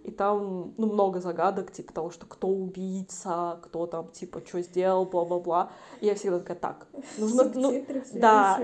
и 0.09 0.11
там, 0.11 0.73
ну, 0.79 0.87
много 0.87 1.21
загадок, 1.21 1.71
типа 1.71 1.93
того, 1.93 2.11
что 2.11 2.25
кто 2.25 2.49
убийца, 2.49 3.61
кто 3.63 3.87
там, 3.87 4.09
типа, 4.09 4.41
что 4.47 4.63
сделал, 4.63 5.05
бла-бла-бла. 5.05 5.71
И 6.01 6.07
я 6.07 6.15
всегда 6.15 6.39
такая, 6.39 6.57
так, 6.57 6.87
нужно... 7.19 7.45
Ну, 7.55 7.85
да, 8.15 8.59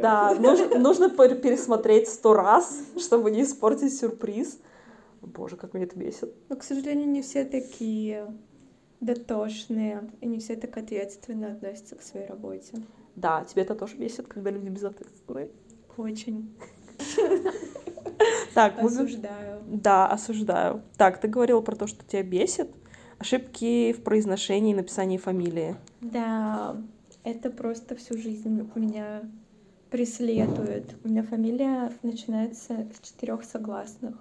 да, 0.00 0.34
нужно, 0.38 0.78
нужно 0.78 1.10
пересмотреть 1.10 2.08
сто 2.08 2.34
раз, 2.34 2.78
чтобы 2.96 3.32
не 3.32 3.42
испортить 3.42 3.98
сюрприз. 3.98 4.60
Боже, 5.20 5.56
как 5.56 5.74
меня 5.74 5.86
это 5.86 5.98
бесит. 5.98 6.32
Но, 6.48 6.56
к 6.56 6.62
сожалению, 6.62 7.08
не 7.08 7.22
все 7.22 7.44
такие 7.44 8.32
дотошные, 9.00 10.12
и 10.20 10.26
не 10.26 10.38
все 10.38 10.54
так 10.54 10.76
ответственно 10.76 11.52
относятся 11.52 11.96
к 11.96 12.02
своей 12.02 12.26
работе. 12.26 12.76
Да, 13.16 13.44
тебе 13.44 13.62
это 13.62 13.74
тоже 13.74 13.96
бесит, 13.96 14.28
когда 14.28 14.50
люди 14.50 14.68
безответственные? 14.68 15.50
Очень. 15.96 16.54
Так, 18.54 18.78
осуждаю. 18.78 19.60
Да, 19.66 20.06
осуждаю. 20.06 20.82
Так, 20.96 21.20
ты 21.20 21.28
говорила 21.28 21.60
про 21.60 21.76
то, 21.76 21.86
что 21.86 22.04
тебя 22.04 22.22
бесит. 22.22 22.70
Ошибки 23.18 23.92
в 23.92 24.02
произношении 24.02 24.72
и 24.72 24.76
написании 24.76 25.18
фамилии. 25.18 25.76
Да, 26.00 26.76
это 27.22 27.50
просто 27.50 27.94
всю 27.96 28.18
жизнь 28.18 28.68
меня 28.74 29.22
преследует. 29.90 30.96
У 31.04 31.08
меня 31.08 31.22
фамилия 31.22 31.92
начинается 32.02 32.86
с 32.92 33.06
четырех 33.06 33.44
согласных. 33.44 34.16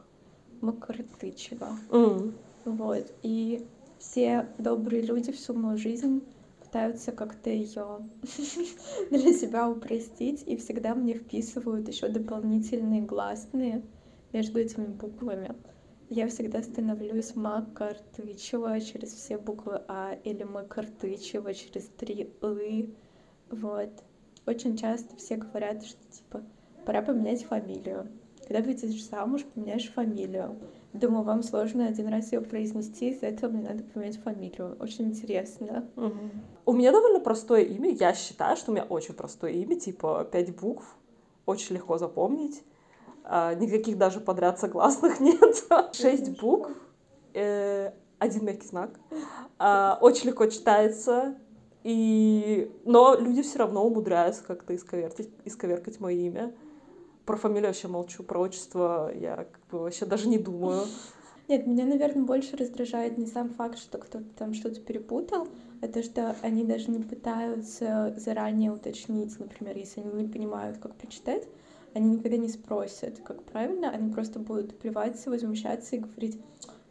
Макартычева. 0.62 1.78
Mm. 1.90 2.34
Вот. 2.66 3.12
И 3.22 3.66
все 4.00 4.48
добрые 4.58 5.02
люди 5.02 5.32
всю 5.32 5.54
мою 5.54 5.78
жизнь 5.78 6.24
пытаются 6.62 7.12
как-то 7.12 7.50
ее 7.50 8.00
для 9.12 9.34
себя 9.34 9.70
упростить 9.70 10.44
и 10.48 10.58
всегда 10.58 10.96
мне 10.96 11.16
вписывают 11.16 11.88
еще 11.88 12.08
дополнительные 12.08 13.02
гласные 13.02 13.84
между 14.34 14.60
этими 14.60 14.88
буквами. 14.88 15.56
Я 16.10 16.28
всегда 16.28 16.62
становлюсь 16.62 17.36
Макартычева 17.36 18.80
через 18.82 19.14
все 19.14 19.38
буквы 19.38 19.82
А 19.88 20.18
или 20.24 20.44
Макартычева 20.44 21.54
через 21.54 21.86
три 21.98 22.34
«ы». 22.42 22.90
Вот. 23.50 23.90
Очень 24.46 24.76
часто 24.76 25.16
все 25.16 25.38
говорят, 25.38 25.84
что 25.84 26.00
типа 26.12 26.44
пора 26.86 27.02
поменять 27.02 27.46
фамилию. 27.46 28.10
Когда 28.46 28.62
выйдешь 28.62 29.06
замуж, 29.06 29.46
поменяешь 29.54 29.90
фамилию. 29.90 30.60
Думаю, 30.92 31.24
вам 31.24 31.42
сложно 31.42 31.88
один 31.88 32.10
раз 32.10 32.34
ее 32.34 32.42
произнести, 32.42 33.10
из-за 33.12 33.28
этого 33.28 33.52
мне 33.52 33.68
надо 33.68 33.84
поменять 33.84 34.18
фамилию. 34.18 34.76
Очень 34.80 35.06
интересно. 35.06 35.90
У 36.66 36.74
меня 36.74 36.92
довольно 36.92 37.20
простое 37.22 37.62
имя. 37.62 37.90
Я 37.92 38.14
считаю, 38.14 38.58
что 38.58 38.72
у 38.72 38.76
меня 38.76 38.84
очень 38.84 39.14
простое 39.14 39.52
имя, 39.52 39.80
типа 39.80 40.28
пять 40.30 40.56
букв. 40.56 40.98
Очень 41.46 41.76
легко 41.76 41.98
запомнить. 41.98 42.64
А, 43.24 43.54
никаких 43.54 43.98
даже 43.98 44.20
подряд 44.20 44.60
согласных 44.60 45.20
нет. 45.22 45.66
Шесть 45.94 46.40
букв, 46.40 46.72
э, 47.34 47.92
один 48.20 48.46
мягкий 48.46 48.68
знак. 48.68 48.92
А, 49.60 49.98
очень 50.02 50.28
легко 50.28 50.46
читается. 50.48 51.36
И... 51.84 52.72
Но 52.86 53.16
люди 53.16 53.42
все 53.42 53.60
равно 53.60 53.86
умудряются 53.86 54.44
как-то 54.44 54.76
исковеркать, 54.76 55.28
исковеркать 55.46 56.00
мое 56.00 56.16
имя. 56.16 56.54
Про 57.26 57.38
фамилию 57.38 57.68
вообще 57.68 57.88
молчу, 57.88 58.24
про 58.24 58.40
отчество 58.40 59.12
я 59.14 59.36
как 59.38 59.60
бы 59.72 59.80
вообще 59.80 60.06
даже 60.06 60.28
не 60.28 60.38
думаю. 60.38 60.84
Нет, 61.50 61.68
меня, 61.68 61.86
наверное, 61.86 62.24
больше 62.24 62.56
раздражает 62.56 63.18
не 63.18 63.26
сам 63.26 63.50
факт, 63.50 63.78
что 63.78 63.98
кто-то 63.98 64.26
там 64.38 64.54
что-то 64.54 64.80
перепутал, 64.80 65.48
а 65.82 65.88
то, 65.88 66.02
что 66.02 66.36
они 66.42 66.64
даже 66.64 66.90
не 66.90 67.00
пытаются 67.00 68.14
заранее 68.18 68.72
уточнить, 68.72 69.38
например, 69.40 69.78
если 69.78 70.00
они 70.00 70.24
не 70.24 70.28
понимают, 70.30 70.78
как 70.78 70.96
прочитать, 70.96 71.46
они 71.94 72.18
никогда 72.18 72.38
не 72.38 72.50
спросят, 72.50 73.20
как 73.24 73.44
правильно, 73.44 73.90
они 73.90 74.12
просто 74.12 74.40
будут 74.40 74.78
плеваться, 74.80 75.30
возмущаться 75.30 75.96
и 75.96 76.00
говорить, 76.00 76.42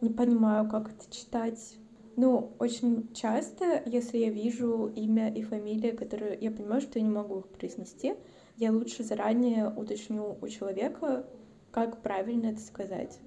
не 0.01 0.11
понимаю, 0.11 0.69
как 0.69 0.91
это 0.91 1.11
читать. 1.11 1.77
Ну, 2.17 2.53
очень 2.59 3.13
часто, 3.15 3.83
если 3.87 4.19
я 4.19 4.31
вижу 4.31 4.93
имя 4.95 5.33
и 5.33 5.43
фамилию, 5.43 5.97
которые 5.97 6.39
я 6.39 6.51
понимаю, 6.51 6.81
что 6.81 6.99
я 6.99 7.05
не 7.05 7.11
могу 7.11 7.41
их 7.41 7.49
произнести, 7.49 8.15
я 8.57 8.71
лучше 8.71 9.03
заранее 9.03 9.71
уточню 9.71 10.37
у 10.41 10.49
человека, 10.49 11.27
как 11.71 12.03
правильно 12.03 12.49
это 12.49 12.61
сказать. 12.61 13.19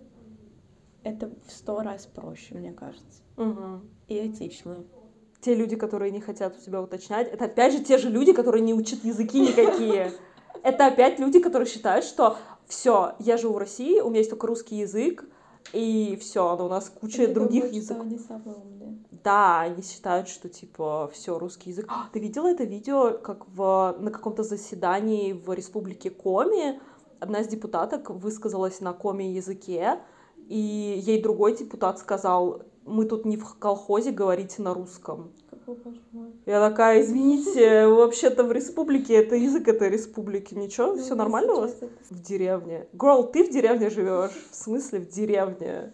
Это 1.03 1.32
в 1.47 1.51
сто 1.51 1.82
раз 1.82 2.05
проще, 2.05 2.55
мне 2.55 2.71
кажется. 2.73 3.21
Угу. 3.38 3.82
И 4.07 4.28
этично. 4.28 4.84
Те 5.41 5.55
люди, 5.55 5.76
которые 5.76 6.11
не 6.11 6.21
хотят 6.21 6.55
у 6.57 6.61
тебя 6.61 6.82
уточнять, 6.82 7.28
это 7.28 7.45
опять 7.45 7.73
же 7.73 7.84
те 7.84 7.97
же 7.97 8.09
люди, 8.09 8.34
которые 8.34 8.61
не 8.63 8.73
учат 8.73 9.03
языки 9.03 9.39
никакие. 9.39 10.11
Это 10.66 10.88
опять 10.88 11.20
люди, 11.20 11.39
которые 11.39 11.68
считают, 11.68 12.05
что 12.05 12.38
все, 12.66 13.13
я 13.20 13.38
живу 13.38 13.53
в 13.53 13.57
России, 13.59 13.99
у 13.99 14.09
меня 14.09 14.18
есть 14.18 14.32
только 14.32 14.47
русский 14.47 14.78
язык, 14.78 15.24
и 15.74 16.18
все, 16.20 16.55
но 16.57 16.66
у 16.66 16.70
нас 16.70 16.89
куча 16.89 17.22
Это 17.22 17.36
других 17.36 17.66
думают, 17.66 17.76
языков. 17.76 18.01
Они 18.01 18.18
самые 18.18 18.55
умные. 18.55 18.97
Да, 19.11 19.61
они 19.61 19.84
считают, 19.84 20.28
что 20.28 20.49
типа 20.49 21.11
все 21.13 21.38
русский 21.38 21.70
язык. 21.70 21.86
А, 21.88 22.09
ты 22.11 22.20
видела 22.20 22.47
это 22.47 22.63
видео, 22.63 23.11
как 23.11 23.47
в 23.47 23.95
на 23.99 24.09
каком-то 24.09 24.41
заседании 24.41 25.34
в 25.34 25.53
Республике 25.53 26.09
Коми 26.09 26.82
одна 27.20 27.41
из 27.41 27.47
депутаток 27.47 28.09
высказалась 28.09 28.82
на 28.82 28.93
коми 28.93 29.26
языке, 29.26 29.99
и 30.47 30.99
ей 31.05 31.22
другой 31.22 31.55
депутат 31.55 31.99
сказал: 31.99 32.63
"Мы 32.86 33.05
тут 33.05 33.25
не 33.25 33.38
в 33.38 33.55
колхозе, 33.55 34.11
говорите 34.11 34.61
на 34.61 34.73
русском". 34.73 35.31
Я 36.45 36.69
такая, 36.69 37.01
извините, 37.01 37.88
вообще-то 37.88 38.43
в 38.43 38.51
республике 38.51 39.15
это 39.15 39.36
язык 39.36 39.67
этой 39.67 39.89
республики, 39.89 40.53
ничего, 40.53 40.93
Ну, 40.93 40.97
все 40.97 41.15
нормально 41.15 41.53
у 41.53 41.61
вас? 41.61 41.75
В 42.09 42.21
деревне. 42.21 42.88
Girl, 42.93 43.31
ты 43.31 43.43
в 43.43 43.49
деревне 43.49 43.89
живешь? 43.89 44.31
В 44.51 44.55
смысле 44.55 44.99
в 44.99 45.09
деревне? 45.09 45.91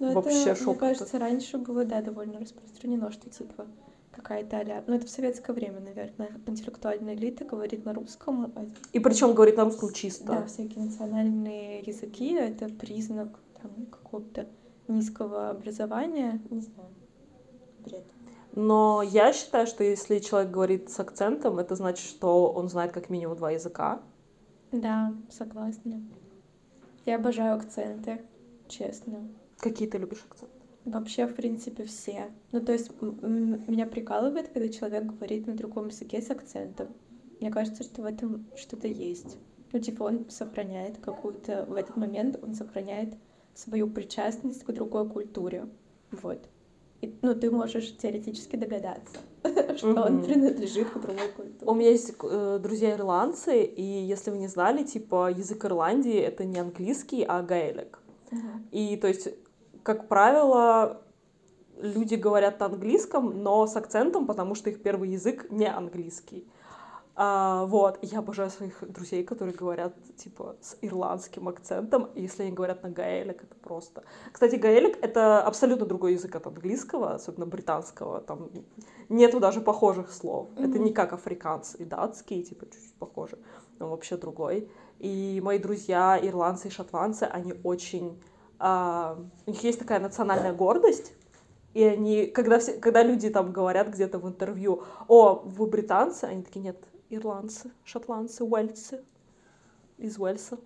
Ну, 0.00 0.12
Вообще 0.12 0.50
это, 0.50 0.56
шок 0.56 0.80
мне 0.80 0.90
кажется, 0.90 1.18
раньше 1.18 1.58
было, 1.58 1.84
да, 1.84 2.02
довольно 2.02 2.40
распространено, 2.40 3.12
что 3.12 3.30
типа 3.30 3.66
какая-то 4.10 4.58
а 4.58 4.84
Ну, 4.86 4.94
это 4.94 5.06
в 5.06 5.10
советское 5.10 5.52
время, 5.52 5.80
наверное, 5.80 6.32
интеллектуальная 6.46 7.14
элита 7.14 7.44
говорит 7.44 7.84
на 7.84 7.94
русском, 7.94 8.52
а 8.56 8.66
И 8.92 8.98
причем 8.98 9.34
говорит 9.34 9.56
на 9.56 9.64
русском 9.64 9.92
чисто. 9.92 10.24
Да, 10.26 10.46
всякие 10.46 10.84
национальные 10.84 11.80
языки— 11.80 12.34
это 12.34 12.68
признак 12.68 13.28
там, 13.60 13.86
какого-то 13.86 14.46
низкого 14.94 15.50
образования. 15.50 16.40
Не 16.50 16.60
знаю. 16.60 16.88
Бред. 17.84 18.04
Но 18.54 19.02
я 19.02 19.32
считаю, 19.32 19.66
что 19.66 19.82
если 19.82 20.18
человек 20.18 20.50
говорит 20.50 20.90
с 20.90 21.00
акцентом, 21.00 21.58
это 21.58 21.74
значит, 21.74 22.06
что 22.06 22.52
он 22.52 22.68
знает 22.68 22.92
как 22.92 23.08
минимум 23.08 23.36
два 23.36 23.50
языка. 23.50 24.02
Да, 24.72 25.14
согласна. 25.30 26.02
Я 27.06 27.16
обожаю 27.16 27.56
акценты, 27.56 28.22
честно. 28.68 29.28
Какие 29.58 29.88
ты 29.88 29.98
любишь 29.98 30.24
акценты? 30.28 30.54
Вообще, 30.84 31.26
в 31.26 31.34
принципе, 31.34 31.84
все. 31.84 32.30
Ну, 32.50 32.60
то 32.60 32.72
есть, 32.72 32.90
меня 33.00 33.86
прикалывает, 33.86 34.48
когда 34.48 34.68
человек 34.68 35.04
говорит 35.04 35.46
на 35.46 35.54
другом 35.54 35.88
языке 35.88 36.20
с 36.20 36.30
акцентом. 36.30 36.88
Мне 37.40 37.50
кажется, 37.50 37.82
что 37.84 38.02
в 38.02 38.04
этом 38.04 38.46
что-то 38.56 38.88
есть. 38.88 39.38
Ну, 39.72 39.78
типа, 39.78 40.02
он 40.04 40.28
сохраняет 40.28 40.98
какую-то... 40.98 41.64
В 41.66 41.74
этот 41.74 41.96
момент 41.96 42.38
он 42.42 42.54
сохраняет 42.54 43.14
свою 43.54 43.88
причастность 43.88 44.64
к 44.64 44.72
другой 44.72 45.08
культуре. 45.08 45.66
Вот. 46.10 46.48
И, 47.00 47.12
ну, 47.20 47.34
ты 47.34 47.50
можешь 47.50 47.96
теоретически 47.96 48.54
догадаться, 48.54 49.16
что 49.76 50.04
он 50.04 50.22
принадлежит 50.22 50.88
к 50.90 51.00
другой 51.00 51.28
У 51.28 51.32
культуре. 51.32 51.78
меня 51.78 51.90
есть 51.90 52.14
э, 52.22 52.60
друзья 52.62 52.92
ирландцы, 52.92 53.64
и 53.64 53.82
если 53.82 54.30
вы 54.30 54.38
не 54.38 54.46
знали, 54.46 54.84
типа 54.84 55.30
язык 55.30 55.64
Ирландии 55.64 56.16
это 56.16 56.44
не 56.44 56.60
английский, 56.60 57.24
а 57.26 57.42
гаэлик. 57.42 57.98
И 58.70 58.96
то 58.96 59.08
есть, 59.08 59.28
как 59.82 60.08
правило, 60.08 61.02
люди 61.76 62.14
говорят 62.14 62.60
на 62.60 62.66
английском, 62.66 63.42
но 63.42 63.66
с 63.66 63.76
акцентом, 63.76 64.26
потому 64.26 64.54
что 64.54 64.70
их 64.70 64.80
первый 64.82 65.10
язык 65.10 65.50
не 65.50 65.66
английский. 65.66 66.46
А, 67.14 67.66
вот, 67.66 67.98
я 68.02 68.20
обожаю 68.20 68.48
своих 68.50 68.82
друзей, 68.90 69.22
которые 69.22 69.54
говорят, 69.54 69.94
типа, 70.16 70.56
с 70.62 70.78
ирландским 70.80 71.46
акцентом, 71.46 72.08
и 72.14 72.22
если 72.22 72.44
они 72.44 72.52
говорят 72.52 72.82
на 72.82 72.88
гаэлик, 72.88 73.44
это 73.44 73.54
просто... 73.54 74.02
Кстати, 74.32 74.56
гаэлик— 74.56 74.96
это 75.02 75.42
абсолютно 75.42 75.84
другой 75.84 76.14
язык 76.14 76.34
от 76.34 76.46
английского, 76.46 77.14
особенно 77.14 77.44
британского, 77.44 78.22
там 78.22 78.48
нету 79.10 79.40
даже 79.40 79.60
похожих 79.60 80.10
слов. 80.10 80.48
Это 80.56 80.68
Мгм. 80.68 80.84
не 80.84 80.92
как 80.94 81.12
африканцы 81.12 81.76
и 81.78 81.84
датские, 81.84 82.42
типа, 82.42 82.64
чуть-чуть 82.64 82.94
похожи, 82.94 83.38
но 83.78 83.90
вообще 83.90 84.16
другой. 84.16 84.70
И 84.98 85.38
мои 85.44 85.58
друзья, 85.58 86.18
ирландцы 86.20 86.68
и 86.68 86.70
шотландцы, 86.70 87.24
они 87.24 87.52
очень... 87.62 88.22
а, 88.58 89.18
у 89.46 89.50
них 89.50 89.62
есть 89.64 89.78
такая 89.78 90.00
национальная 90.00 90.54
гордость, 90.54 91.12
и 91.74 91.82
они, 91.84 92.26
когда, 92.26 92.58
все, 92.58 92.72
когда 92.74 93.02
люди 93.02 93.28
там 93.28 93.52
говорят 93.52 93.88
где-то 93.88 94.18
в 94.18 94.26
интервью, 94.26 94.84
о, 95.08 95.34
вы 95.44 95.66
британцы, 95.66 96.24
они 96.24 96.42
такие, 96.42 96.60
нет, 96.60 96.78
ирландцы, 97.16 97.70
шотландцы, 97.84 98.44
уэльцы, 98.44 99.02
из 99.98 100.18
Уэльса. 100.18 100.58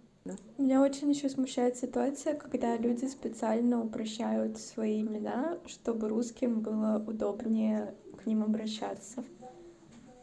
Меня 0.58 0.82
очень 0.82 1.10
еще 1.10 1.28
смущает 1.28 1.76
ситуация, 1.76 2.34
когда 2.34 2.76
люди 2.76 3.04
специально 3.04 3.82
упрощают 3.82 4.58
свои 4.58 5.02
имена, 5.02 5.58
чтобы 5.66 6.08
русским 6.08 6.60
было 6.60 7.04
удобнее 7.06 7.94
к 8.16 8.26
ним 8.26 8.42
обращаться. 8.42 9.22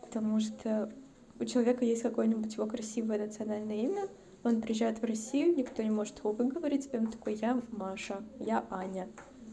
Потому 0.01 0.39
что 0.39 0.91
у 1.39 1.45
человека 1.45 1.86
есть 1.86 2.01
какое-нибудь 2.01 2.53
его 2.53 2.65
красивое 2.65 3.19
национальное 3.19 3.78
имя, 3.78 4.07
он 4.43 4.61
приезжает 4.61 4.99
в 4.99 5.05
Россию, 5.05 5.55
никто 5.55 5.82
не 5.82 5.89
может 5.89 6.19
его 6.19 6.34
выговорить, 6.34 6.89
и 6.91 6.97
он 6.97 7.07
такой, 7.07 7.36
я 7.36 7.61
Маша, 7.71 8.21
я 8.39 8.65
Аня. 8.69 9.07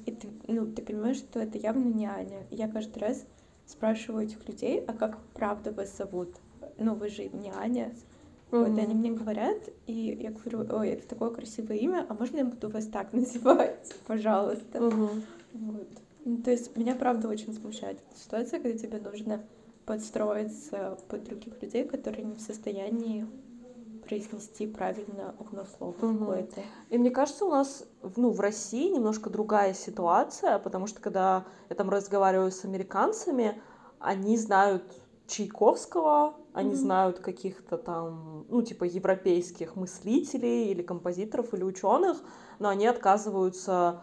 И 0.05 0.11
ты, 0.11 0.29
ну, 0.49 0.67
ты 0.67 0.83
понимаешь, 0.83 1.19
что 1.19 1.39
это 1.39 1.59
явно 1.59 1.85
не 1.85 2.07
Аня. 2.07 2.45
И 2.51 2.57
я 2.57 2.69
каждый 2.69 2.99
раз 2.99 3.25
спрашиваю 3.67 4.25
этих 4.25 4.49
людей, 4.49 4.83
а 4.85 4.93
как 4.93 5.19
правда 5.35 5.71
вас 5.71 5.97
зовут? 5.97 6.35
Ну, 6.81 6.95
вы 6.95 7.09
же 7.09 7.29
не 7.29 7.51
Аня. 7.51 7.95
Вот, 8.51 8.77
и 8.77 8.81
они 8.81 8.95
мне 8.95 9.13
говорят, 9.13 9.69
и 9.87 10.19
я 10.21 10.33
говорю, 10.33 10.67
ой, 10.77 10.89
это 10.89 11.07
такое 11.07 11.31
красивое 11.31 11.77
имя, 11.77 12.05
а 12.09 12.15
можно 12.15 12.39
я 12.39 12.45
буду 12.45 12.69
вас 12.69 12.87
так 12.87 13.13
называть, 13.13 13.95
пожалуйста? 14.07 14.81
Мгм. 14.81 15.23
Вот. 15.53 15.89
Ну, 16.25 16.43
то 16.43 16.51
есть 16.51 16.77
меня 16.77 16.97
правда 16.97 17.29
очень 17.29 17.53
смущает 17.53 17.99
эта 18.11 18.19
ситуация, 18.19 18.61
когда 18.61 18.77
тебе 18.77 18.99
нужно 18.99 19.45
подстроиться 19.87 20.99
под 21.09 21.25
других 21.25 21.63
людей, 21.63 21.85
которые 21.85 22.25
не 22.25 22.35
в 22.35 22.41
состоянии 22.41 23.27
произнести 24.07 24.67
правильно 24.67 25.35
одно 25.39 25.65
слово 25.65 25.95
Мгм. 26.01 26.19
какое-то. 26.19 26.63
И 26.89 26.99
мне 26.99 27.11
кажется, 27.11 27.45
у 27.45 27.51
нас 27.51 27.85
ну, 28.17 28.31
в 28.33 28.41
России 28.41 28.93
немножко 28.93 29.31
другая 29.31 29.75
ситуация, 29.75 30.59
потому 30.59 30.89
что 30.89 31.01
когда 31.01 31.47
я 31.69 31.77
там 31.77 31.89
разговариваю 31.89 32.51
с 32.51 32.65
американцами, 32.65 33.61
они 34.01 34.37
знают 34.37 34.93
Чайковского, 35.29 36.40
они 36.53 36.71
Мгм. 36.71 36.79
знают 36.79 37.19
каких-то 37.21 37.77
там, 37.79 38.45
ну, 38.49 38.63
типа, 38.63 38.85
европейских 38.85 39.77
мыслителей 39.77 40.71
или 40.71 40.83
композиторов 40.83 41.55
или 41.55 41.63
ученых, 41.63 42.19
но 42.59 42.69
они 42.69 42.87
отказываются 42.87 44.01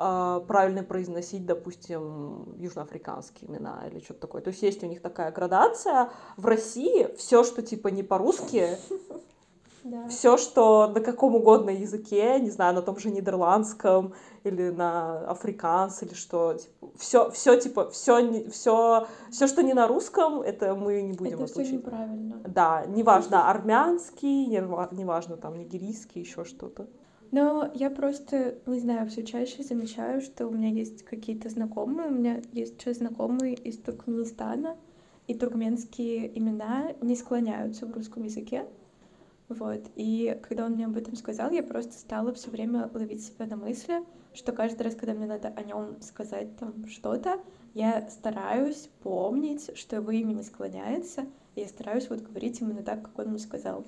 а, 0.00 0.40
правильно 0.40 0.84
произносить, 0.84 1.44
допустим, 1.44 2.54
южноафриканские 2.56 3.50
имена 3.50 3.82
или 3.90 3.98
что-то 3.98 4.20
такое. 4.20 4.42
То 4.42 4.50
есть 4.50 4.62
есть 4.62 4.82
у 4.84 4.86
них 4.86 5.02
такая 5.02 5.32
градация. 5.32 6.10
В 6.36 6.46
России 6.46 7.12
все, 7.16 7.42
что 7.42 7.62
типа 7.62 7.88
не 7.88 8.04
по-русски, 8.04 8.78
Да. 9.90 10.06
Все, 10.08 10.36
что 10.36 10.88
на 10.88 11.00
каком 11.00 11.34
угодно 11.34 11.70
языке, 11.70 12.38
не 12.40 12.50
знаю, 12.50 12.74
на 12.74 12.82
том 12.82 12.98
же 12.98 13.10
нидерландском 13.10 14.12
или 14.44 14.68
на 14.70 15.20
африканс 15.30 16.02
или 16.02 16.14
что, 16.14 16.54
типа, 16.54 16.90
все, 16.96 17.30
все 17.30 17.56
типа, 17.58 17.90
все, 17.90 18.48
все, 18.50 19.06
все, 19.30 19.46
что 19.46 19.62
не 19.62 19.72
на 19.72 19.86
русском, 19.88 20.42
это 20.42 20.74
мы 20.74 21.02
не 21.02 21.12
будем 21.14 21.34
Это 21.34 21.46
все 21.46 21.54
отучить. 21.54 21.72
неправильно. 21.72 22.36
Да, 22.46 22.84
неважно 22.86 23.50
армянский, 23.50 24.46
нева- 24.46 24.94
неважно 24.94 25.36
там 25.36 25.58
нигерийский, 25.58 26.20
еще 26.20 26.44
что-то. 26.44 26.86
Но 27.30 27.70
я 27.74 27.90
просто, 27.90 28.58
не 28.66 28.80
знаю, 28.80 29.08
все 29.08 29.22
чаще 29.22 29.62
замечаю, 29.62 30.20
что 30.20 30.46
у 30.46 30.50
меня 30.50 30.68
есть 30.68 31.02
какие-то 31.02 31.48
знакомые, 31.50 32.08
у 32.08 32.12
меня 32.12 32.40
есть 32.52 32.80
сейчас 32.80 32.98
знакомые 32.98 33.54
из 33.54 33.78
Туркменистана, 33.78 34.76
и 35.26 35.34
туркменские 35.34 36.38
имена 36.38 36.92
не 37.02 37.14
склоняются 37.14 37.86
в 37.86 37.92
русском 37.92 38.22
языке. 38.22 38.66
Вот. 39.48 39.80
И 39.96 40.38
когда 40.42 40.66
он 40.66 40.72
мне 40.72 40.86
об 40.86 40.96
этом 40.96 41.16
сказал, 41.16 41.50
я 41.50 41.62
просто 41.62 41.94
стала 41.94 42.34
все 42.34 42.50
время 42.50 42.90
ловить 42.92 43.24
себя 43.24 43.46
на 43.46 43.56
мысли, 43.56 44.02
что 44.34 44.52
каждый 44.52 44.82
раз, 44.82 44.94
когда 44.94 45.14
мне 45.14 45.26
надо 45.26 45.48
о 45.48 45.62
нем 45.62 46.00
сказать 46.02 46.56
там 46.58 46.86
что-то, 46.86 47.40
я 47.74 48.08
стараюсь 48.10 48.90
помнить, 49.02 49.70
что 49.76 49.96
его 49.96 50.10
имя 50.10 50.34
не 50.34 50.42
склоняется, 50.42 51.26
и 51.54 51.60
я 51.60 51.68
стараюсь 51.68 52.10
вот 52.10 52.20
говорить 52.20 52.60
именно 52.60 52.82
так, 52.82 53.02
как 53.02 53.18
он 53.18 53.28
мне 53.28 53.38
сказал. 53.38 53.86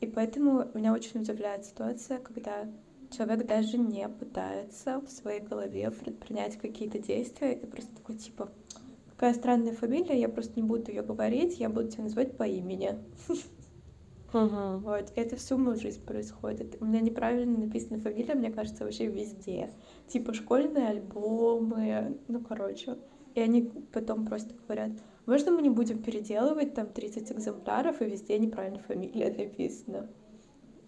И 0.00 0.06
поэтому 0.06 0.66
меня 0.74 0.92
очень 0.92 1.20
удивляет 1.20 1.64
ситуация, 1.64 2.18
когда 2.18 2.66
человек 3.10 3.46
даже 3.46 3.78
не 3.78 4.08
пытается 4.08 5.00
в 5.00 5.10
своей 5.10 5.40
голове 5.40 5.90
предпринять 5.90 6.56
какие-то 6.56 6.98
действия, 6.98 7.52
и 7.52 7.66
просто 7.66 7.94
такой 7.94 8.16
типа, 8.16 8.50
какая 9.10 9.34
странная 9.34 9.74
фамилия, 9.74 10.18
я 10.18 10.28
просто 10.28 10.54
не 10.56 10.62
буду 10.62 10.90
ее 10.90 11.02
говорить, 11.02 11.58
я 11.58 11.68
буду 11.68 11.88
тебя 11.88 12.04
называть 12.04 12.36
по 12.36 12.44
имени. 12.44 12.98
Мгм. 14.34 14.80
Вот, 14.80 15.12
это 15.14 15.36
всю 15.36 15.56
мою 15.56 15.78
жизнь 15.78 16.04
происходит. 16.04 16.76
У 16.80 16.84
меня 16.84 17.00
неправильно 17.00 17.56
написана 17.56 18.00
фамилия, 18.00 18.34
мне 18.34 18.50
кажется, 18.50 18.82
вообще 18.82 19.06
везде. 19.06 19.72
Типа 20.08 20.34
школьные 20.34 20.88
альбомы, 20.88 22.18
ну, 22.26 22.40
короче. 22.40 22.98
И 23.36 23.40
они 23.40 23.70
потом 23.92 24.26
просто 24.26 24.54
говорят, 24.66 24.90
можно 25.26 25.52
мы 25.52 25.62
не 25.62 25.70
будем 25.70 26.02
переделывать 26.02 26.74
там 26.74 26.88
30 26.88 27.30
экземпляров, 27.30 28.02
и 28.02 28.06
везде 28.06 28.36
неправильно 28.38 28.80
фамилия 28.80 29.30
написана. 29.30 30.08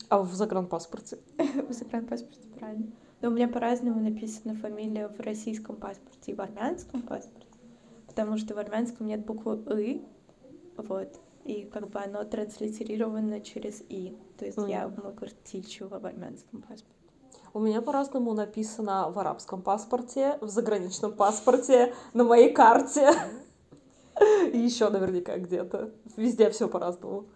А 0.08 0.22
в 0.22 0.34
загранпаспорте? 0.34 1.18
В 1.68 1.72
загранпаспорте 1.72 2.48
правильно. 2.48 2.90
Но 3.22 3.28
у 3.28 3.32
меня 3.32 3.48
по-разному 3.48 4.00
написана 4.00 4.54
фамилия 4.54 5.08
в 5.08 5.20
российском 5.20 5.76
паспорте 5.76 6.32
и 6.32 6.34
в 6.34 6.40
армянском 6.40 7.02
паспорте. 7.02 7.46
Потому 8.08 8.38
что 8.38 8.54
в 8.54 8.58
армянском 8.58 9.06
нет 9.06 9.24
буквы 9.24 9.62
«ы», 9.66 10.02
вот, 10.76 11.20
и 11.46 11.64
как 11.64 11.88
бы 11.90 12.00
оно 12.00 12.24
транслитерировано 12.24 13.40
через 13.40 13.82
«и». 13.88 14.16
То 14.38 14.44
есть 14.44 14.58
я 14.66 14.88
Мгм. 14.88 15.04
Макартичева 15.04 15.98
в 15.98 16.06
армянском 16.06 16.62
паспорте. 16.62 16.92
У 17.54 17.60
меня 17.60 17.80
по-разному 17.80 18.34
написано 18.34 19.10
в 19.10 19.18
арабском 19.18 19.62
паспорте, 19.62 20.38
в 20.40 20.48
заграничном 20.48 21.12
паспорте, 21.12 21.94
на 22.12 22.24
моей 22.24 22.52
карте. 22.52 23.12
И 24.52 24.58
еще 24.58 24.88
наверняка 24.90 25.36
где-то. 25.38 25.90
Везде 26.16 26.50
все 26.50 26.68
по-разному. 26.68 27.26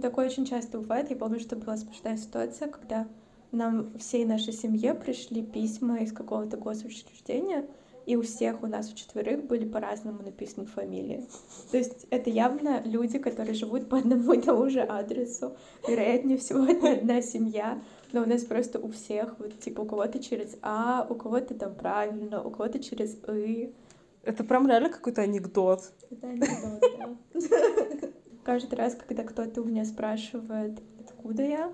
Такое 0.00 0.26
очень 0.26 0.44
часто 0.44 0.78
бывает. 0.78 1.10
Я 1.10 1.16
помню, 1.16 1.40
что 1.40 1.56
была 1.56 1.76
смешная 1.76 2.16
ситуация, 2.16 2.68
когда 2.68 3.08
нам 3.52 3.96
всей 3.98 4.24
нашей 4.24 4.52
семье 4.52 4.94
пришли 4.94 5.42
письма 5.42 5.98
из 5.98 6.12
какого-то 6.12 6.56
госучреждения, 6.56 7.66
и 8.06 8.16
у 8.16 8.22
всех 8.22 8.62
у 8.62 8.66
нас 8.66 8.90
у 8.92 8.96
четверых 8.96 9.44
были 9.44 9.68
по-разному 9.68 10.22
написаны 10.22 10.66
фамилии. 10.66 11.26
То 11.70 11.78
есть 11.78 12.06
это 12.10 12.30
явно 12.30 12.82
люди, 12.84 13.18
которые 13.18 13.54
живут 13.54 13.88
по 13.88 13.98
одному 13.98 14.32
и 14.32 14.40
тому 14.40 14.68
же 14.68 14.80
адресу. 14.80 15.56
Вероятнее 15.86 16.38
всего, 16.38 16.64
это 16.64 16.92
одна 16.92 17.22
семья, 17.22 17.80
но 18.12 18.22
у 18.22 18.26
нас 18.26 18.42
просто 18.44 18.78
у 18.78 18.90
всех, 18.90 19.38
вот 19.38 19.58
типа 19.60 19.82
у 19.82 19.86
кого-то 19.86 20.22
через 20.22 20.56
А, 20.62 21.06
у 21.08 21.14
кого-то 21.14 21.54
там 21.54 21.74
правильно, 21.74 22.42
у 22.42 22.50
кого-то 22.50 22.78
через 22.78 23.16
И. 23.28 23.74
Это 24.22 24.44
прям 24.44 24.68
реально 24.68 24.90
какой-то 24.90 25.22
анекдот. 25.22 25.92
Это 26.10 26.28
анекдот, 26.28 26.80
да. 26.98 28.08
Каждый 28.44 28.74
раз, 28.74 28.94
когда 28.94 29.22
кто-то 29.22 29.62
у 29.62 29.64
меня 29.64 29.84
спрашивает, 29.84 30.80
откуда 31.00 31.42
я, 31.42 31.72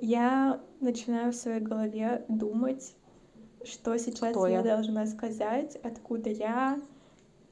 я 0.00 0.60
начинаю 0.80 1.32
в 1.32 1.36
своей 1.36 1.60
голове 1.60 2.24
думать, 2.28 2.94
что 3.64 3.96
сейчас 3.98 4.32
Кто 4.32 4.46
я 4.46 4.58
я? 4.58 4.62
должна 4.62 5.06
сказать, 5.06 5.76
откуда 5.82 6.30
я. 6.30 6.80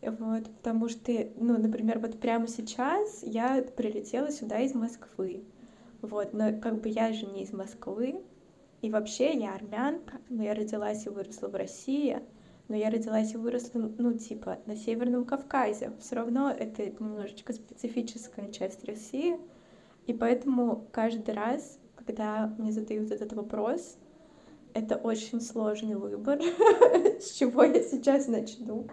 Вот, 0.00 0.44
потому 0.44 0.88
что, 0.88 1.12
ну, 1.36 1.59
например, 1.59 1.98
вот 1.98 2.20
прямо 2.20 2.46
сейчас 2.46 3.22
я 3.22 3.62
прилетела 3.62 4.30
сюда 4.30 4.61
из 4.61 4.74
Москвы. 4.74 5.42
Вот, 6.02 6.32
но 6.32 6.59
как 6.61 6.80
бы 6.80 6.88
я 6.88 7.12
же 7.12 7.26
не 7.26 7.42
из 7.42 7.52
Москвы. 7.52 8.22
И 8.80 8.90
вообще 8.90 9.32
я 9.32 9.54
армянка, 9.54 10.20
но 10.28 10.44
я 10.44 10.54
родилась 10.54 11.04
и 11.04 11.09
выросла 11.09 11.48
в 11.48 11.54
России. 11.56 12.20
Но 12.68 12.76
я 12.76 12.90
родилась 12.90 13.32
и 13.34 13.36
выросла, 13.36 13.90
ну, 13.98 14.12
типа, 14.12 14.59
на 14.66 14.76
Северном 14.76 15.24
Кавказе. 15.24 15.92
Все 16.00 16.16
равно 16.16 16.50
это 16.50 16.86
немножечко 16.86 17.52
специфическая 17.52 18.52
часть 18.52 18.84
России. 18.84 19.38
И 20.06 20.12
поэтому 20.12 20.86
каждый 20.92 21.34
раз, 21.34 21.78
когда 21.96 22.54
мне 22.59 22.70
задают 22.70 23.11
этот 23.11 23.32
вопрос, 23.32 23.96
это 24.74 24.96
очень 24.96 25.40
сложный 25.40 25.96
выбор, 25.96 26.40
с 27.20 27.32
чего 27.32 27.64
я 27.64 27.82
сейчас 27.82 28.28
начну. 28.28 28.86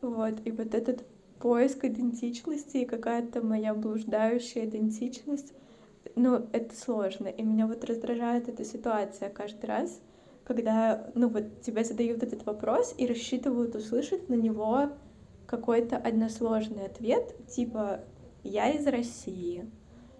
Вот, 0.00 0.34
и 0.44 0.50
вот 0.50 0.74
этот 0.74 1.04
поиск 1.38 1.84
идентичности 1.84 2.78
и 2.78 2.84
какая-то 2.86 3.42
моя 3.42 3.74
блуждающая 3.74 4.64
идентичность, 4.64 5.52
ну, 6.16 6.46
это 6.52 6.74
сложно. 6.76 7.28
И 7.28 7.42
меня 7.42 7.66
вот 7.66 7.84
раздражает 7.84 8.48
эта 8.48 8.64
ситуация 8.64 9.30
каждый 9.30 9.66
раз, 9.66 10.00
когда, 10.44 11.10
ну, 11.14 11.28
вот 11.28 11.60
тебе 11.62 11.84
задают 11.84 12.22
этот 12.22 12.44
вопрос 12.46 12.94
и 12.96 13.06
рассчитывают 13.06 13.74
услышать 13.74 14.28
на 14.28 14.34
него 14.34 14.90
какой-то 15.46 15.96
односложный 15.96 16.86
ответ, 16.86 17.34
типа 17.48 18.00
«я 18.42 18.70
из 18.70 18.86
России». 18.86 19.70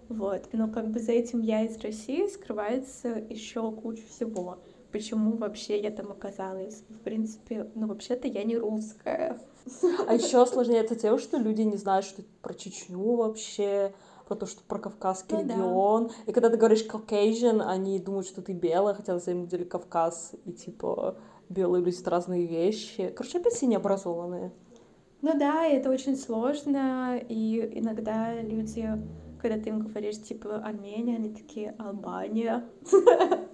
Вот, 0.09 0.49
но 0.53 0.69
как 0.69 0.91
бы 0.91 1.01
за 1.01 1.13
этим 1.13 1.41
«я 1.41 1.63
из 1.63 1.79
России» 1.79 2.27
скрывается 2.27 3.09
еще 3.31 3.73
куча 3.73 4.03
всего. 4.09 4.59
Почему 4.95 5.37
вообще 5.37 5.81
я 5.81 5.91
там 5.91 6.13
оказалась? 6.13 6.85
В 6.89 7.01
принципе, 7.01 7.69
ну, 7.75 7.89
вообще-то 7.89 8.29
я 8.29 8.45
не 8.45 8.57
русская. 8.57 9.41
А 10.07 10.15
еще 10.15 10.47
сложнее 10.47 10.85
тем, 10.85 11.19
что 11.19 11.37
люди 11.37 11.63
не 11.63 11.77
знают, 11.77 12.07
что 12.07 12.23
про 12.43 12.55
Чечню 12.55 13.17
вообще, 13.17 13.93
про 14.29 14.37
то, 14.37 14.47
что 14.47 14.63
про 14.63 14.79
Кавказский 14.79 15.37
Ну 15.37 15.43
да. 15.43 15.55
регион. 15.55 16.11
И 16.27 16.33
когда 16.33 16.49
ты 16.49 16.57
говоришь 16.57 16.87
Caucasian, 16.87 17.61
они 17.63 17.99
думают, 17.99 18.29
что 18.29 18.41
ты 18.41 18.53
белая, 18.53 18.95
хотя 18.95 19.15
на 19.15 19.19
самом 19.19 19.49
деле 19.49 19.65
Кавказ 19.65 20.35
и 20.45 20.53
типа 20.53 21.17
белые 21.49 21.85
люди 21.85 21.99
это 21.99 22.11
разные 22.11 22.47
вещи. 22.47 23.13
Короче, 23.17 23.39
опять 23.39 23.55
все 23.55 23.67
необразованные. 23.67 24.53
Ну 25.23 25.37
да, 25.37 25.67
это 25.67 25.91
очень 25.91 26.17
сложно, 26.17 27.19
и 27.19 27.69
иногда 27.81 28.41
люди, 28.41 28.89
когда 29.43 29.59
ты 29.59 29.71
им 29.71 29.81
говоришь, 29.81 30.23
типа, 30.23 30.59
Армения, 30.59 31.17
они 31.17 31.35
такие, 31.35 31.75
Албания. 31.81 32.65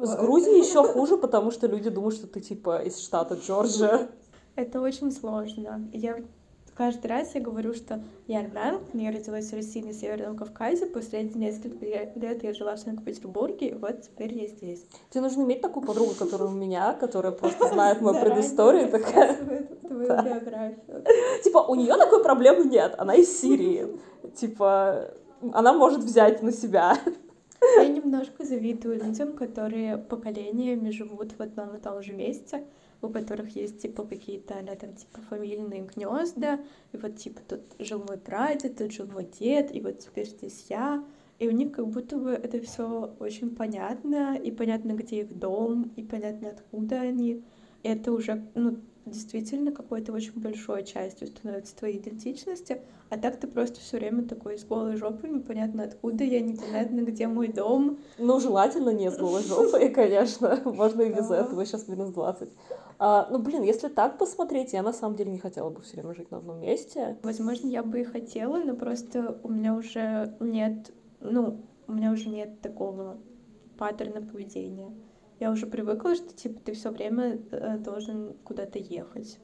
С. 0.00 0.16
Грузией 0.16 0.60
еще 0.66 0.82
хуже, 0.84 1.16
потому 1.16 1.50
что 1.50 1.66
люди 1.66 1.90
думают, 1.90 2.14
что 2.14 2.26
ты 2.26 2.40
типа 2.40 2.82
из 2.82 2.98
штата 3.00 3.34
Джорджия. 3.34 4.08
Это 4.54 4.80
очень 4.80 5.10
сложно. 5.12 5.88
Я 5.92 6.16
каждый 6.74 7.06
раз 7.08 7.34
я 7.34 7.40
говорю, 7.40 7.74
что 7.74 8.02
я 8.26 8.40
армянка, 8.40 8.84
но 8.92 9.02
я 9.02 9.10
родилась 9.10 9.50
в 9.50 9.54
России 9.54 9.82
на 9.82 9.92
Северном 9.92 10.36
Кавказе, 10.36 10.86
последние 10.86 11.50
несколько 11.50 11.84
ле- 11.84 12.12
лет 12.16 12.42
я 12.42 12.54
жила 12.54 12.74
в 12.76 12.80
Санкт-Петербурге, 12.80 13.68
и 13.68 13.74
вот 13.74 14.02
теперь 14.02 14.34
я 14.34 14.46
здесь. 14.48 14.84
Тебе 15.10 15.22
нужно 15.22 15.42
иметь 15.42 15.60
такую 15.60 15.86
подругу, 15.86 16.12
которая 16.18 16.48
у 16.48 16.52
меня, 16.52 16.92
которая 16.94 17.32
просто 17.32 17.68
знает 17.72 18.00
мою 18.00 18.20
предысторию, 18.20 18.90
такая. 18.90 19.36
твою 19.86 20.08
биографию. 20.08 21.04
Типа, 21.44 21.58
у 21.58 21.74
нее 21.74 21.94
такой 21.96 22.22
проблемы 22.22 22.64
нет, 22.64 22.94
она 22.98 23.14
из 23.14 23.38
Сирии. 23.40 23.98
Типа, 24.36 25.12
она 25.52 25.72
может 25.72 26.00
взять 26.00 26.42
на 26.42 26.52
себя. 26.52 26.96
Я 27.76 27.88
немножко 27.88 28.44
завидую 28.44 29.02
людям, 29.02 29.34
которые 29.34 29.98
поколениями 29.98 30.90
живут 30.90 31.32
в 31.32 31.40
одном 31.40 31.76
и 31.76 31.80
том 31.80 32.02
же 32.02 32.12
месте, 32.12 32.64
у 33.00 33.08
которых 33.08 33.54
есть, 33.56 33.80
типа, 33.82 34.04
какие-то, 34.04 34.54
там, 34.80 34.94
типа, 34.94 35.20
фамильные 35.28 35.82
гнезда, 35.82 36.60
и 36.92 36.96
вот, 36.96 37.16
типа, 37.16 37.40
тут 37.48 37.60
жил 37.78 38.02
мой 38.06 38.18
прадед, 38.18 38.76
тут 38.76 38.92
жил 38.92 39.06
мой 39.06 39.28
дед, 39.38 39.74
и 39.74 39.80
вот 39.80 40.00
теперь 40.00 40.26
здесь 40.26 40.66
я. 40.68 41.04
И 41.38 41.48
у 41.48 41.50
них 41.50 41.72
как 41.72 41.88
будто 41.88 42.16
бы 42.16 42.30
это 42.30 42.60
все 42.60 43.14
очень 43.18 43.54
понятно, 43.56 44.36
и 44.36 44.50
понятно, 44.52 44.92
где 44.92 45.22
их 45.22 45.36
дом, 45.36 45.92
и 45.96 46.02
понятно, 46.04 46.50
откуда 46.50 47.00
они. 47.00 47.44
И 47.82 47.88
это 47.88 48.12
уже, 48.12 48.46
ну, 48.54 48.78
действительно 49.04 49.72
какой-то 49.72 50.12
очень 50.12 50.40
большой 50.40 50.84
частью 50.84 51.28
становится 51.28 51.76
твоей 51.76 51.98
идентичности, 51.98 52.82
а 53.10 53.18
так 53.18 53.38
ты 53.38 53.46
просто 53.46 53.80
все 53.80 53.98
время 53.98 54.24
такой 54.24 54.58
с 54.58 54.64
голой 54.64 54.96
жопой, 54.96 55.30
непонятно 55.30 55.84
откуда 55.84 56.24
я, 56.24 56.40
непонятно 56.40 57.00
где 57.00 57.26
мой 57.26 57.48
дом. 57.48 57.98
Ну, 58.18 58.40
желательно 58.40 58.90
не 58.90 59.10
с 59.10 59.16
голой 59.16 59.42
жопой, 59.46 59.90
конечно. 59.90 60.60
Можно 60.64 61.02
и 61.02 61.12
без 61.12 61.30
этого, 61.30 61.64
сейчас 61.66 61.88
минус 61.88 62.10
20. 62.10 62.48
А, 62.98 63.28
ну, 63.30 63.38
блин, 63.38 63.62
если 63.62 63.88
так 63.88 64.18
посмотреть, 64.18 64.72
я 64.72 64.82
на 64.82 64.92
самом 64.92 65.16
деле 65.16 65.32
не 65.32 65.38
хотела 65.38 65.70
бы 65.70 65.82
все 65.82 65.96
время 65.96 66.14
жить 66.14 66.30
на 66.30 66.38
одном 66.38 66.60
месте. 66.60 67.18
Возможно, 67.22 67.66
я 67.66 67.82
бы 67.82 68.00
и 68.00 68.04
хотела, 68.04 68.58
но 68.58 68.74
просто 68.74 69.38
у 69.42 69.48
меня 69.48 69.74
уже 69.74 70.36
нет, 70.40 70.92
ну, 71.20 71.60
у 71.88 71.92
меня 71.92 72.12
уже 72.12 72.28
нет 72.28 72.60
такого 72.60 73.18
паттерна 73.76 74.22
поведения. 74.22 74.92
Я 75.42 75.50
уже 75.50 75.66
привыкла, 75.66 76.14
что 76.14 76.32
типа 76.32 76.60
ты 76.64 76.72
все 76.72 76.90
время 76.90 77.42
э, 77.50 77.76
должен 77.78 78.34
куда-то 78.44 78.78
ехать. 78.78 79.40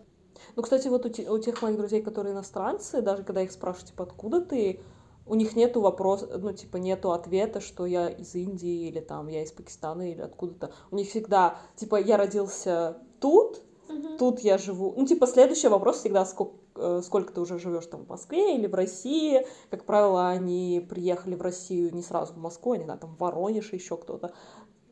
Ну, 0.54 0.62
кстати, 0.62 0.86
вот 0.86 1.04
у, 1.04 1.08
те, 1.08 1.28
у 1.28 1.40
тех 1.40 1.60
моих 1.60 1.76
друзей, 1.76 2.02
которые 2.02 2.34
иностранцы, 2.34 3.02
даже 3.02 3.24
когда 3.24 3.42
их 3.42 3.50
спрашивают, 3.50 3.90
типа, 3.90 4.04
откуда 4.04 4.40
ты, 4.40 4.80
у 5.26 5.34
них 5.34 5.56
нету 5.56 5.80
вопроса, 5.80 6.38
ну, 6.38 6.52
типа, 6.52 6.76
нету 6.76 7.10
ответа, 7.10 7.60
что 7.60 7.84
я 7.84 8.08
из 8.10 8.32
Индии 8.36 8.86
или 8.86 9.00
там 9.00 9.26
я 9.26 9.42
из 9.42 9.50
Пакистана 9.50 10.08
или 10.08 10.20
откуда-то. 10.20 10.72
У 10.92 10.94
них 10.94 11.08
всегда, 11.08 11.58
типа, 11.74 11.96
я 11.96 12.16
родился 12.16 12.98
тут, 13.18 13.60
угу. 13.88 14.18
тут 14.20 14.38
я 14.38 14.56
живу. 14.56 14.94
Ну, 14.96 15.04
типа, 15.04 15.26
следующий 15.26 15.66
вопрос 15.66 15.96
всегда, 15.96 16.24
сколько, 16.24 16.54
э, 16.76 17.02
сколько 17.04 17.32
ты 17.32 17.40
уже 17.40 17.58
живешь 17.58 17.86
там 17.86 18.04
в 18.04 18.08
Москве 18.08 18.54
или 18.54 18.68
в 18.68 18.74
России. 18.76 19.44
Как 19.68 19.84
правило, 19.84 20.28
они 20.28 20.86
приехали 20.88 21.34
в 21.34 21.42
Россию 21.42 21.92
не 21.92 22.02
сразу 22.02 22.34
в 22.34 22.38
Москву, 22.38 22.74
они, 22.74 22.84
да, 22.84 22.96
там, 22.96 23.16
в 23.16 23.18
Воронеж 23.18 23.72
еще 23.72 23.96
кто-то. 23.96 24.32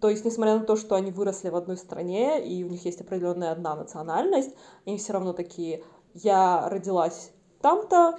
То 0.06 0.10
есть, 0.10 0.24
несмотря 0.24 0.56
на 0.56 0.64
то, 0.64 0.76
что 0.76 0.94
они 0.94 1.10
выросли 1.10 1.48
в 1.48 1.56
одной 1.56 1.76
стране, 1.76 2.40
и 2.40 2.62
у 2.62 2.68
них 2.68 2.84
есть 2.84 3.00
определенная 3.00 3.50
одна 3.50 3.74
национальность, 3.74 4.54
они 4.86 4.98
все 4.98 5.14
равно 5.14 5.32
такие, 5.32 5.82
я 6.14 6.68
родилась 6.68 7.32
там-то, 7.60 8.16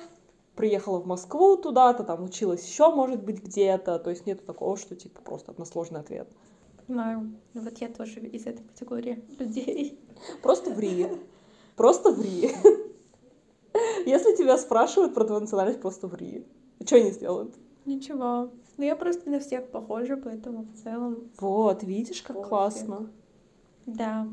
приехала 0.58 1.00
в 1.00 1.06
Москву 1.06 1.56
туда-то, 1.56 2.04
там 2.04 2.26
училась 2.26 2.68
еще, 2.68 2.94
может 2.94 3.24
быть, 3.24 3.42
где-то. 3.42 4.00
То 4.00 4.10
есть 4.10 4.26
нету 4.26 4.44
такого, 4.44 4.76
что 4.76 4.98
типа 4.98 5.22
просто 5.22 5.54
односложный 5.54 6.02
ответ. 6.02 6.28
Понимаю. 6.86 7.32
Ну 7.54 7.62
вот 7.62 7.78
я 7.78 7.88
тоже 7.88 8.20
из 8.20 8.46
этой 8.46 8.66
категории 8.66 9.24
людей. 9.40 9.98
Просто 10.44 10.72
ври. 10.72 11.08
Просто 11.78 12.12
ври. 12.12 12.52
Если 14.06 14.36
тебя 14.36 14.58
спрашивают 14.58 15.14
про 15.14 15.24
твою 15.24 15.40
национальность, 15.40 15.80
просто 15.80 16.08
ври. 16.08 16.46
Что 16.86 16.98
они 16.98 17.12
сделают? 17.12 17.56
Ничего. 17.88 18.50
Ну, 18.76 18.84
я 18.84 18.98
просто 18.98 19.30
на 19.30 19.40
всех 19.40 19.70
похожа, 19.72 20.18
поэтому 20.18 20.66
в 20.66 20.84
целом... 20.84 21.32
Вот, 21.40 21.84
видишь, 21.84 22.22
как 22.22 22.36
пофиг. 22.36 22.50
классно. 22.50 23.10
Да. 23.86 24.28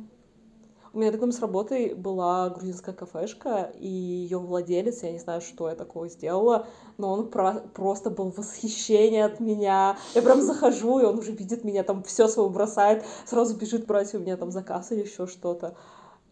У 0.93 0.99
меня 0.99 1.13
рядом 1.13 1.31
с 1.31 1.41
работой 1.41 1.95
была 1.95 2.51
грузинская 2.51 2.95
кафешка, 2.95 3.73
и 3.79 3.89
ее 3.89 4.39
владелец, 4.39 5.05
я 5.05 5.13
не 5.13 5.19
знаю, 5.21 5.41
что 5.41 5.69
я 5.69 5.77
такого 5.77 6.09
сделала, 6.09 6.67
но 6.99 7.13
он 7.13 7.31
про 7.31 7.55
просто 7.75 8.11
был 8.11 8.33
в 8.33 8.39
восхищении 8.39 9.21
от 9.21 9.39
меня. 9.39 9.99
Я 10.15 10.23
прям 10.23 10.43
захожу, 10.43 10.99
и 10.99 11.05
он 11.05 11.19
уже 11.19 11.31
видит 11.31 11.63
меня, 11.65 11.85
там 11.85 12.03
все 12.03 12.27
свое 12.27 12.51
бросает, 12.51 13.05
сразу 13.25 13.57
бежит 13.57 13.87
брать 13.87 14.15
у 14.15 14.19
меня 14.19 14.37
там 14.37 14.51
заказ 14.51 14.91
или 14.91 15.03
еще 15.03 15.29
что-то. 15.29 15.77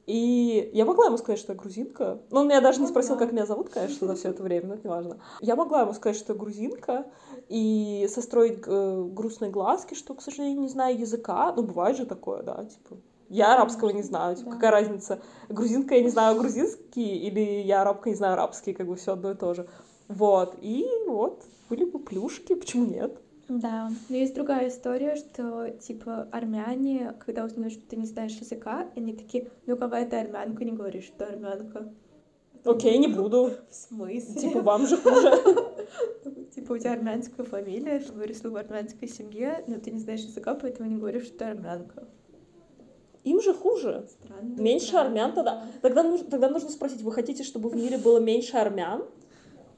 И 0.06 0.70
я 0.72 0.84
могла 0.84 1.06
ему 1.06 1.16
сказать, 1.16 1.38
что 1.38 1.52
я 1.52 1.58
грузинка. 1.58 2.20
Но 2.30 2.40
он 2.40 2.48
меня 2.48 2.60
даже 2.60 2.80
не 2.80 2.88
спросил, 2.88 3.16
как 3.16 3.32
меня 3.32 3.46
зовут, 3.46 3.68
конечно, 3.68 4.06
за 4.06 4.16
все 4.16 4.30
это 4.30 4.42
время, 4.42 4.68
но 4.68 4.74
это 4.74 4.88
не 4.88 4.90
важно. 4.90 5.18
Я 5.40 5.54
могла 5.54 5.82
ему 5.82 5.92
сказать, 5.92 6.16
что 6.16 6.32
я 6.32 6.38
грузинка, 6.38 7.06
и 7.48 8.08
состроить 8.12 8.62
э, 8.66 9.04
грустные 9.10 9.50
глазки, 9.50 9.94
что, 9.94 10.14
к 10.14 10.22
сожалению, 10.22 10.60
не 10.60 10.68
знаю 10.68 10.98
языка. 10.98 11.52
Ну, 11.56 11.62
бывает 11.62 11.96
же 11.96 12.06
такое, 12.06 12.42
да, 12.42 12.64
типа. 12.64 12.96
Я 13.28 13.54
арабского 13.54 13.90
не 13.90 14.02
знаю, 14.02 14.36
типа, 14.36 14.50
да. 14.50 14.56
какая 14.56 14.70
разница? 14.72 15.22
Грузинка 15.48 15.94
я 15.94 16.02
не 16.02 16.10
знаю 16.10 16.38
грузинский, 16.38 17.16
или 17.18 17.62
я 17.62 17.82
арабка 17.82 18.10
не 18.10 18.16
знаю 18.16 18.34
арабский, 18.34 18.74
как 18.74 18.86
бы 18.86 18.96
все 18.96 19.12
одно 19.12 19.30
и 19.30 19.34
то 19.34 19.54
же. 19.54 19.68
Вот, 20.08 20.56
и 20.60 20.86
вот, 21.06 21.42
были 21.70 21.84
бы 21.84 21.98
плюшки, 21.98 22.54
почему 22.54 22.84
нет? 22.84 23.21
Да, 23.48 23.90
но 24.08 24.16
есть 24.16 24.34
другая 24.34 24.68
история, 24.68 25.16
что, 25.16 25.70
типа, 25.70 26.28
армяне, 26.30 27.14
когда 27.18 27.44
узнают, 27.44 27.72
что 27.74 27.86
ты 27.86 27.96
не 27.96 28.06
знаешь 28.06 28.32
языка, 28.32 28.88
они 28.96 29.14
такие, 29.14 29.50
ну 29.66 29.76
какая 29.76 30.08
ты 30.08 30.16
армянка, 30.16 30.64
не 30.64 30.72
говоришь, 30.72 31.04
что 31.04 31.26
армянка. 31.26 31.92
Окей, 32.64 32.96
не 32.98 33.08
буду. 33.08 33.50
В 33.68 33.74
смысле? 33.74 34.40
Типа, 34.40 34.60
вам 34.60 34.86
же 34.86 34.96
хуже. 34.96 35.32
Типа, 36.54 36.72
у 36.72 36.78
тебя 36.78 36.92
армянская 36.92 37.44
фамилия, 37.44 37.98
ты 37.98 38.12
выросла 38.12 38.50
в 38.50 38.56
армянской 38.56 39.08
семье, 39.08 39.64
но 39.66 39.78
ты 39.78 39.90
не 39.90 39.98
знаешь 39.98 40.20
языка, 40.20 40.54
поэтому 40.54 40.88
не 40.88 40.96
говоришь, 40.96 41.24
что 41.24 41.38
ты 41.38 41.44
армянка. 41.46 42.06
Им 43.24 43.40
же 43.40 43.54
хуже. 43.54 44.06
Странно, 44.08 44.60
меньше 44.60 44.88
странно. 44.88 45.08
армян 45.08 45.32
тогда. 45.32 45.66
Тогда 45.80 46.02
нужно, 46.02 46.28
тогда 46.28 46.48
нужно 46.48 46.70
спросить, 46.70 47.02
вы 47.02 47.12
хотите, 47.12 47.42
чтобы 47.44 47.68
в 47.68 47.76
мире 47.76 47.98
было 47.98 48.18
меньше 48.18 48.56
армян? 48.56 49.04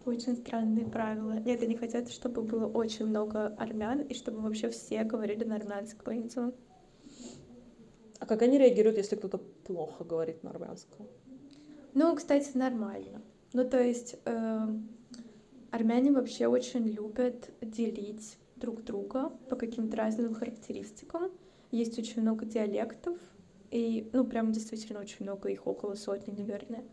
Очень 0.05 0.37
странные 0.37 0.85
правила. 0.87 1.33
Нет, 1.33 1.63
они 1.63 1.77
хотят, 1.77 2.11
чтобы 2.11 2.43
было 2.43 2.67
очень 2.67 3.07
много 3.07 3.47
армян, 3.59 4.03
и 4.03 4.15
чтобы 4.15 4.41
вообще 4.41 4.69
все 4.69 5.03
говорили 5.05 5.45
на 5.45 5.57
армянском 5.57 6.15
языке. 6.15 6.53
А 8.19 8.27
как 8.27 8.43
они 8.43 8.59
реагируют, 8.59 8.99
если 8.99 9.17
кто-то 9.17 9.39
плохо 9.39 10.05
говорит 10.05 10.43
на 10.43 10.51
армянском? 10.51 11.07
Ну, 11.95 12.15
кстати, 12.17 12.57
нормально. 12.57 13.23
Ну, 13.53 13.69
то 13.69 13.83
есть 13.83 14.17
э, 14.25 14.67
армяне 15.71 16.13
вообще 16.13 16.47
очень 16.47 16.87
любят 16.89 17.51
делить 17.61 18.39
друг 18.57 18.83
друга 18.83 19.31
по 19.49 19.57
каким-то 19.57 19.97
разным 19.97 20.35
характеристикам. 20.35 21.31
Есть 21.71 21.99
очень 21.99 22.23
много 22.23 22.45
диалектов, 22.45 23.19
и, 23.71 24.09
ну, 24.13 24.25
прям 24.25 24.53
действительно 24.53 25.01
очень 25.01 25.25
много, 25.25 25.49
их 25.49 25.67
около 25.67 25.95
сотни, 25.95 26.33
наверное. 26.33 26.85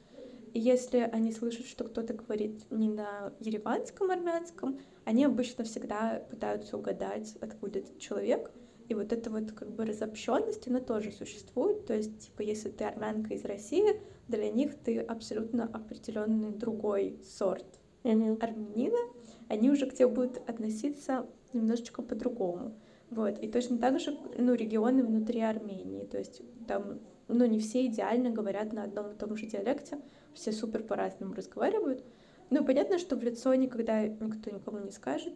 И 0.54 0.60
если 0.60 1.00
они 1.00 1.32
слышат, 1.32 1.66
что 1.66 1.86
кто-то 1.86 2.14
говорит 2.14 2.70
не 2.72 2.90
на 2.90 3.34
ереванском 3.40 4.12
армянском, 4.12 4.80
они 5.06 5.24
обычно 5.26 5.64
всегда 5.64 6.24
пытаются 6.30 6.78
угадать, 6.78 7.36
откуда 7.42 7.80
этот 7.80 8.00
человек. 8.00 8.52
И 8.90 8.94
вот 8.94 9.14
эта 9.14 9.30
вот 9.30 9.54
как 9.54 9.72
бы 9.72 9.86
разобщенность, 9.86 10.68
она 10.68 10.82
тоже 10.82 11.12
существует. 11.12 11.86
То 11.86 11.96
есть, 11.96 12.20
типа, 12.20 12.42
если 12.42 12.70
ты 12.70 12.84
армянка 12.84 13.34
из 13.34 13.46
России, 13.46 14.02
для 14.28 14.52
них 14.52 14.76
ты 14.84 15.00
абсолютно 15.00 15.64
определенный 15.64 16.52
другой 16.52 17.20
сорт 17.24 17.80
mm-hmm. 18.04 18.44
армянина. 18.44 19.00
Они 19.48 19.70
уже 19.70 19.86
к 19.86 19.94
тебе 19.94 20.08
будут 20.08 20.38
относиться 20.50 21.26
немножечко 21.54 22.02
по-другому. 22.02 22.74
Вот. 23.10 23.40
И 23.40 23.48
точно 23.50 23.78
так 23.78 24.00
же, 24.00 24.18
ну, 24.38 24.54
регионы 24.54 25.04
внутри 25.04 25.42
Армении. 25.42 26.06
То 26.06 26.18
есть 26.18 26.42
там, 26.68 27.00
ну, 27.28 27.46
не 27.46 27.60
все 27.60 27.86
идеально 27.86 28.30
говорят 28.30 28.74
на 28.74 28.84
одном 28.84 29.12
и 29.12 29.16
том 29.16 29.36
же 29.36 29.46
диалекте, 29.46 30.00
все 30.34 30.52
супер 30.52 30.84
по-разному 30.84 31.34
разговаривают. 31.34 32.04
Ну, 32.50 32.66
понятно, 32.66 32.98
что 33.00 33.16
в 33.16 33.24
лицо 33.24 33.54
никогда 33.56 34.08
никто 34.08 34.52
никому 34.52 34.80
не 34.80 34.92
скажет, 34.92 35.36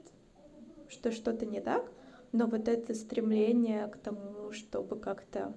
что 0.90 1.12
что-то 1.12 1.46
не 1.46 1.62
так, 1.62 1.92
но 2.32 2.48
вот 2.48 2.68
это 2.68 2.94
стремление 2.94 3.88
к 3.88 3.98
тому, 3.98 4.52
чтобы 4.52 5.00
как-то 5.00 5.56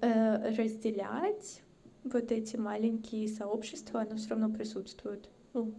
э, 0.00 0.54
разделять 0.54 1.62
вот 2.04 2.32
эти 2.32 2.56
маленькие 2.56 3.28
сообщества, 3.28 4.00
оно 4.00 4.16
все 4.16 4.30
равно 4.30 4.50
присутствует. 4.50 5.28
Ну. 5.52 5.74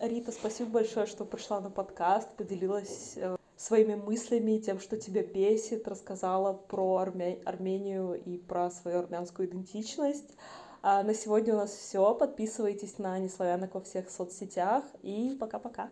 Рита, 0.00 0.32
спасибо 0.32 0.70
большое, 0.70 1.06
что 1.06 1.24
пришла 1.24 1.60
на 1.60 1.70
подкаст, 1.70 2.34
поделилась 2.36 3.14
э, 3.16 3.36
своими 3.56 3.94
мыслями, 3.94 4.58
тем, 4.58 4.80
что 4.80 4.96
тебя 4.96 5.22
бесит, 5.22 5.86
рассказала 5.86 6.54
про 6.54 6.96
Армя... 6.96 7.38
Армению 7.44 8.14
и 8.14 8.38
про 8.38 8.70
свою 8.70 9.00
армянскую 9.00 9.48
идентичность. 9.48 10.34
А 10.82 11.02
на 11.02 11.14
сегодня 11.14 11.54
у 11.54 11.58
нас 11.58 11.70
все. 11.70 12.14
Подписывайтесь 12.14 12.98
на 12.98 13.18
Неславянок 13.18 13.74
во 13.74 13.80
всех 13.80 14.10
соцсетях. 14.10 14.84
И 15.02 15.36
пока-пока. 15.38 15.90